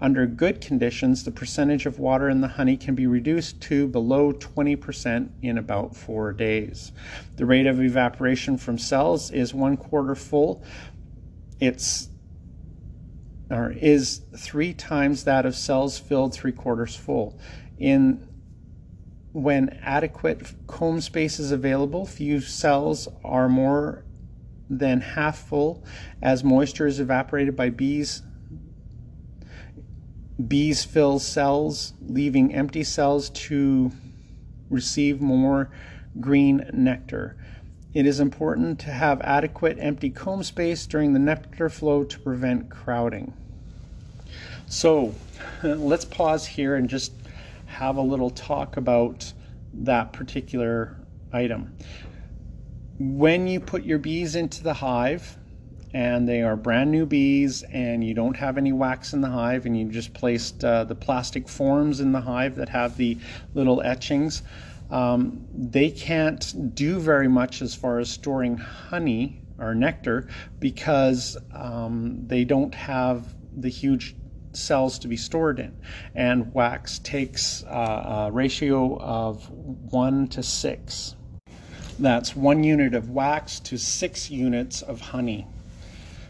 Under 0.00 0.26
good 0.26 0.60
conditions, 0.60 1.24
the 1.24 1.32
percentage 1.32 1.84
of 1.86 1.98
water 1.98 2.28
in 2.28 2.42
the 2.42 2.48
honey 2.48 2.76
can 2.76 2.94
be 2.94 3.06
reduced 3.08 3.60
to 3.62 3.88
below 3.88 4.32
20% 4.32 5.30
in 5.42 5.58
about 5.58 5.96
four 5.96 6.32
days. 6.32 6.92
The 7.36 7.46
rate 7.46 7.66
of 7.66 7.80
evaporation 7.80 8.56
from 8.56 8.78
cells 8.78 9.30
is 9.32 9.52
one 9.52 9.76
quarter 9.76 10.14
full. 10.14 10.62
It's 11.58 12.10
or 13.50 13.72
is 13.72 14.22
three 14.36 14.72
times 14.74 15.24
that 15.24 15.46
of 15.46 15.54
cells 15.54 15.98
filled 15.98 16.34
three 16.34 16.52
quarters 16.52 16.94
full. 16.94 17.38
In 17.78 18.26
when 19.32 19.68
adequate 19.82 20.52
comb 20.66 21.00
space 21.00 21.38
is 21.38 21.52
available, 21.52 22.06
few 22.06 22.40
cells 22.40 23.08
are 23.24 23.48
more 23.48 24.04
than 24.68 25.00
half 25.00 25.38
full 25.38 25.84
as 26.20 26.44
moisture 26.44 26.86
is 26.86 27.00
evaporated 27.00 27.56
by 27.56 27.70
bees. 27.70 28.22
Bees 30.46 30.84
fill 30.84 31.18
cells, 31.18 31.94
leaving 32.00 32.54
empty 32.54 32.84
cells 32.84 33.30
to 33.30 33.90
receive 34.70 35.20
more 35.20 35.70
green 36.20 36.68
nectar. 36.72 37.36
It 37.94 38.06
is 38.06 38.20
important 38.20 38.78
to 38.80 38.90
have 38.90 39.20
adequate 39.22 39.78
empty 39.80 40.10
comb 40.10 40.42
space 40.42 40.86
during 40.86 41.14
the 41.14 41.18
nectar 41.18 41.70
flow 41.70 42.04
to 42.04 42.18
prevent 42.18 42.68
crowding. 42.68 43.32
So 44.66 45.14
let's 45.62 46.04
pause 46.04 46.46
here 46.46 46.76
and 46.76 46.88
just 46.88 47.12
have 47.66 47.96
a 47.96 48.02
little 48.02 48.30
talk 48.30 48.76
about 48.76 49.32
that 49.72 50.12
particular 50.12 50.96
item. 51.32 51.74
When 52.98 53.46
you 53.46 53.60
put 53.60 53.84
your 53.84 53.98
bees 53.98 54.34
into 54.34 54.62
the 54.62 54.74
hive, 54.74 55.36
and 55.94 56.28
they 56.28 56.42
are 56.42 56.56
brand 56.56 56.90
new 56.90 57.06
bees, 57.06 57.62
and 57.62 58.04
you 58.04 58.12
don't 58.12 58.36
have 58.36 58.58
any 58.58 58.72
wax 58.72 59.14
in 59.14 59.22
the 59.22 59.30
hive, 59.30 59.64
and 59.64 59.78
you 59.78 59.86
just 59.86 60.12
placed 60.12 60.62
uh, 60.62 60.84
the 60.84 60.94
plastic 60.94 61.48
forms 61.48 62.00
in 62.00 62.12
the 62.12 62.20
hive 62.20 62.56
that 62.56 62.68
have 62.68 62.96
the 62.98 63.16
little 63.54 63.80
etchings, 63.80 64.42
um, 64.90 65.46
they 65.52 65.90
can't 65.90 66.74
do 66.74 66.98
very 66.98 67.28
much 67.28 67.62
as 67.62 67.74
far 67.74 67.98
as 67.98 68.08
storing 68.08 68.56
honey 68.56 69.42
or 69.58 69.74
nectar 69.74 70.28
because 70.60 71.36
um, 71.52 72.26
they 72.26 72.44
don't 72.44 72.74
have 72.74 73.34
the 73.56 73.68
huge 73.68 74.14
cells 74.52 74.98
to 75.00 75.08
be 75.08 75.16
stored 75.16 75.58
in. 75.58 75.74
And 76.14 76.52
wax 76.54 76.98
takes 76.98 77.62
uh, 77.64 78.28
a 78.28 78.32
ratio 78.32 78.98
of 78.98 79.48
1 79.50 80.28
to 80.28 80.42
6. 80.42 81.14
That's 81.98 82.36
one 82.36 82.62
unit 82.62 82.94
of 82.94 83.10
wax 83.10 83.58
to 83.60 83.76
six 83.76 84.30
units 84.30 84.82
of 84.82 85.00
honey. 85.00 85.46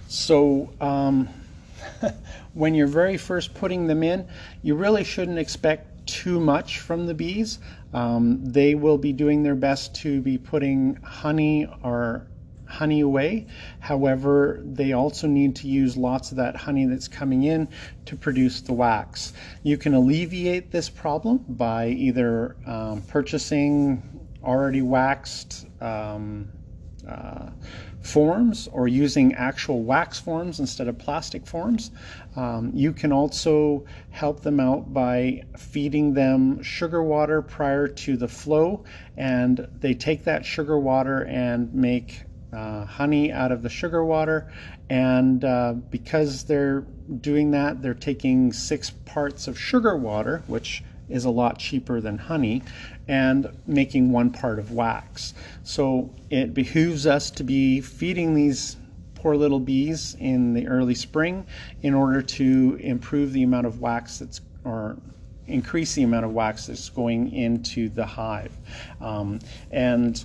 So 0.09 0.71
um, 0.81 1.29
when 2.55 2.75
you're 2.75 2.87
very 2.87 3.19
first 3.19 3.55
putting 3.55 3.87
them 3.87 4.03
in, 4.03 4.27
you 4.63 4.75
really 4.75 5.05
shouldn't 5.05 5.39
expect 5.39 5.98
too 6.09 6.41
much 6.41 6.81
from 6.81 7.07
the 7.07 7.15
bees. 7.15 7.59
Um, 7.93 8.45
they 8.45 8.75
will 8.75 8.99
be 8.99 9.13
doing 9.13 9.43
their 9.45 9.55
best 9.55 9.95
to 9.97 10.21
be 10.21 10.39
putting 10.39 10.97
honey 11.03 11.69
or 11.83 12.27
honey 12.67 13.01
away. 13.01 13.47
However, 13.81 14.61
they 14.65 14.93
also 14.93 15.27
need 15.27 15.57
to 15.57 15.69
use 15.69 15.97
lots 15.97 16.31
of 16.33 16.39
that 16.39 16.57
honey 16.57 16.87
that's 16.87 17.09
coming 17.09 17.45
in 17.45 17.69
to 18.07 18.17
produce 18.17 18.61
the 18.61 18.73
wax. 18.73 19.33
You 19.63 19.79
can 19.79 19.95
alleviate 19.95 20.71
this 20.71 20.91
problem 20.91 21.45
by 21.49 21.89
either 21.89 22.57
um, 22.67 23.03
purchasing 23.03 24.03
already 24.45 24.83
waxed 24.83 25.67
um, 25.81 26.51
uh, 27.09 27.51
forms 28.01 28.69
or 28.73 28.87
using 28.89 29.35
actual 29.35 29.83
wax 29.83 30.19
forms 30.19 30.61
instead 30.61 30.89
of 30.89 30.99
plastic 30.99 31.47
forms. 31.47 31.91
Um, 32.37 32.71
you 32.75 32.93
can 32.93 33.13
also 33.13 33.85
help 34.11 34.43
them 34.43 34.61
out 34.61 34.93
by 34.93 35.43
feeding 35.57 36.15
them 36.15 36.63
sugar 36.63 37.03
water 37.03 37.43
prior 37.43 37.89
to 37.89 38.17
the 38.17 38.29
flow, 38.29 38.85
and 39.17 39.67
they 39.81 39.95
take 39.95 40.25
that 40.25 40.45
sugar 40.45 40.79
water 40.79 41.25
and 41.25 41.73
make 41.75 42.25
uh, 42.53 42.85
honey 42.85 43.33
out 43.33 43.53
of 43.53 43.63
the 43.63 43.69
sugar 43.69 44.05
water. 44.05 44.51
And 44.89 45.45
uh, 45.45 45.75
because 45.91 46.45
they're 46.45 46.87
doing 47.21 47.51
that, 47.51 47.83
they're 47.83 47.95
taking 47.95 48.53
six 48.53 48.91
parts 48.91 49.49
of 49.49 49.59
sugar 49.59 49.97
water, 49.97 50.43
which 50.47 50.83
is 51.09 51.25
a 51.25 51.31
lot 51.31 51.59
cheaper 51.59 52.01
than 52.01 52.19
honey, 52.19 52.63
and 53.09 53.49
making 53.67 54.13
one 54.13 54.31
part 54.31 54.59
of 54.59 54.73
wax. 54.73 55.35
So 55.65 56.15
it 56.31 56.55
behooves 56.55 57.07
us 57.07 57.31
to 57.33 57.45
be 57.45 57.81
feeding 57.81 58.35
these 58.35 58.77
poor 59.15 59.35
little 59.35 59.61
bees 59.61 60.17
in 60.21 60.53
the 60.55 60.69
early 60.69 60.95
spring 60.95 61.47
in 61.83 61.95
order 61.95 62.23
to 62.23 62.79
improve 62.81 63.33
the 63.33 63.43
amount 63.43 63.67
of 63.67 63.81
wax 63.81 64.19
that's 64.19 64.41
or 64.65 64.99
increase 65.47 65.95
the 65.95 66.03
amount 66.03 66.27
of 66.27 66.33
wax 66.33 66.67
that's 66.67 66.91
going 66.91 67.33
into 67.33 67.89
the 67.89 68.05
hive. 68.05 68.53
Um, 69.01 69.41
and 69.71 70.23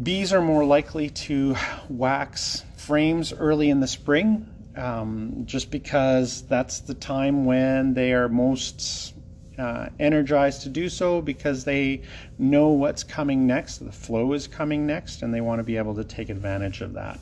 Bees 0.00 0.32
are 0.32 0.40
more 0.40 0.64
likely 0.64 1.10
to 1.10 1.56
wax 1.88 2.64
frames 2.76 3.32
early 3.32 3.68
in 3.68 3.80
the 3.80 3.88
spring 3.88 4.48
um, 4.76 5.42
just 5.44 5.72
because 5.72 6.42
that's 6.42 6.80
the 6.80 6.94
time 6.94 7.44
when 7.44 7.94
they 7.94 8.12
are 8.12 8.28
most 8.28 9.12
uh, 9.58 9.88
energized 9.98 10.62
to 10.62 10.68
do 10.68 10.88
so 10.88 11.20
because 11.20 11.64
they 11.64 12.02
know 12.38 12.68
what's 12.68 13.02
coming 13.02 13.46
next, 13.46 13.78
the 13.78 13.92
flow 13.92 14.32
is 14.32 14.46
coming 14.46 14.86
next, 14.86 15.22
and 15.22 15.34
they 15.34 15.40
want 15.40 15.58
to 15.58 15.64
be 15.64 15.76
able 15.76 15.94
to 15.96 16.04
take 16.04 16.28
advantage 16.30 16.80
of 16.80 16.92
that. 16.94 17.18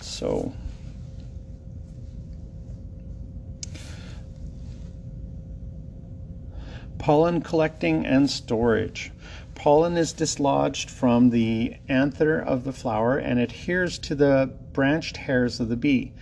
So, 0.00 0.54
pollen 6.98 7.42
collecting 7.42 8.06
and 8.06 8.30
storage. 8.30 9.12
Pollen 9.54 9.96
is 9.96 10.12
dislodged 10.12 10.90
from 10.90 11.30
the 11.30 11.76
anther 11.88 12.38
of 12.38 12.64
the 12.64 12.72
flower 12.72 13.18
and 13.18 13.38
adheres 13.38 13.98
to 13.98 14.14
the 14.14 14.52
branched 14.72 15.16
hairs 15.16 15.60
of 15.60 15.68
the 15.68 15.76
bee. 15.76 16.12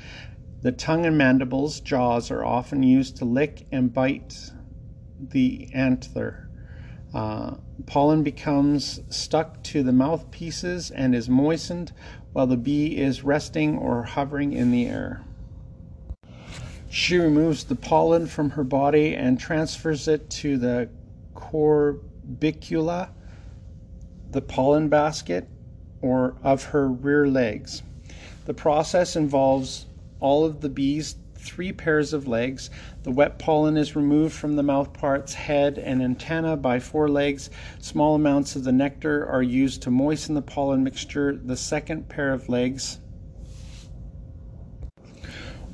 The 0.62 0.73
tongue 0.73 1.05
and 1.05 1.19
mandibles, 1.19 1.81
jaws, 1.81 2.31
are 2.31 2.45
often 2.45 2.83
used 2.83 3.17
to 3.17 3.25
lick 3.25 3.67
and 3.71 3.93
bite 3.93 4.53
the 5.31 5.69
anther. 5.73 6.49
Uh, 7.13 7.57
pollen 7.87 8.23
becomes 8.23 9.01
stuck 9.09 9.63
to 9.63 9.83
the 9.83 9.93
mouthpieces 9.93 10.91
and 10.91 11.15
is 11.15 11.29
moistened 11.29 11.93
while 12.33 12.47
the 12.47 12.57
bee 12.57 12.97
is 12.99 13.23
resting 13.23 13.79
or 13.79 14.03
hovering 14.03 14.53
in 14.53 14.71
the 14.71 14.87
air. 14.87 15.23
She 16.89 17.19
removes 17.19 17.65
the 17.65 17.77
pollen 17.77 18.27
from 18.27 18.51
her 18.51 18.65
body 18.65 19.15
and 19.15 19.39
transfers 19.39 20.09
it 20.09 20.31
to 20.31 20.59
the 20.59 20.89
corbicula 21.35 23.11
the 24.35 24.43
pollen 24.43 24.89
basket 24.89 25.49
or 26.03 26.35
of 26.43 26.65
her 26.67 26.89
rear 26.89 27.27
legs. 27.27 27.83
The 28.47 28.55
process 28.55 29.17
involves 29.17 29.87
all 30.21 30.45
of 30.45 30.61
the 30.61 30.69
bees 30.69 31.17
three 31.44 31.72
pairs 31.72 32.12
of 32.12 32.26
legs. 32.26 32.70
The 33.02 33.11
wet 33.11 33.38
pollen 33.38 33.76
is 33.76 33.94
removed 33.94 34.35
from 34.35 34.57
the 34.57 34.62
mouthparts, 34.62 35.35
head, 35.35 35.78
and 35.78 36.02
antenna 36.02 36.57
by 36.57 36.80
four 36.80 37.09
legs. 37.09 37.50
Small 37.78 38.14
amounts 38.14 38.57
of 38.57 38.64
the 38.64 38.72
nectar 38.72 39.26
are 39.26 39.42
used 39.42 39.83
to 39.83 39.90
moisten 39.90 40.35
the 40.35 40.42
pollen 40.42 40.83
mixture. 40.83 41.37
The 41.37 41.57
second 41.57 42.09
pair 42.09 42.33
of 42.33 42.48
legs, 42.48 42.98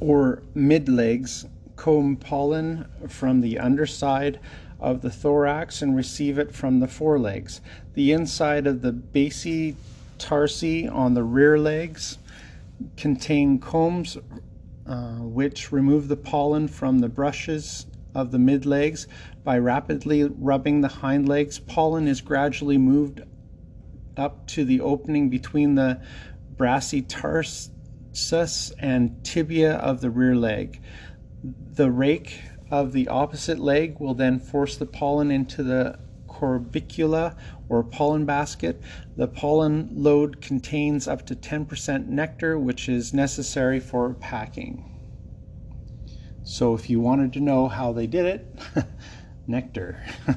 or 0.00 0.42
mid 0.54 0.88
legs, 0.88 1.46
comb 1.76 2.16
pollen 2.16 2.86
from 3.08 3.40
the 3.40 3.58
underside 3.58 4.40
of 4.78 5.02
the 5.02 5.10
thorax 5.10 5.82
and 5.82 5.94
receive 5.94 6.38
it 6.38 6.52
from 6.52 6.80
the 6.80 6.88
forelegs. 6.88 7.60
The 7.94 8.12
inside 8.12 8.66
of 8.66 8.82
the 8.82 8.92
basi 8.92 9.76
tarsi 10.18 10.88
on 10.88 11.14
the 11.14 11.22
rear 11.22 11.58
legs 11.58 12.18
contain 12.96 13.58
combs 13.58 14.16
uh, 14.86 15.16
which 15.16 15.72
remove 15.72 16.08
the 16.08 16.16
pollen 16.16 16.68
from 16.68 16.98
the 16.98 17.08
brushes 17.08 17.86
of 18.14 18.30
the 18.30 18.38
mid 18.38 18.66
legs. 18.66 19.06
By 19.44 19.58
rapidly 19.58 20.24
rubbing 20.24 20.80
the 20.80 20.88
hind 20.88 21.28
legs, 21.28 21.58
pollen 21.58 22.08
is 22.08 22.20
gradually 22.20 22.78
moved 22.78 23.22
up 24.16 24.46
to 24.48 24.64
the 24.64 24.80
opening 24.80 25.30
between 25.30 25.74
the 25.76 26.00
basitarsus 26.56 27.70
and 28.78 29.24
tibia 29.24 29.74
of 29.74 30.00
the 30.00 30.10
rear 30.10 30.34
leg. 30.34 30.80
The 31.42 31.90
rake 31.90 32.42
of 32.70 32.92
the 32.92 33.08
opposite 33.08 33.58
leg 33.58 33.98
will 33.98 34.14
then 34.14 34.38
force 34.38 34.76
the 34.76 34.86
pollen 34.86 35.30
into 35.30 35.62
the 35.62 35.98
corbicula 36.40 37.36
or 37.68 37.84
pollen 37.84 38.24
basket. 38.24 38.82
The 39.16 39.28
pollen 39.28 39.90
load 39.92 40.40
contains 40.40 41.06
up 41.06 41.26
to 41.26 41.36
10% 41.36 42.06
nectar, 42.06 42.58
which 42.58 42.88
is 42.88 43.12
necessary 43.12 43.80
for 43.80 44.14
packing. 44.14 44.84
So, 46.42 46.74
if 46.74 46.88
you 46.88 47.00
wanted 47.00 47.32
to 47.34 47.40
know 47.40 47.68
how 47.68 47.92
they 47.92 48.06
did 48.06 48.24
it, 48.26 48.58
nectar. 49.46 50.02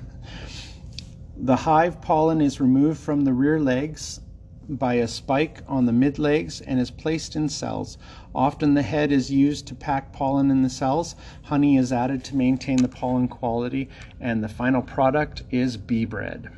the 1.35 1.55
hive 1.55 2.01
pollen 2.01 2.41
is 2.41 2.59
removed 2.59 2.99
from 2.99 3.23
the 3.23 3.33
rear 3.33 3.59
legs 3.59 4.19
by 4.67 4.95
a 4.95 5.07
spike 5.07 5.61
on 5.67 5.85
the 5.85 5.91
mid 5.91 6.19
legs 6.19 6.61
and 6.61 6.79
is 6.79 6.91
placed 6.91 7.35
in 7.35 7.49
cells. 7.49 7.97
Often 8.33 8.73
the 8.73 8.81
head 8.81 9.11
is 9.11 9.31
used 9.31 9.67
to 9.67 9.75
pack 9.75 10.13
pollen 10.13 10.49
in 10.49 10.63
the 10.63 10.69
cells. 10.69 11.15
Honey 11.43 11.77
is 11.77 11.91
added 11.91 12.23
to 12.25 12.35
maintain 12.35 12.77
the 12.77 12.87
pollen 12.87 13.27
quality, 13.27 13.89
and 14.19 14.43
the 14.43 14.49
final 14.49 14.81
product 14.81 15.43
is 15.51 15.77
bee 15.77 16.05
bread. 16.05 16.49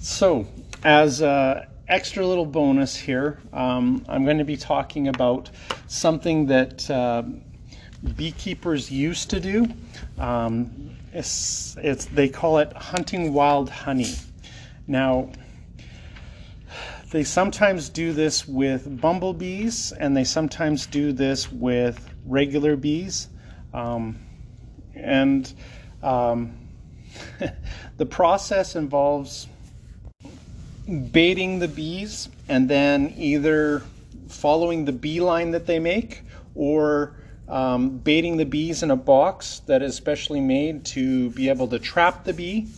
So, 0.00 0.46
as 0.84 1.20
an 1.20 1.66
extra 1.88 2.26
little 2.26 2.46
bonus 2.46 2.96
here, 2.96 3.40
um, 3.52 4.04
I'm 4.08 4.24
going 4.24 4.38
to 4.38 4.44
be 4.44 4.56
talking 4.56 5.08
about 5.08 5.50
something 5.88 6.46
that 6.46 6.88
uh, 6.90 7.24
beekeepers 8.16 8.90
used 8.90 9.30
to 9.30 9.40
do. 9.40 9.66
Um, 10.18 10.96
it's, 11.12 11.76
it's, 11.82 12.04
they 12.06 12.28
call 12.28 12.58
it 12.58 12.72
hunting 12.72 13.32
wild 13.32 13.70
honey. 13.70 14.14
Now, 14.86 15.30
they 17.10 17.24
sometimes 17.24 17.88
do 17.88 18.12
this 18.12 18.46
with 18.46 19.00
bumblebees, 19.00 19.92
and 19.92 20.16
they 20.16 20.24
sometimes 20.24 20.86
do 20.86 21.12
this 21.12 21.50
with 21.50 22.12
regular 22.24 22.76
bees. 22.76 23.28
Um, 23.72 24.18
and 24.94 25.52
um, 26.02 26.68
the 27.96 28.06
process 28.06 28.76
involves 28.76 29.46
baiting 31.12 31.58
the 31.58 31.68
bees 31.68 32.28
and 32.48 32.68
then 32.68 33.12
either 33.16 33.82
following 34.28 34.84
the 34.84 34.92
bee 34.92 35.20
line 35.20 35.50
that 35.50 35.66
they 35.66 35.78
make 35.78 36.24
or 36.54 37.14
um, 37.46 37.98
baiting 37.98 38.36
the 38.36 38.44
bees 38.44 38.82
in 38.82 38.90
a 38.90 38.96
box 38.96 39.60
that 39.60 39.82
is 39.82 39.94
specially 39.94 40.40
made 40.40 40.84
to 40.84 41.30
be 41.30 41.48
able 41.48 41.68
to 41.68 41.78
trap 41.78 42.24
the 42.24 42.32
bee. 42.32 42.68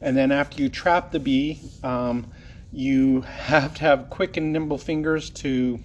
And 0.00 0.16
then 0.16 0.32
after 0.32 0.62
you 0.62 0.68
trap 0.68 1.12
the 1.12 1.20
bee, 1.20 1.60
um, 1.82 2.26
you 2.72 3.20
have 3.20 3.74
to 3.74 3.80
have 3.82 4.10
quick 4.10 4.36
and 4.36 4.52
nimble 4.52 4.78
fingers 4.78 5.30
to 5.30 5.78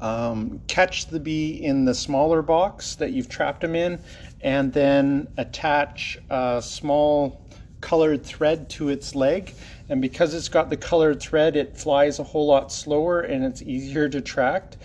um, 0.00 0.60
catch 0.66 1.06
the 1.06 1.20
bee 1.20 1.52
in 1.62 1.84
the 1.84 1.94
smaller 1.94 2.42
box 2.42 2.96
that 2.96 3.12
you've 3.12 3.28
trapped 3.28 3.60
them 3.60 3.74
in, 3.74 4.00
and 4.40 4.72
then 4.72 5.28
attach 5.36 6.18
a 6.28 6.60
small 6.64 7.46
colored 7.80 8.24
thread 8.24 8.68
to 8.70 8.88
its 8.88 9.14
leg. 9.14 9.54
And 9.88 10.00
because 10.00 10.34
it's 10.34 10.48
got 10.48 10.70
the 10.70 10.76
colored 10.76 11.20
thread, 11.20 11.56
it 11.56 11.76
flies 11.76 12.18
a 12.18 12.24
whole 12.24 12.46
lot 12.46 12.72
slower 12.72 13.20
and 13.20 13.44
it's 13.44 13.62
easier 13.62 14.08
to 14.08 14.20
track. 14.20 14.76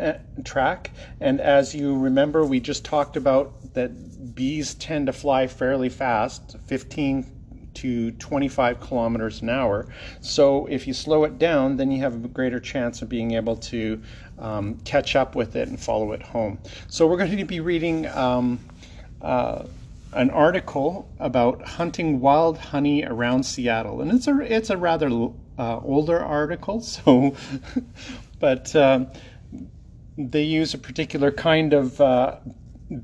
Uh, 0.00 0.14
track. 0.44 0.90
And 1.20 1.40
as 1.40 1.72
you 1.72 1.96
remember, 1.96 2.44
we 2.44 2.58
just 2.58 2.84
talked 2.84 3.16
about 3.16 3.74
that 3.74 4.34
bees 4.34 4.74
tend 4.74 5.06
to 5.06 5.12
fly 5.12 5.46
fairly 5.46 5.88
fast, 5.88 6.56
15 6.66 7.33
to 7.74 8.12
25 8.12 8.80
kilometers 8.80 9.42
an 9.42 9.50
hour. 9.50 9.86
So 10.20 10.66
if 10.66 10.86
you 10.86 10.92
slow 10.94 11.24
it 11.24 11.38
down, 11.38 11.76
then 11.76 11.90
you 11.90 12.00
have 12.02 12.24
a 12.24 12.28
greater 12.28 12.60
chance 12.60 13.02
of 13.02 13.08
being 13.08 13.32
able 13.32 13.56
to 13.56 14.00
um, 14.38 14.76
catch 14.84 15.16
up 15.16 15.34
with 15.34 15.56
it 15.56 15.68
and 15.68 15.78
follow 15.78 16.12
it 16.12 16.22
home. 16.22 16.58
So 16.88 17.06
we're 17.06 17.18
going 17.18 17.36
to 17.36 17.44
be 17.44 17.60
reading 17.60 18.06
um, 18.08 18.60
uh, 19.20 19.64
an 20.12 20.30
article 20.30 21.08
about 21.18 21.62
hunting 21.62 22.20
wild 22.20 22.58
honey 22.58 23.04
around 23.04 23.44
Seattle, 23.44 24.00
and 24.00 24.12
it's 24.12 24.26
a 24.26 24.40
it's 24.40 24.70
a 24.70 24.76
rather 24.76 25.08
uh, 25.58 25.80
older 25.80 26.20
article. 26.20 26.80
So, 27.04 27.34
but 28.38 28.74
uh, 28.76 29.06
they 30.16 30.42
use 30.42 30.74
a 30.74 30.78
particular 30.78 31.32
kind 31.32 31.72
of 31.72 32.00
uh, 32.00 32.36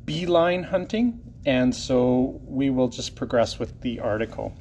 beeline 0.04 0.64
hunting, 0.64 1.29
and 1.46 1.74
so 1.74 2.40
we 2.44 2.70
will 2.70 2.88
just 2.88 3.16
progress 3.16 3.58
with 3.58 3.80
the 3.80 4.00
article. 4.00 4.54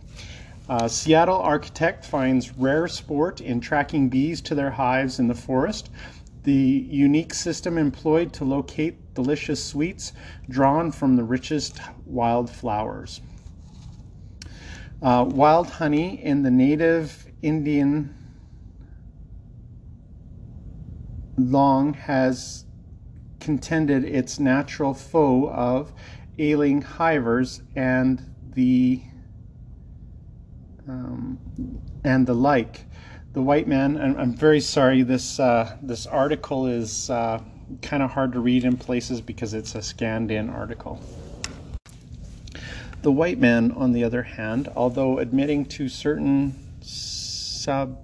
Uh, 0.68 0.88
Seattle 0.88 1.40
architect 1.40 2.06
finds 2.06 2.56
rare 2.56 2.88
sport 2.88 3.42
in 3.42 3.60
tracking 3.60 4.08
bees 4.08 4.40
to 4.42 4.56
their 4.56 4.72
hives 4.72 5.18
in 5.20 5.28
the 5.28 5.36
forest. 5.36 5.90
The 6.44 6.54
unique 6.54 7.34
system 7.34 7.78
employed 7.78 8.34
to 8.34 8.46
locate 8.46 9.14
delicious 9.16 9.64
sweets 9.64 10.14
drawn 10.48 10.92
from 10.92 11.16
the 11.16 11.24
richest 11.24 11.82
wild 12.06 12.50
flowers. 12.50 13.20
Uh, 15.02 15.26
wild 15.28 15.70
honey 15.72 16.24
in 16.24 16.44
the 16.44 16.52
native 16.52 17.26
Indian 17.42 18.16
long 21.38 21.94
has 21.94 22.66
contended 23.40 24.04
its 24.04 24.40
natural 24.40 24.94
foe 24.94 25.50
of 25.50 25.94
ailing 26.40 26.82
hivers 26.82 27.62
and 27.76 28.34
the 28.54 29.02
um, 30.88 31.38
and 32.04 32.26
the 32.26 32.34
like. 32.34 32.86
The 33.34 33.42
white 33.42 33.68
man, 33.68 33.98
I'm, 34.02 34.18
I'm 34.18 34.34
very 34.34 34.60
sorry, 34.60 35.04
this, 35.04 35.40
uh, 35.40 35.78
this 35.84 36.08
article 36.08 36.66
is 36.66 37.12
uh, 37.12 37.40
kind 37.84 38.02
of 38.02 38.10
hard 38.10 38.34
to 38.34 38.40
read 38.40 38.64
in 38.64 38.76
places 38.76 39.22
because 39.22 39.54
it's 39.54 39.76
a 39.76 39.82
scanned 39.84 40.32
in 40.32 40.50
article. 40.50 41.00
The 43.04 43.12
white 43.12 43.38
man, 43.38 43.72
on 43.74 43.92
the 43.92 44.04
other 44.04 44.24
hand, 44.24 44.68
although 44.76 45.20
admitting 45.20 45.66
to 45.66 45.88
certain 45.88 46.56
sub 46.82 48.00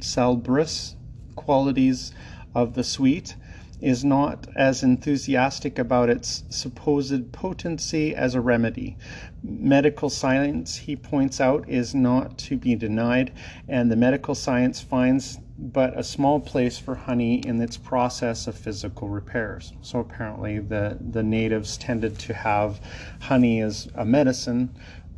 salubrious 0.00 0.94
qualities 1.36 2.12
of 2.54 2.74
the 2.74 2.84
sweet, 2.84 3.34
is 3.80 4.04
not 4.04 4.46
as 4.56 4.82
enthusiastic 4.82 5.78
about 5.78 6.08
its 6.08 6.44
supposed 6.48 7.32
potency 7.32 8.14
as 8.14 8.34
a 8.34 8.40
remedy. 8.40 8.96
Medical 9.42 10.08
science, 10.08 10.76
he 10.76 10.96
points 10.96 11.40
out, 11.40 11.68
is 11.68 11.94
not 11.94 12.38
to 12.38 12.56
be 12.56 12.74
denied, 12.74 13.32
and 13.68 13.90
the 13.90 13.96
medical 13.96 14.34
science 14.34 14.80
finds 14.80 15.38
but 15.56 15.96
a 15.98 16.02
small 16.02 16.40
place 16.40 16.78
for 16.78 16.96
honey 16.96 17.36
in 17.46 17.60
its 17.60 17.76
process 17.76 18.46
of 18.46 18.56
physical 18.56 19.08
repairs. 19.08 19.72
So 19.82 20.00
apparently, 20.00 20.58
the, 20.58 20.98
the 21.00 21.22
natives 21.22 21.76
tended 21.76 22.18
to 22.20 22.34
have 22.34 22.80
honey 23.20 23.60
as 23.60 23.88
a 23.94 24.04
medicine, 24.04 24.70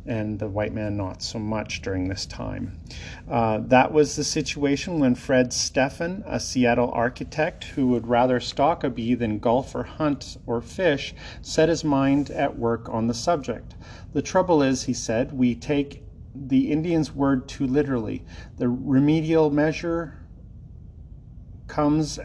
and 0.07 0.39
the 0.39 0.47
white 0.47 0.73
man 0.73 0.95
not 0.95 1.21
so 1.21 1.37
much 1.37 1.81
during 1.81 2.07
this 2.07 2.25
time. 2.25 2.79
Uh, 3.29 3.59
that 3.59 3.91
was 3.91 4.15
the 4.15 4.23
situation 4.23 4.99
when 4.99 5.15
Fred 5.15 5.51
Stephan, 5.51 6.23
a 6.25 6.39
Seattle 6.39 6.91
architect 6.91 7.65
who 7.65 7.87
would 7.87 8.07
rather 8.07 8.39
stalk 8.39 8.83
a 8.83 8.89
bee 8.89 9.13
than 9.13 9.39
golf 9.39 9.75
or 9.75 9.83
hunt 9.83 10.37
or 10.45 10.61
fish, 10.61 11.13
set 11.41 11.69
his 11.69 11.83
mind 11.83 12.29
at 12.31 12.57
work 12.57 12.89
on 12.89 13.07
the 13.07 13.13
subject. 13.13 13.75
The 14.13 14.21
trouble 14.21 14.63
is, 14.63 14.83
he 14.83 14.93
said, 14.93 15.33
we 15.33 15.55
take 15.55 16.03
the 16.33 16.71
Indian's 16.71 17.13
word 17.13 17.47
too 17.47 17.67
literally. 17.67 18.23
The 18.57 18.69
remedial 18.69 19.49
measure 19.49 20.17
comes 21.67 22.19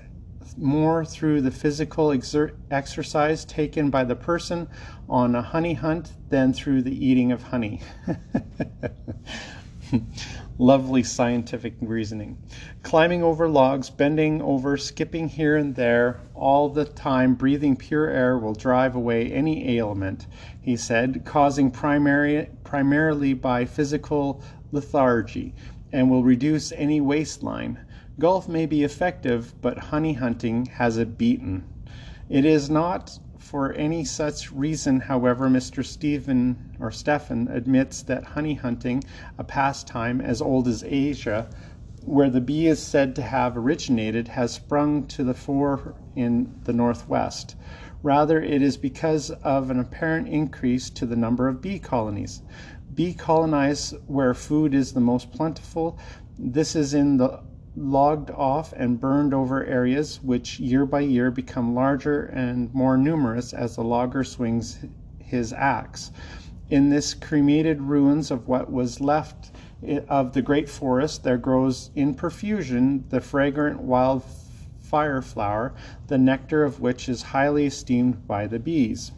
more 0.56 1.04
through 1.04 1.40
the 1.40 1.50
physical 1.50 2.08
exer- 2.08 2.52
exercise 2.70 3.44
taken 3.44 3.90
by 3.90 4.04
the 4.04 4.16
person 4.16 4.68
on 5.08 5.34
a 5.34 5.42
honey 5.42 5.74
hunt 5.74 6.12
than 6.30 6.52
through 6.52 6.82
the 6.82 7.06
eating 7.06 7.32
of 7.32 7.44
honey. 7.44 7.80
Lovely 10.58 11.02
scientific 11.02 11.74
reasoning. 11.80 12.38
Climbing 12.82 13.22
over 13.22 13.48
logs, 13.48 13.90
bending 13.90 14.40
over, 14.40 14.76
skipping 14.76 15.28
here 15.28 15.56
and 15.56 15.74
there, 15.74 16.20
all 16.34 16.68
the 16.68 16.84
time 16.84 17.34
breathing 17.34 17.76
pure 17.76 18.08
air 18.08 18.38
will 18.38 18.54
drive 18.54 18.94
away 18.94 19.30
any 19.30 19.76
ailment, 19.76 20.26
he 20.60 20.76
said, 20.76 21.24
causing 21.24 21.70
primary, 21.70 22.48
primarily 22.64 23.34
by 23.34 23.64
physical 23.64 24.42
lethargy, 24.70 25.54
and 25.92 26.10
will 26.10 26.22
reduce 26.22 26.72
any 26.72 27.00
waistline. 27.00 27.78
Golf 28.22 28.48
may 28.48 28.66
be 28.66 28.84
effective, 28.84 29.52
but 29.60 29.90
honey 29.90 30.12
hunting 30.12 30.66
has 30.66 30.96
it 30.96 31.18
beaten. 31.18 31.64
It 32.28 32.44
is 32.44 32.70
not 32.70 33.18
for 33.36 33.72
any 33.72 34.04
such 34.04 34.52
reason, 34.52 35.00
however, 35.00 35.48
Mr. 35.48 35.84
Stephen 35.84 36.70
or 36.78 36.92
Stephan 36.92 37.48
admits 37.48 38.00
that 38.02 38.22
honey 38.22 38.54
hunting, 38.54 39.02
a 39.36 39.42
pastime 39.42 40.20
as 40.20 40.40
old 40.40 40.68
as 40.68 40.84
Asia, 40.84 41.50
where 42.04 42.30
the 42.30 42.40
bee 42.40 42.68
is 42.68 42.80
said 42.80 43.16
to 43.16 43.22
have 43.22 43.56
originated, 43.56 44.28
has 44.28 44.52
sprung 44.52 45.04
to 45.08 45.24
the 45.24 45.34
fore 45.34 45.96
in 46.14 46.60
the 46.62 46.72
Northwest. 46.72 47.56
Rather, 48.04 48.40
it 48.40 48.62
is 48.62 48.76
because 48.76 49.30
of 49.42 49.68
an 49.68 49.80
apparent 49.80 50.28
increase 50.28 50.90
to 50.90 51.06
the 51.06 51.16
number 51.16 51.48
of 51.48 51.60
bee 51.60 51.80
colonies. 51.80 52.42
Bee 52.94 53.14
colonize 53.14 53.94
where 54.06 54.32
food 54.32 54.74
is 54.74 54.92
the 54.92 55.00
most 55.00 55.32
plentiful. 55.32 55.98
This 56.38 56.76
is 56.76 56.94
in 56.94 57.16
the 57.16 57.42
logged 57.76 58.30
off 58.30 58.72
and 58.76 59.00
burned 59.00 59.32
over 59.32 59.64
areas 59.64 60.22
which 60.22 60.60
year 60.60 60.84
by 60.84 61.00
year 61.00 61.30
become 61.30 61.74
larger 61.74 62.24
and 62.24 62.72
more 62.74 62.96
numerous 62.96 63.52
as 63.52 63.76
the 63.76 63.82
logger 63.82 64.22
swings 64.22 64.84
his 65.18 65.52
axe. 65.52 66.10
In 66.68 66.90
this 66.90 67.14
cremated 67.14 67.80
ruins 67.80 68.30
of 68.30 68.48
what 68.48 68.70
was 68.70 69.00
left 69.00 69.50
of 70.08 70.32
the 70.32 70.42
great 70.42 70.68
forest, 70.68 71.24
there 71.24 71.38
grows 71.38 71.90
in 71.94 72.14
profusion 72.14 73.04
the 73.08 73.20
fragrant 73.20 73.80
wild 73.80 74.22
fire 74.80 75.22
flower, 75.22 75.74
the 76.08 76.18
nectar 76.18 76.64
of 76.64 76.80
which 76.80 77.08
is 77.08 77.22
highly 77.22 77.66
esteemed 77.66 78.26
by 78.26 78.46
the 78.46 78.58
bees. 78.58 79.12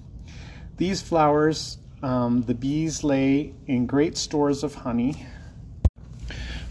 These 0.77 1.03
flowers 1.03 1.79
um, 2.05 2.43
the 2.43 2.55
bees 2.55 3.03
lay 3.03 3.55
in 3.67 3.87
great 3.87 4.19
stores 4.19 4.63
of 4.63 4.75
honey, 4.75 5.27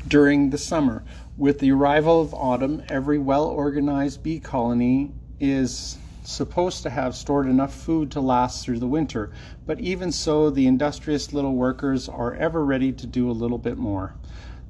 during 0.08 0.52
the 0.52 0.58
summer. 0.58 1.04
With 1.36 1.58
the 1.58 1.72
arrival 1.72 2.22
of 2.22 2.32
autumn, 2.36 2.84
every 2.90 3.18
well 3.18 3.46
organized 3.46 4.22
bee 4.22 4.40
colony 4.40 5.16
is 5.40 5.98
supposed 6.24 6.84
to 6.84 6.92
have 6.92 7.16
stored 7.16 7.48
enough 7.48 7.74
food 7.74 8.12
to 8.12 8.22
last 8.22 8.64
through 8.64 8.78
the 8.78 8.88
winter, 8.88 9.32
but 9.66 9.80
even 9.80 10.12
so, 10.12 10.52
the 10.52 10.68
industrious 10.68 11.34
little 11.34 11.56
workers 11.56 12.08
are 12.08 12.36
ever 12.36 12.64
ready 12.64 12.92
to 12.92 13.08
do 13.08 13.32
a 13.32 13.34
little 13.34 13.58
bit 13.58 13.80
more. 13.80 14.14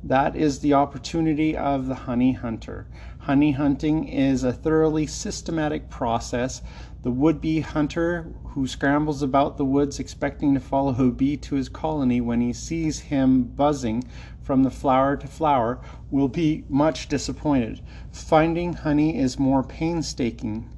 That 0.01 0.37
is 0.37 0.59
the 0.59 0.73
opportunity 0.73 1.55
of 1.55 1.87
the 1.87 1.95
honey 1.95 2.31
hunter. 2.31 2.87
Honey 3.19 3.51
hunting 3.51 4.07
is 4.07 4.45
a 4.45 4.53
thoroughly 4.53 5.05
systematic 5.05 5.89
process. 5.89 6.61
The 7.03 7.11
would 7.11 7.41
be 7.41 7.59
hunter 7.59 8.33
who 8.51 8.65
scrambles 8.65 9.21
about 9.21 9.57
the 9.57 9.65
woods 9.65 9.99
expecting 9.99 10.53
to 10.53 10.59
follow 10.61 10.95
a 10.95 11.11
bee 11.11 11.35
to 11.37 11.55
his 11.55 11.67
colony 11.67 12.21
when 12.21 12.39
he 12.39 12.53
sees 12.53 13.01
him 13.01 13.43
buzzing 13.43 14.05
from 14.41 14.63
the 14.63 14.71
flower 14.71 15.17
to 15.17 15.27
flower 15.27 15.81
will 16.09 16.29
be 16.29 16.63
much 16.69 17.09
disappointed. 17.09 17.81
Finding 18.11 18.73
honey 18.73 19.17
is 19.17 19.37
more 19.37 19.63
painstaking 19.63 20.69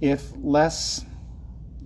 if 0.00 0.32
less 0.36 1.04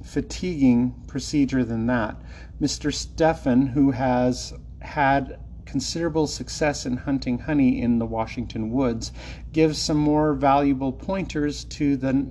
fatiguing 0.02 0.94
procedure 1.06 1.64
than 1.64 1.86
that. 1.86 2.20
Mr. 2.60 2.92
Stephan, 2.92 3.68
who 3.68 3.92
has 3.92 4.52
had 4.82 5.38
considerable 5.64 6.26
success 6.26 6.84
in 6.84 6.98
hunting 6.98 7.38
honey 7.40 7.80
in 7.80 7.98
the 7.98 8.06
Washington 8.06 8.70
woods, 8.70 9.10
gives 9.52 9.78
some 9.78 9.96
more 9.96 10.34
valuable 10.34 10.92
pointers 10.92 11.64
to 11.64 11.96
the 11.96 12.30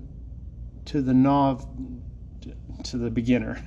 to 0.85 1.01
the 1.01 1.13
nov 1.13 1.67
to 2.83 2.97
the 2.97 3.09
beginner. 3.09 3.61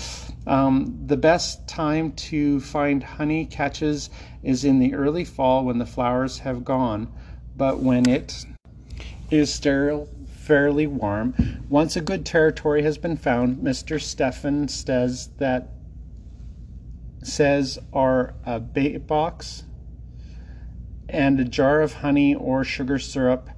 um, 0.46 0.98
the 1.06 1.16
best 1.16 1.66
time 1.68 2.12
to 2.12 2.60
find 2.60 3.02
honey 3.02 3.44
catches 3.44 4.10
is 4.42 4.64
in 4.64 4.78
the 4.78 4.94
early 4.94 5.24
fall 5.24 5.64
when 5.64 5.78
the 5.78 5.86
flowers 5.86 6.40
have 6.40 6.64
gone, 6.64 7.12
but 7.54 7.80
when 7.80 8.08
it 8.08 8.46
is 9.30 9.52
sterile 9.52 10.08
fairly 10.26 10.86
warm. 10.86 11.34
Once 11.68 11.96
a 11.96 12.00
good 12.00 12.24
territory 12.26 12.82
has 12.82 12.98
been 12.98 13.16
found, 13.16 13.58
Mr. 13.58 14.00
Stephan 14.00 14.68
says 14.68 15.30
that 15.38 15.70
says 17.22 17.78
are 17.94 18.34
a 18.44 18.60
bait 18.60 19.06
box 19.06 19.62
and 21.08 21.40
a 21.40 21.44
jar 21.44 21.80
of 21.80 21.94
honey 21.94 22.34
or 22.34 22.62
sugar 22.62 22.98
syrup 22.98 23.48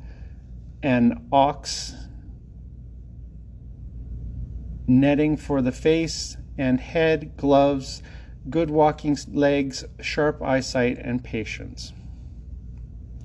and 0.83 1.27
ox 1.33 1.96
netting 4.87 5.37
for 5.37 5.61
the 5.63 5.73
face 5.73 6.37
and 6.57 6.81
head, 6.81 7.37
gloves, 7.37 8.03
good 8.49 8.71
walking 8.71 9.17
legs, 9.33 9.85
sharp 10.01 10.43
eyesight, 10.43 10.99
and 10.99 11.23
patience. 11.23 11.93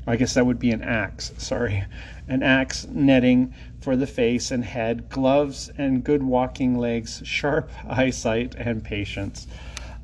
I 0.08 0.16
guess 0.16 0.34
that 0.34 0.46
would 0.46 0.60
be 0.60 0.72
an 0.72 0.82
axe, 0.82 1.32
sorry. 1.38 1.86
An 2.28 2.42
axe 2.42 2.88
netting 2.88 3.54
for 3.80 3.96
the 3.96 4.08
face 4.08 4.50
and 4.50 4.66
head, 4.66 5.10
gloves 5.10 5.70
and 5.78 6.04
good 6.04 6.24
walking 6.24 6.78
legs, 6.78 7.22
sharp 7.24 7.72
eyesight, 7.88 8.56
and 8.56 8.84
patience. 8.84 9.48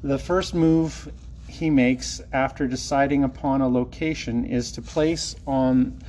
The 0.03 0.19
first 0.19 0.53
move 0.53 1.11
he 1.47 1.69
makes 1.69 2.21
after 2.31 2.67
deciding 2.67 3.23
upon 3.23 3.61
a 3.61 3.67
location 3.67 4.45
is 4.45 4.71
to 4.73 4.81
place 4.81 5.35
on 5.47 5.99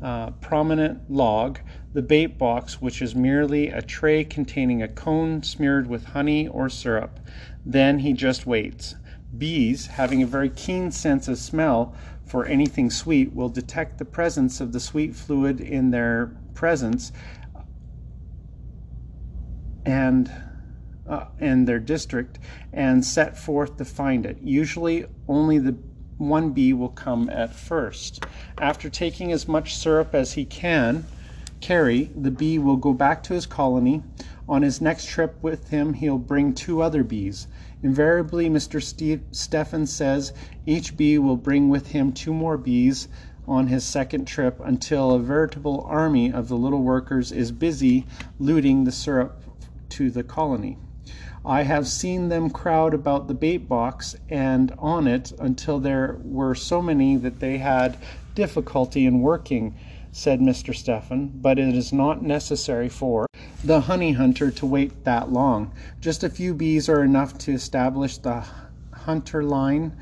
a 0.00 0.32
prominent 0.40 1.10
log 1.10 1.58
the 1.92 2.02
bait 2.02 2.38
box, 2.38 2.80
which 2.80 3.02
is 3.02 3.14
merely 3.14 3.68
a 3.68 3.82
tray 3.82 4.24
containing 4.24 4.82
a 4.82 4.88
cone 4.88 5.42
smeared 5.42 5.86
with 5.86 6.06
honey 6.06 6.48
or 6.48 6.68
syrup. 6.68 7.20
Then 7.64 8.00
he 8.00 8.12
just 8.12 8.46
waits. 8.46 8.94
Bees, 9.36 9.88
having 9.88 10.22
a 10.22 10.26
very 10.26 10.50
keen 10.50 10.90
sense 10.90 11.28
of 11.28 11.38
smell, 11.38 11.94
for 12.24 12.46
anything 12.46 12.90
sweet 12.90 13.34
will 13.34 13.48
detect 13.48 13.98
the 13.98 14.04
presence 14.04 14.60
of 14.60 14.72
the 14.72 14.80
sweet 14.80 15.14
fluid 15.14 15.60
in 15.60 15.90
their 15.90 16.32
presence 16.54 17.12
and 19.84 20.30
uh, 21.06 21.24
in 21.38 21.64
their 21.64 21.80
district 21.80 22.38
and 22.72 23.04
set 23.04 23.36
forth 23.36 23.76
to 23.76 23.84
find 23.84 24.24
it. 24.24 24.38
Usually, 24.40 25.06
only 25.28 25.58
the 25.58 25.76
one 26.16 26.50
bee 26.52 26.72
will 26.72 26.88
come 26.88 27.28
at 27.30 27.54
first. 27.54 28.24
After 28.58 28.88
taking 28.88 29.32
as 29.32 29.48
much 29.48 29.74
syrup 29.74 30.14
as 30.14 30.34
he 30.34 30.44
can 30.44 31.06
carry, 31.62 32.10
the 32.14 32.30
bee 32.30 32.58
will 32.58 32.76
go 32.76 32.92
back 32.92 33.22
to 33.22 33.34
his 33.34 33.46
colony. 33.46 34.02
On 34.48 34.60
his 34.60 34.80
next 34.80 35.06
trip 35.06 35.38
with 35.40 35.70
him, 35.70 35.94
he'll 35.94 36.18
bring 36.18 36.52
two 36.52 36.82
other 36.82 37.02
bees. 37.02 37.46
Invariably, 37.82 38.50
Mr. 38.50 38.82
Steve 38.82 39.22
says 39.30 40.32
each 40.66 40.96
bee 40.96 41.18
will 41.18 41.36
bring 41.36 41.68
with 41.68 41.92
him 41.92 42.12
two 42.12 42.34
more 42.34 42.58
bees 42.58 43.08
on 43.46 43.68
his 43.68 43.84
second 43.84 44.26
trip 44.26 44.60
until 44.64 45.12
a 45.12 45.18
veritable 45.18 45.84
army 45.88 46.32
of 46.32 46.48
the 46.48 46.56
little 46.56 46.82
workers 46.82 47.32
is 47.32 47.50
busy 47.50 48.06
looting 48.38 48.84
the 48.84 48.92
syrup 48.92 49.42
to 49.88 50.10
the 50.10 50.22
colony. 50.22 50.78
I 51.44 51.62
have 51.62 51.88
seen 51.88 52.28
them 52.28 52.50
crowd 52.50 52.94
about 52.94 53.26
the 53.26 53.34
bait 53.34 53.68
box 53.68 54.14
and 54.28 54.72
on 54.78 55.08
it 55.08 55.32
until 55.40 55.80
there 55.80 56.18
were 56.22 56.54
so 56.54 56.80
many 56.80 57.16
that 57.16 57.40
they 57.40 57.58
had 57.58 57.98
difficulty 58.36 59.06
in 59.06 59.20
working, 59.20 59.74
said 60.12 60.40
Mr. 60.40 60.74
Stephan, 60.74 61.32
but 61.40 61.58
it 61.58 61.74
is 61.74 61.92
not 61.92 62.22
necessary 62.22 62.88
for 62.88 63.26
the 63.64 63.80
honey 63.80 64.12
hunter 64.12 64.50
to 64.50 64.66
wait 64.66 65.04
that 65.04 65.32
long. 65.32 65.72
Just 66.02 66.22
a 66.22 66.28
few 66.28 66.52
bees 66.52 66.88
are 66.88 67.02
enough 67.02 67.38
to 67.38 67.52
establish 67.52 68.18
the 68.18 68.44
hunter 68.92 69.42
line 69.42 69.96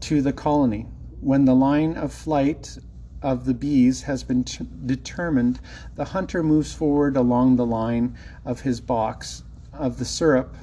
to 0.00 0.22
the 0.22 0.32
colony. 0.32 0.86
When 1.20 1.44
the 1.44 1.54
line 1.54 1.94
of 1.96 2.12
flight 2.12 2.78
of 3.20 3.44
the 3.44 3.54
bees 3.54 4.02
has 4.02 4.24
been 4.24 4.44
determined, 4.86 5.60
the 5.96 6.06
hunter 6.06 6.42
moves 6.42 6.72
forward 6.72 7.16
along 7.16 7.56
the 7.56 7.66
line 7.66 8.16
of 8.44 8.62
his 8.62 8.80
box 8.80 9.42
of 9.72 9.98
the 9.98 10.04
syrup 10.04 10.56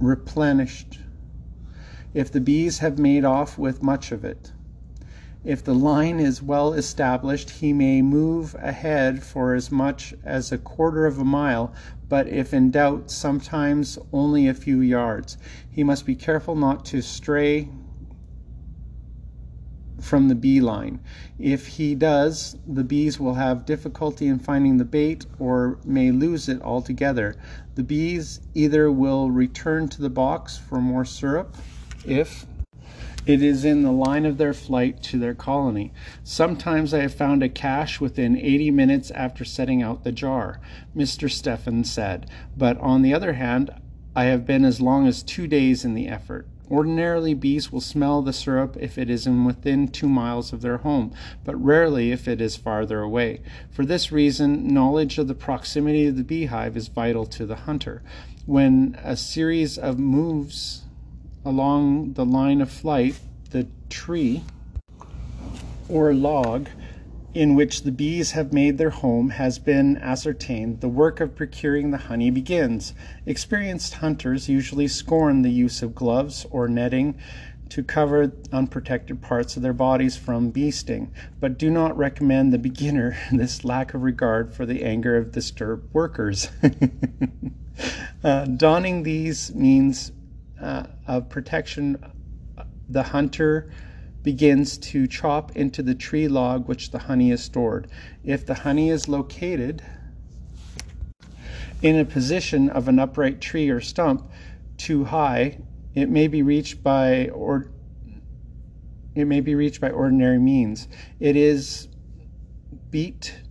replenished 0.00 0.98
if 2.14 2.30
the 2.30 2.40
bees 2.40 2.78
have 2.78 2.98
made 2.98 3.24
off 3.24 3.58
with 3.58 3.82
much 3.82 4.12
of 4.12 4.24
it. 4.24 4.52
If 5.44 5.64
the 5.64 5.74
line 5.74 6.20
is 6.20 6.40
well 6.42 6.72
established, 6.72 7.50
he 7.50 7.72
may 7.72 8.00
move 8.00 8.54
ahead 8.60 9.24
for 9.24 9.54
as 9.54 9.72
much 9.72 10.14
as 10.22 10.52
a 10.52 10.58
quarter 10.58 11.04
of 11.04 11.18
a 11.18 11.24
mile, 11.24 11.74
but 12.08 12.28
if 12.28 12.54
in 12.54 12.70
doubt, 12.70 13.10
sometimes 13.10 13.98
only 14.12 14.46
a 14.46 14.54
few 14.54 14.80
yards. 14.80 15.36
He 15.68 15.82
must 15.82 16.06
be 16.06 16.14
careful 16.14 16.54
not 16.54 16.84
to 16.86 17.02
stray 17.02 17.70
from 20.00 20.28
the 20.28 20.34
bee 20.34 20.60
line. 20.60 21.00
If 21.38 21.66
he 21.66 21.94
does, 21.94 22.56
the 22.66 22.84
bees 22.84 23.18
will 23.18 23.34
have 23.34 23.66
difficulty 23.66 24.28
in 24.28 24.38
finding 24.38 24.76
the 24.76 24.84
bait 24.84 25.26
or 25.38 25.78
may 25.84 26.12
lose 26.12 26.48
it 26.48 26.62
altogether. 26.62 27.34
The 27.74 27.82
bees 27.82 28.40
either 28.54 28.92
will 28.92 29.30
return 29.30 29.88
to 29.88 30.02
the 30.02 30.10
box 30.10 30.56
for 30.56 30.80
more 30.80 31.04
syrup 31.04 31.56
if 32.06 32.46
it 33.24 33.42
is 33.42 33.64
in 33.64 33.82
the 33.82 33.92
line 33.92 34.26
of 34.26 34.36
their 34.36 34.52
flight 34.52 35.00
to 35.02 35.18
their 35.18 35.34
colony. 35.34 35.92
Sometimes 36.24 36.92
I 36.92 37.02
have 37.02 37.14
found 37.14 37.42
a 37.42 37.48
cache 37.48 38.00
within 38.00 38.36
80 38.36 38.72
minutes 38.72 39.10
after 39.12 39.44
setting 39.44 39.80
out 39.82 40.02
the 40.02 40.10
jar, 40.10 40.60
Mr. 40.96 41.30
Stephan 41.30 41.84
said, 41.84 42.28
but 42.56 42.76
on 42.78 43.02
the 43.02 43.14
other 43.14 43.34
hand, 43.34 43.70
I 44.16 44.24
have 44.24 44.44
been 44.44 44.64
as 44.64 44.80
long 44.80 45.06
as 45.06 45.22
two 45.22 45.46
days 45.46 45.84
in 45.84 45.94
the 45.94 46.08
effort. 46.08 46.46
Ordinarily, 46.70 47.34
bees 47.34 47.70
will 47.70 47.80
smell 47.80 48.22
the 48.22 48.32
syrup 48.32 48.76
if 48.80 48.96
it 48.96 49.10
is 49.10 49.28
within 49.28 49.88
two 49.88 50.08
miles 50.08 50.52
of 50.52 50.62
their 50.62 50.78
home, 50.78 51.12
but 51.44 51.62
rarely 51.62 52.12
if 52.12 52.26
it 52.26 52.40
is 52.40 52.56
farther 52.56 53.00
away. 53.00 53.40
For 53.70 53.84
this 53.84 54.10
reason, 54.10 54.68
knowledge 54.68 55.18
of 55.18 55.28
the 55.28 55.34
proximity 55.34 56.06
of 56.06 56.16
the 56.16 56.24
beehive 56.24 56.76
is 56.76 56.88
vital 56.88 57.26
to 57.26 57.46
the 57.46 57.56
hunter. 57.56 58.02
When 58.46 58.98
a 59.02 59.16
series 59.16 59.76
of 59.76 59.98
moves 59.98 60.82
along 61.44 62.14
the 62.14 62.24
line 62.24 62.60
of 62.60 62.70
flight, 62.70 63.18
the 63.50 63.66
tree 63.88 64.42
or 65.88 66.14
log 66.14 66.68
in 67.34 67.54
which 67.54 67.82
the 67.82 67.92
bees 67.92 68.32
have 68.32 68.52
made 68.52 68.76
their 68.76 68.90
home 68.90 69.30
has 69.30 69.58
been 69.58 69.96
ascertained, 69.98 70.80
the 70.80 70.88
work 70.88 71.20
of 71.20 71.34
procuring 71.34 71.90
the 71.90 71.98
honey 71.98 72.30
begins. 72.30 72.92
Experienced 73.24 73.94
hunters 73.94 74.48
usually 74.48 74.86
scorn 74.86 75.42
the 75.42 75.50
use 75.50 75.82
of 75.82 75.94
gloves 75.94 76.46
or 76.50 76.68
netting 76.68 77.18
to 77.70 77.82
cover 77.82 78.32
unprotected 78.52 79.22
parts 79.22 79.56
of 79.56 79.62
their 79.62 79.72
bodies 79.72 80.14
from 80.14 80.50
bee 80.50 80.70
sting, 80.70 81.10
but 81.40 81.58
do 81.58 81.70
not 81.70 81.96
recommend 81.96 82.52
the 82.52 82.58
beginner 82.58 83.16
this 83.32 83.64
lack 83.64 83.94
of 83.94 84.02
regard 84.02 84.52
for 84.52 84.66
the 84.66 84.84
anger 84.84 85.16
of 85.16 85.32
disturbed 85.32 85.88
workers. 85.94 86.50
uh, 88.24 88.44
donning 88.44 89.04
these 89.04 89.54
means 89.54 90.12
uh, 90.62 90.84
of 91.08 91.28
protection, 91.30 91.98
the 92.88 93.04
hunter 93.04 93.70
begins 94.22 94.78
to 94.78 95.06
chop 95.08 95.56
into 95.56 95.82
the 95.82 95.94
tree 95.94 96.28
log 96.28 96.68
which 96.68 96.92
the 96.92 97.00
honey 97.00 97.30
is 97.32 97.44
stored. 97.44 97.88
If 98.24 98.46
the 98.46 98.54
honey 98.54 98.90
is 98.90 99.08
located 99.08 99.82
in 101.82 101.98
a 101.98 102.04
position 102.04 102.70
of 102.70 102.88
an 102.88 102.98
upright 102.98 103.40
tree 103.40 103.68
or 103.70 103.80
stump 103.80 104.30
too 104.78 105.06
high, 105.06 105.58
It 105.94 106.08
may 106.10 106.28
be 106.28 106.42
reached 106.42 106.82
by 106.82 107.28
or 107.28 107.72
it 109.14 109.26
may 109.26 109.40
be 109.40 109.54
reached 109.54 109.80
by 109.80 109.90
ordinary 109.90 110.38
means. 110.38 110.88
It 111.20 111.36
is 111.36 111.88
beat 112.90 113.41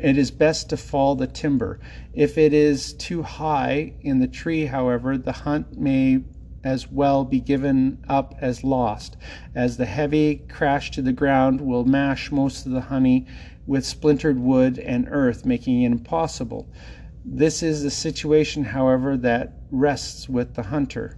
it 0.00 0.16
is 0.16 0.30
best 0.30 0.70
to 0.70 0.76
fall 0.76 1.14
the 1.14 1.26
timber. 1.26 1.78
If 2.12 2.38
it 2.38 2.52
is 2.52 2.92
too 2.94 3.22
high 3.22 3.94
in 4.00 4.20
the 4.20 4.28
tree, 4.28 4.66
however, 4.66 5.18
the 5.18 5.32
hunt 5.32 5.78
may 5.78 6.20
as 6.62 6.90
well 6.90 7.24
be 7.24 7.40
given 7.40 7.98
up 8.08 8.34
as 8.40 8.64
lost, 8.64 9.16
as 9.54 9.76
the 9.76 9.84
heavy 9.84 10.36
crash 10.36 10.90
to 10.92 11.02
the 11.02 11.12
ground 11.12 11.60
will 11.60 11.84
mash 11.84 12.32
most 12.32 12.64
of 12.64 12.72
the 12.72 12.80
honey 12.82 13.26
with 13.66 13.84
splintered 13.84 14.38
wood 14.38 14.78
and 14.78 15.06
earth, 15.10 15.44
making 15.44 15.82
it 15.82 15.92
impossible. 15.92 16.68
This 17.24 17.62
is 17.62 17.82
the 17.82 17.90
situation, 17.90 18.64
however, 18.64 19.16
that 19.18 19.60
rests 19.70 20.28
with 20.28 20.54
the 20.54 20.64
hunter. 20.64 21.16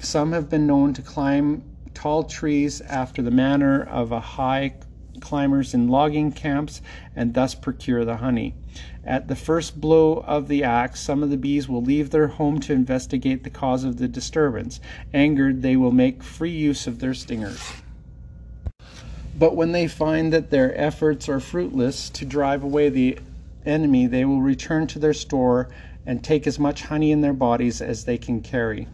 Some 0.00 0.32
have 0.32 0.48
been 0.48 0.66
known 0.66 0.92
to 0.94 1.02
climb 1.02 1.62
tall 1.94 2.24
trees 2.24 2.80
after 2.82 3.22
the 3.22 3.30
manner 3.30 3.82
of 3.82 4.12
a 4.12 4.20
high 4.20 4.74
climbers 5.20 5.74
in 5.74 5.88
logging 5.88 6.32
camps 6.32 6.80
and 7.14 7.34
thus 7.34 7.54
procure 7.54 8.04
the 8.04 8.16
honey. 8.16 8.54
At 9.04 9.28
the 9.28 9.36
first 9.36 9.80
blow 9.80 10.18
of 10.26 10.48
the 10.48 10.62
axe, 10.62 11.00
some 11.00 11.22
of 11.22 11.30
the 11.30 11.36
bees 11.36 11.68
will 11.68 11.82
leave 11.82 12.10
their 12.10 12.28
home 12.28 12.60
to 12.60 12.72
investigate 12.72 13.44
the 13.44 13.50
cause 13.50 13.84
of 13.84 13.98
the 13.98 14.08
disturbance. 14.08 14.80
Angered, 15.12 15.62
they 15.62 15.76
will 15.76 15.92
make 15.92 16.22
free 16.22 16.50
use 16.50 16.86
of 16.86 16.98
their 16.98 17.14
stingers. 17.14 17.60
But 19.38 19.56
when 19.56 19.72
they 19.72 19.88
find 19.88 20.32
that 20.32 20.50
their 20.50 20.78
efforts 20.78 21.28
are 21.28 21.40
fruitless 21.40 22.10
to 22.10 22.24
drive 22.24 22.62
away 22.62 22.88
the 22.88 23.18
enemy, 23.64 24.06
they 24.06 24.24
will 24.24 24.42
return 24.42 24.86
to 24.88 24.98
their 24.98 25.14
store 25.14 25.68
and 26.04 26.22
take 26.22 26.46
as 26.46 26.58
much 26.58 26.82
honey 26.82 27.10
in 27.10 27.20
their 27.20 27.32
bodies 27.32 27.80
as 27.80 28.04
they 28.04 28.18
can 28.18 28.40
carry. 28.40 28.86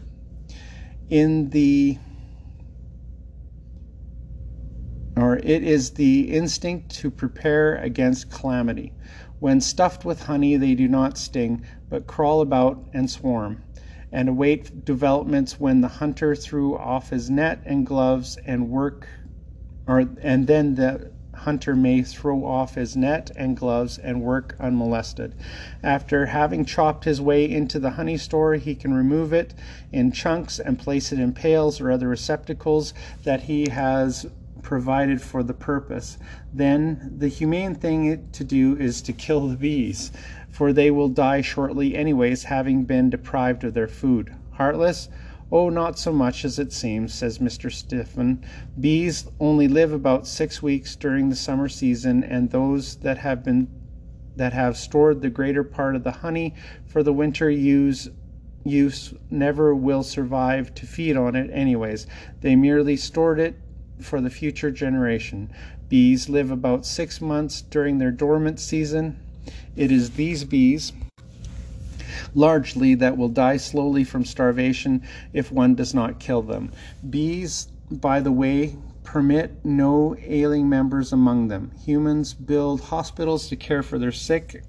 In 1.09 1.49
the 1.49 1.97
or 5.17 5.37
it 5.37 5.63
is 5.63 5.91
the 5.91 6.31
instinct 6.31 6.89
to 6.89 7.09
prepare 7.09 7.75
against 7.75 8.29
calamity. 8.29 8.93
When 9.39 9.61
stuffed 9.61 10.05
with 10.05 10.23
honey, 10.23 10.55
they 10.57 10.75
do 10.75 10.87
not 10.87 11.17
sting, 11.17 11.63
but 11.89 12.07
crawl 12.07 12.41
about 12.41 12.87
and 12.93 13.09
swarm, 13.09 13.63
and 14.11 14.29
await 14.29 14.85
developments 14.85 15.59
when 15.59 15.81
the 15.81 15.87
hunter 15.87 16.35
threw 16.35 16.77
off 16.77 17.09
his 17.09 17.29
net 17.29 17.61
and 17.65 17.85
gloves 17.85 18.37
and 18.45 18.69
work, 18.69 19.07
or 19.87 20.07
and 20.21 20.47
then 20.47 20.75
the 20.75 21.11
hunter 21.33 21.75
may 21.75 22.01
throw 22.01 22.43
off 22.45 22.75
his 22.75 22.95
net 22.97 23.29
and 23.35 23.55
gloves 23.55 23.99
and 23.99 24.21
work 24.21 24.55
unmolested. 24.59 25.35
After 25.83 26.27
having 26.27 26.65
chopped 26.65 27.05
his 27.05 27.21
way 27.21 27.49
into 27.49 27.79
the 27.79 27.91
honey 27.91 28.17
store, 28.17 28.55
he 28.55 28.73
can 28.73 28.93
remove 28.93 29.33
it 29.33 29.53
in 29.91 30.11
chunks 30.11 30.59
and 30.59 30.79
place 30.79 31.11
it 31.11 31.19
in 31.19 31.33
pails 31.33 31.79
or 31.79 31.91
other 31.91 32.07
receptacles 32.07 32.93
that 33.23 33.43
he 33.43 33.69
has 33.69 34.25
provided 34.67 35.21
for 35.21 35.43
the 35.43 35.53
purpose, 35.53 36.17
then 36.51 37.13
the 37.19 37.29
humane 37.29 37.73
thing 37.73 38.27
to 38.33 38.43
do 38.43 38.75
is 38.75 39.01
to 39.01 39.13
kill 39.13 39.47
the 39.47 39.55
bees, 39.55 40.11
for 40.49 40.73
they 40.73 40.91
will 40.91 41.07
die 41.07 41.39
shortly 41.39 41.95
anyways, 41.95 42.43
having 42.43 42.83
been 42.83 43.09
deprived 43.09 43.63
of 43.63 43.73
their 43.73 43.87
food. 43.87 44.29
Heartless? 44.51 45.07
Oh, 45.49 45.69
not 45.69 45.97
so 45.97 46.11
much 46.11 46.43
as 46.43 46.59
it 46.59 46.73
seems, 46.73 47.13
says 47.13 47.39
Mr. 47.39 47.71
Stiffen. 47.71 48.43
Bees 48.77 49.29
only 49.39 49.69
live 49.69 49.93
about 49.93 50.27
six 50.27 50.61
weeks 50.61 50.97
during 50.97 51.29
the 51.29 51.37
summer 51.37 51.69
season, 51.69 52.21
and 52.21 52.51
those 52.51 52.97
that 52.97 53.19
have 53.19 53.45
been 53.45 53.69
that 54.35 54.51
have 54.51 54.75
stored 54.75 55.21
the 55.21 55.29
greater 55.29 55.63
part 55.63 55.95
of 55.95 56.03
the 56.03 56.11
honey 56.11 56.53
for 56.85 57.03
the 57.03 57.13
winter 57.13 57.49
use 57.49 58.09
use 58.65 59.13
never 59.31 59.73
will 59.73 60.03
survive 60.03 60.75
to 60.75 60.85
feed 60.85 61.15
on 61.15 61.37
it 61.37 61.49
anyways. 61.53 62.05
They 62.41 62.57
merely 62.57 62.97
stored 62.97 63.39
it 63.39 63.57
for 64.01 64.21
the 64.21 64.29
future 64.29 64.71
generation. 64.71 65.51
Bees 65.89 66.29
live 66.29 66.51
about 66.51 66.85
six 66.85 67.21
months 67.21 67.61
during 67.61 67.97
their 67.97 68.11
dormant 68.11 68.59
season. 68.59 69.19
It 69.75 69.91
is 69.91 70.11
these 70.11 70.43
bees, 70.43 70.91
largely, 72.33 72.95
that 72.95 73.17
will 73.17 73.29
die 73.29 73.57
slowly 73.57 74.03
from 74.03 74.25
starvation 74.25 75.03
if 75.33 75.51
one 75.51 75.75
does 75.75 75.93
not 75.93 76.19
kill 76.19 76.41
them. 76.41 76.71
Bees, 77.09 77.67
by 77.89 78.19
the 78.19 78.31
way, 78.31 78.75
permit 79.03 79.63
no 79.63 80.17
ailing 80.21 80.67
members 80.67 81.13
among 81.13 81.47
them. 81.47 81.71
Humans 81.85 82.33
build 82.33 82.81
hospitals 82.81 83.47
to 83.47 83.55
care 83.55 83.81
for 83.81 83.97
their 83.97 84.11
sick, 84.11 84.63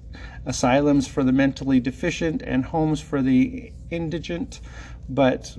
asylums 0.45 1.07
for 1.07 1.25
the 1.25 1.33
mentally 1.33 1.81
deficient, 1.81 2.41
and 2.43 2.63
homes 2.63 3.01
for 3.01 3.21
the 3.21 3.73
indigent. 3.89 4.61
But 5.09 5.57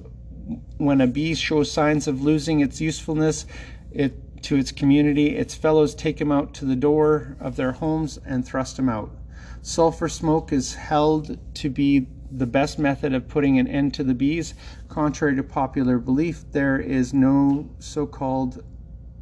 when 0.78 1.01
a 1.01 1.07
bee 1.07 1.34
shows 1.34 1.70
signs 1.70 2.09
of 2.09 2.22
losing 2.22 2.61
its 2.61 2.80
usefulness 2.80 3.46
it, 3.90 4.42
to 4.42 4.57
its 4.57 4.72
community, 4.72 5.36
its 5.36 5.55
fellows 5.55 5.94
take 5.94 6.20
him 6.20 6.32
out 6.32 6.55
to 6.55 6.64
the 6.64 6.76
door 6.76 7.36
of 7.40 7.57
their 7.57 7.72
homes 7.72 8.18
and 8.24 8.46
thrust 8.46 8.78
him 8.78 8.88
out. 8.88 9.11
Sulfur 9.62 10.09
smoke 10.09 10.53
is 10.53 10.74
held 10.74 11.38
to 11.55 11.68
be 11.68 12.07
the 12.30 12.46
best 12.46 12.78
method 12.78 13.12
of 13.12 13.28
putting 13.28 13.59
an 13.59 13.66
end 13.66 13.92
to 13.94 14.05
the 14.05 14.14
bees. 14.14 14.55
Contrary 14.88 15.36
to 15.36 15.42
popular 15.42 15.98
belief, 15.98 16.44
there 16.53 16.78
is 16.78 17.12
no 17.12 17.68
so 17.78 18.07
called 18.07 18.64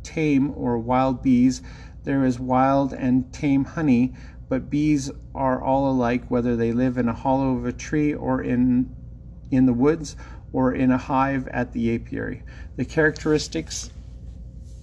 tame 0.02 0.52
or 0.56 0.78
wild 0.78 1.22
bees. 1.22 1.62
There 2.04 2.24
is 2.24 2.38
wild 2.38 2.92
and 2.92 3.32
tame 3.32 3.64
honey, 3.64 4.14
but 4.48 4.70
bees 4.70 5.10
are 5.34 5.60
all 5.60 5.90
alike 5.90 6.30
whether 6.30 6.54
they 6.54 6.72
live 6.72 6.96
in 6.96 7.08
a 7.08 7.14
hollow 7.14 7.56
of 7.56 7.66
a 7.66 7.72
tree 7.72 8.14
or 8.14 8.40
in 8.42 8.94
in 9.50 9.64
the 9.64 9.72
woods 9.72 10.14
or 10.52 10.72
in 10.72 10.90
a 10.90 10.98
hive 10.98 11.48
at 11.48 11.72
the 11.72 11.94
apiary. 11.94 12.42
The 12.76 12.84
characteristics, 12.84 13.90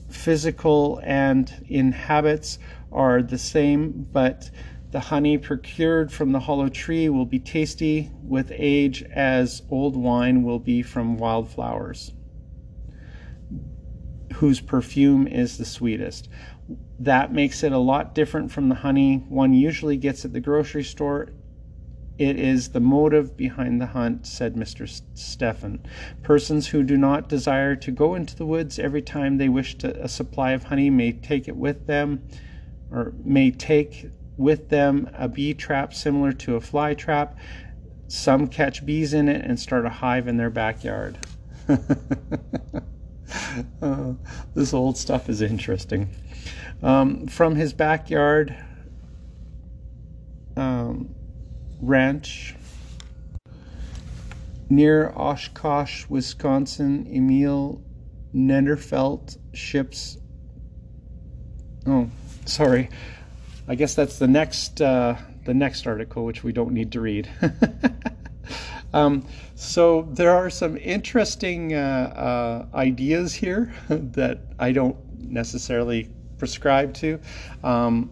physical 0.10 1.02
and 1.04 1.52
in 1.68 1.92
habits, 1.92 2.60
are 2.92 3.22
the 3.22 3.38
same, 3.38 4.08
but 4.12 4.50
the 4.92 5.00
honey 5.02 5.38
procured 5.38 6.12
from 6.12 6.32
the 6.32 6.42
hollow 6.42 6.70
tree 6.70 7.10
will 7.10 7.26
be 7.26 7.40
tasty 7.40 8.12
with 8.24 8.52
age 8.56 9.04
as 9.14 9.62
old 9.70 9.96
wine 9.98 10.44
will 10.44 10.60
be 10.60 10.82
from 10.82 11.18
wildflowers, 11.18 12.14
whose 14.36 14.62
perfume 14.62 15.28
is 15.28 15.58
the 15.58 15.66
sweetest. 15.66 16.30
That 16.98 17.34
makes 17.34 17.62
it 17.64 17.74
a 17.74 17.78
lot 17.78 18.16
different 18.16 18.52
from 18.52 18.70
the 18.70 18.76
honey 18.76 19.26
one 19.28 19.54
usually 19.54 19.98
gets 19.98 20.24
at 20.24 20.32
the 20.32 20.40
grocery 20.40 20.84
store 20.84 21.30
it 22.18 22.40
is 22.40 22.70
the 22.70 22.80
motive 22.80 23.36
behind 23.36 23.82
the 23.82 23.88
hunt, 23.88 24.26
said 24.26 24.56
Mr. 24.56 24.88
Stephen. 25.14 25.86
Persons 26.24 26.68
who 26.68 26.82
do 26.84 26.98
not 26.98 27.28
desire 27.28 27.76
to 27.76 27.92
go 27.92 28.16
into 28.16 28.36
the 28.36 28.46
woods 28.46 28.80
every 28.80 29.02
time 29.02 29.38
they 29.38 29.50
wish 29.50 29.78
to, 29.80 30.02
a 30.02 30.08
supply 30.08 30.52
of 30.52 30.66
honey 30.66 30.90
may 30.90 31.12
take 31.12 31.48
it 31.48 31.58
with 31.58 31.88
them, 31.88 32.26
or 32.90 33.14
may 33.24 33.52
take 33.52 34.10
with 34.38 34.70
them 34.70 35.10
a 35.14 35.28
bee 35.28 35.54
trap 35.54 35.94
similar 35.94 36.32
to 36.32 36.56
a 36.56 36.62
fly 36.62 36.94
trap. 36.94 37.38
Some 38.08 38.48
catch 38.48 38.86
bees 38.86 39.14
in 39.14 39.28
it 39.28 39.44
and 39.44 39.60
start 39.60 39.86
a 39.86 39.90
hive 39.90 40.28
in 40.28 40.38
their 40.38 40.50
backyard. 40.50 41.18
uh, 43.82 44.14
this 44.54 44.74
old 44.74 44.98
stuff 44.98 45.28
is 45.28 45.42
interesting. 45.42 46.10
Um, 46.82 47.28
from 47.28 47.56
his 47.56 47.74
backyard, 47.74 48.56
um, 50.56 51.14
Ranch 51.82 52.56
near 54.70 55.14
Oshkosh, 55.16 56.06
Wisconsin. 56.10 57.08
Emil 57.08 57.82
Nenderfelt 58.34 59.38
ships. 59.54 60.18
Oh, 61.88 62.10
sorry. 62.46 62.90
I 63.68 63.76
guess 63.76 63.96
that's 63.96 64.20
the 64.20 64.28
next 64.28 64.82
uh, 64.82 65.16
the 65.46 65.54
next 65.54 65.88
article, 65.88 66.26
which 66.26 66.44
we 66.44 66.52
don't 66.52 66.72
need 66.72 66.92
to 66.92 67.02
read. 67.02 67.30
um, 68.94 69.26
so 69.56 70.08
there 70.12 70.32
are 70.32 70.50
some 70.50 70.78
interesting 70.78 71.74
uh, 71.74 72.66
uh, 72.74 72.78
ideas 72.78 73.34
here 73.34 73.74
that 73.90 74.42
I 74.60 74.72
don't 74.72 74.98
necessarily 75.20 76.10
prescribe 76.38 76.94
to, 76.96 77.20
um, 77.64 78.12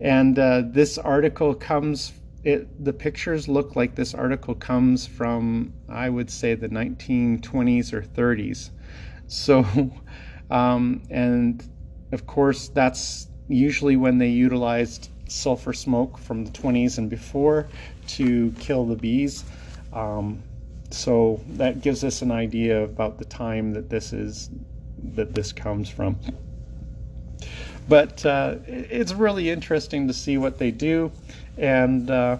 and 0.00 0.38
uh, 0.38 0.62
this 0.66 0.98
article 0.98 1.54
comes 1.54 2.12
it 2.44 2.84
the 2.84 2.92
pictures 2.92 3.48
look 3.48 3.76
like 3.76 3.94
this 3.94 4.14
article 4.14 4.54
comes 4.54 5.06
from 5.06 5.72
I 5.88 6.08
would 6.08 6.30
say 6.30 6.54
the 6.54 6.68
1920s 6.68 7.92
or 7.92 8.02
30s. 8.02 8.70
So, 9.26 9.64
um, 10.50 11.02
and 11.10 11.62
of 12.10 12.26
course 12.26 12.68
that's 12.68 13.28
usually 13.48 13.96
when 13.96 14.18
they 14.18 14.28
utilized 14.28 15.08
sulfur 15.28 15.72
smoke 15.72 16.18
from 16.18 16.44
the 16.44 16.50
20s 16.50 16.98
and 16.98 17.08
before 17.08 17.68
to 18.06 18.52
kill 18.58 18.84
the 18.86 18.96
bees. 18.96 19.44
Um, 19.92 20.42
so 20.90 21.40
that 21.48 21.80
gives 21.80 22.04
us 22.04 22.22
an 22.22 22.30
idea 22.30 22.82
about 22.82 23.18
the 23.18 23.24
time 23.24 23.72
that 23.72 23.88
this 23.88 24.12
is 24.12 24.50
that 25.14 25.34
this 25.34 25.52
comes 25.52 25.88
from. 25.88 26.18
But 27.88 28.24
uh, 28.24 28.56
it's 28.66 29.12
really 29.12 29.50
interesting 29.50 30.06
to 30.06 30.14
see 30.14 30.38
what 30.38 30.58
they 30.58 30.70
do. 30.70 31.10
And, 31.56 32.10
uh, 32.10 32.38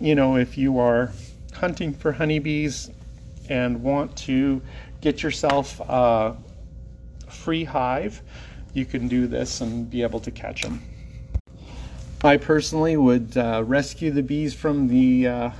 you 0.00 0.14
know, 0.14 0.36
if 0.36 0.56
you 0.56 0.78
are 0.78 1.12
hunting 1.52 1.92
for 1.92 2.12
honeybees 2.12 2.90
and 3.48 3.82
want 3.82 4.16
to 4.16 4.62
get 5.00 5.22
yourself 5.22 5.80
a 5.80 6.36
free 7.28 7.64
hive, 7.64 8.22
you 8.72 8.84
can 8.84 9.08
do 9.08 9.26
this 9.26 9.60
and 9.60 9.90
be 9.90 10.02
able 10.02 10.20
to 10.20 10.30
catch 10.30 10.62
them. 10.62 10.82
I 12.22 12.36
personally 12.36 12.96
would 12.96 13.36
uh, 13.36 13.62
rescue 13.64 14.10
the 14.10 14.22
bees 14.22 14.54
from 14.54 14.88
the 14.88 15.26
uh, 15.26 15.50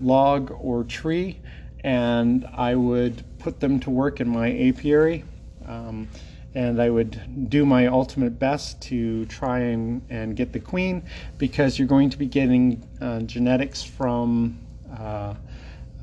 log 0.00 0.50
or 0.60 0.84
tree 0.84 1.38
and 1.84 2.46
I 2.52 2.74
would 2.74 3.24
put 3.38 3.60
them 3.60 3.80
to 3.80 3.90
work 3.90 4.20
in 4.20 4.28
my 4.28 4.50
apiary. 4.68 5.24
Um, 5.66 6.08
and 6.54 6.80
I 6.80 6.90
would 6.90 7.48
do 7.48 7.64
my 7.64 7.86
ultimate 7.86 8.38
best 8.38 8.82
to 8.82 9.24
try 9.26 9.60
and, 9.60 10.02
and 10.10 10.36
get 10.36 10.52
the 10.52 10.60
queen 10.60 11.02
because 11.38 11.78
you're 11.78 11.88
going 11.88 12.10
to 12.10 12.18
be 12.18 12.26
getting 12.26 12.86
uh, 13.00 13.20
genetics 13.20 13.82
from 13.82 14.58
uh, 14.98 15.34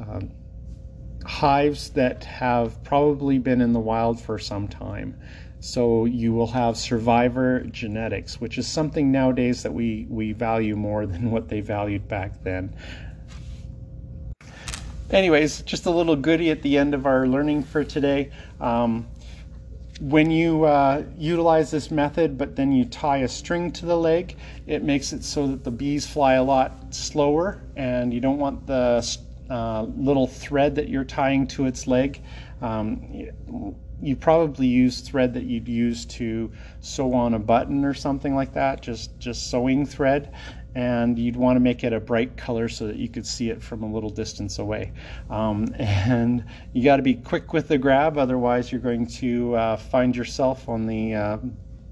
uh, 0.04 0.22
hives 1.26 1.90
that 1.92 2.24
have 2.24 2.84
probably 2.84 3.38
been 3.38 3.62
in 3.62 3.74
the 3.74 3.80
wild 3.80 4.20
for 4.20 4.40
some 4.40 4.68
time. 4.68 5.20
So 5.60 6.06
you 6.06 6.32
will 6.32 6.48
have 6.48 6.78
survivor 6.78 7.62
genetics, 7.62 8.40
which 8.40 8.58
is 8.58 8.66
something 8.66 9.12
nowadays 9.12 9.62
that 9.64 9.74
we, 9.74 10.08
we 10.10 10.32
value 10.32 10.76
more 10.76 11.06
than 11.06 11.32
what 11.32 11.50
they 11.50 11.62
valued 11.62 12.08
back 12.08 12.44
then. 12.44 12.74
Anyways, 15.12 15.64
just 15.64 15.86
a 15.86 15.92
little 15.92 16.16
goodie 16.16 16.52
at 16.52 16.62
the 16.62 16.78
end 16.78 16.94
of 16.94 17.06
our 17.06 17.28
learning 17.28 17.64
for 17.64 17.84
today. 17.84 18.32
Um, 18.62 19.08
when 20.00 20.32
you 20.32 20.64
uh, 20.64 21.04
utilize 21.18 21.72
this 21.72 21.92
method, 21.92 22.38
but 22.38 22.56
then 22.56 22.72
you 22.72 22.86
tie 22.86 23.18
a 23.18 23.28
string 23.28 23.72
to 23.74 23.86
the 23.86 23.98
leg, 23.98 24.36
it 24.66 24.84
makes 24.84 25.12
it 25.14 25.24
so 25.24 25.48
that 25.48 25.64
the 25.64 25.72
bees 25.72 26.08
fly 26.08 26.34
a 26.36 26.44
lot 26.44 26.94
slower, 26.94 27.62
and 27.76 28.14
you 28.14 28.22
don't 28.22 28.38
want 28.38 28.66
the 28.66 29.06
uh, 29.50 29.84
little 29.98 30.28
thread 30.28 30.76
that 30.76 30.90
you're 30.90 31.04
tying 31.04 31.48
to 31.48 31.66
its 31.66 31.86
leg. 31.88 32.22
Um, 32.62 33.28
you 34.02 34.16
probably 34.16 34.68
use 34.68 35.02
thread 35.02 35.34
that 35.34 35.44
you'd 35.44 35.68
use 35.68 36.06
to 36.06 36.52
sew 36.80 37.14
on 37.14 37.34
a 37.34 37.40
button 37.40 37.84
or 37.84 37.94
something 37.94 38.36
like 38.36 38.54
that, 38.54 38.82
just 38.82 39.20
just 39.20 39.50
sewing 39.50 39.86
thread, 39.86 40.32
and 40.76 41.18
you'd 41.18 41.36
want 41.36 41.56
to 41.56 41.60
make 41.60 41.84
it 41.84 41.94
a 41.94 42.00
bright 42.00 42.38
color 42.38 42.70
so 42.70 42.88
that 42.88 42.96
you 42.96 43.10
could 43.10 43.26
see 43.26 43.50
it 43.50 43.62
from 43.62 43.84
a 43.84 43.92
little 43.92 44.10
distance 44.10 44.60
away. 44.60 44.92
Um, 45.30 45.74
and 45.80 46.46
you 46.74 46.84
got 46.84 46.98
to 46.98 47.04
be 47.04 47.16
quick 47.16 47.54
with 47.54 47.68
the 47.68 47.78
grab, 47.78 48.18
otherwise 48.18 48.72
you're 48.72 48.82
going 48.82 49.08
to 49.08 49.56
uh, 49.56 49.78
find 49.78 50.16
yourself 50.16 50.70
on 50.70 50.86
the 50.86 51.16
uh, 51.16 51.38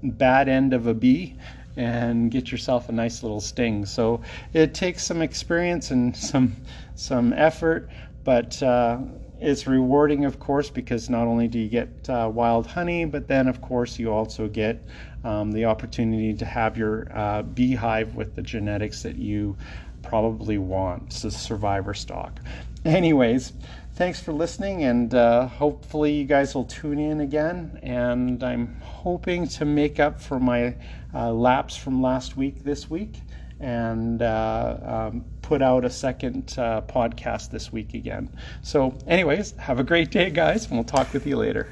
bad 0.02 0.48
end 0.48 0.72
of 0.72 0.86
a 0.86 0.94
bee 0.94 1.38
and 1.76 2.30
get 2.30 2.50
yourself 2.50 2.88
a 2.88 2.92
nice 2.92 3.22
little 3.22 3.40
sting. 3.40 3.86
So 3.86 4.20
it 4.52 4.74
takes 4.74 5.04
some 5.04 5.22
experience 5.22 5.90
and 5.90 6.16
some 6.16 6.56
some 6.94 7.32
effort, 7.32 7.90
but 8.24 8.60
uh, 8.62 8.98
it's 9.40 9.66
rewarding, 9.66 10.24
of 10.24 10.38
course, 10.38 10.70
because 10.70 11.08
not 11.08 11.26
only 11.26 11.48
do 11.48 11.58
you 11.58 11.68
get 11.68 12.08
uh, 12.08 12.30
wild 12.32 12.66
honey, 12.66 13.04
but 13.04 13.28
then, 13.28 13.48
of 13.48 13.60
course, 13.60 13.98
you 13.98 14.12
also 14.12 14.48
get 14.48 14.86
um, 15.24 15.52
the 15.52 15.64
opportunity 15.64 16.34
to 16.34 16.44
have 16.44 16.76
your 16.76 17.08
uh, 17.14 17.42
beehive 17.42 18.14
with 18.14 18.34
the 18.34 18.42
genetics 18.42 19.02
that 19.02 19.16
you 19.16 19.56
probably 20.02 20.58
want. 20.58 21.12
A 21.24 21.30
survivor 21.30 21.94
stock. 21.94 22.40
Anyways, 22.84 23.52
thanks 23.94 24.20
for 24.20 24.32
listening, 24.32 24.84
and 24.84 25.14
uh, 25.14 25.46
hopefully, 25.46 26.12
you 26.12 26.24
guys 26.24 26.54
will 26.54 26.64
tune 26.64 26.98
in 26.98 27.20
again. 27.20 27.78
And 27.82 28.42
I'm 28.42 28.76
hoping 28.80 29.48
to 29.48 29.64
make 29.64 30.00
up 30.00 30.20
for 30.20 30.40
my 30.40 30.76
uh, 31.14 31.32
lapse 31.32 31.76
from 31.76 32.02
last 32.02 32.36
week 32.36 32.64
this 32.64 32.90
week 32.90 33.22
and 33.60 34.22
uh, 34.22 34.76
um, 34.82 35.24
put 35.48 35.62
out 35.62 35.82
a 35.82 35.88
second 35.88 36.54
uh, 36.58 36.82
podcast 36.82 37.48
this 37.48 37.72
week 37.72 37.94
again. 37.94 38.28
So, 38.60 38.98
anyways, 39.06 39.52
have 39.52 39.80
a 39.80 39.82
great 39.82 40.10
day, 40.10 40.28
guys, 40.28 40.66
and 40.66 40.74
we'll 40.74 40.84
talk 40.84 41.14
with 41.14 41.26
you 41.26 41.36
later. 41.36 41.66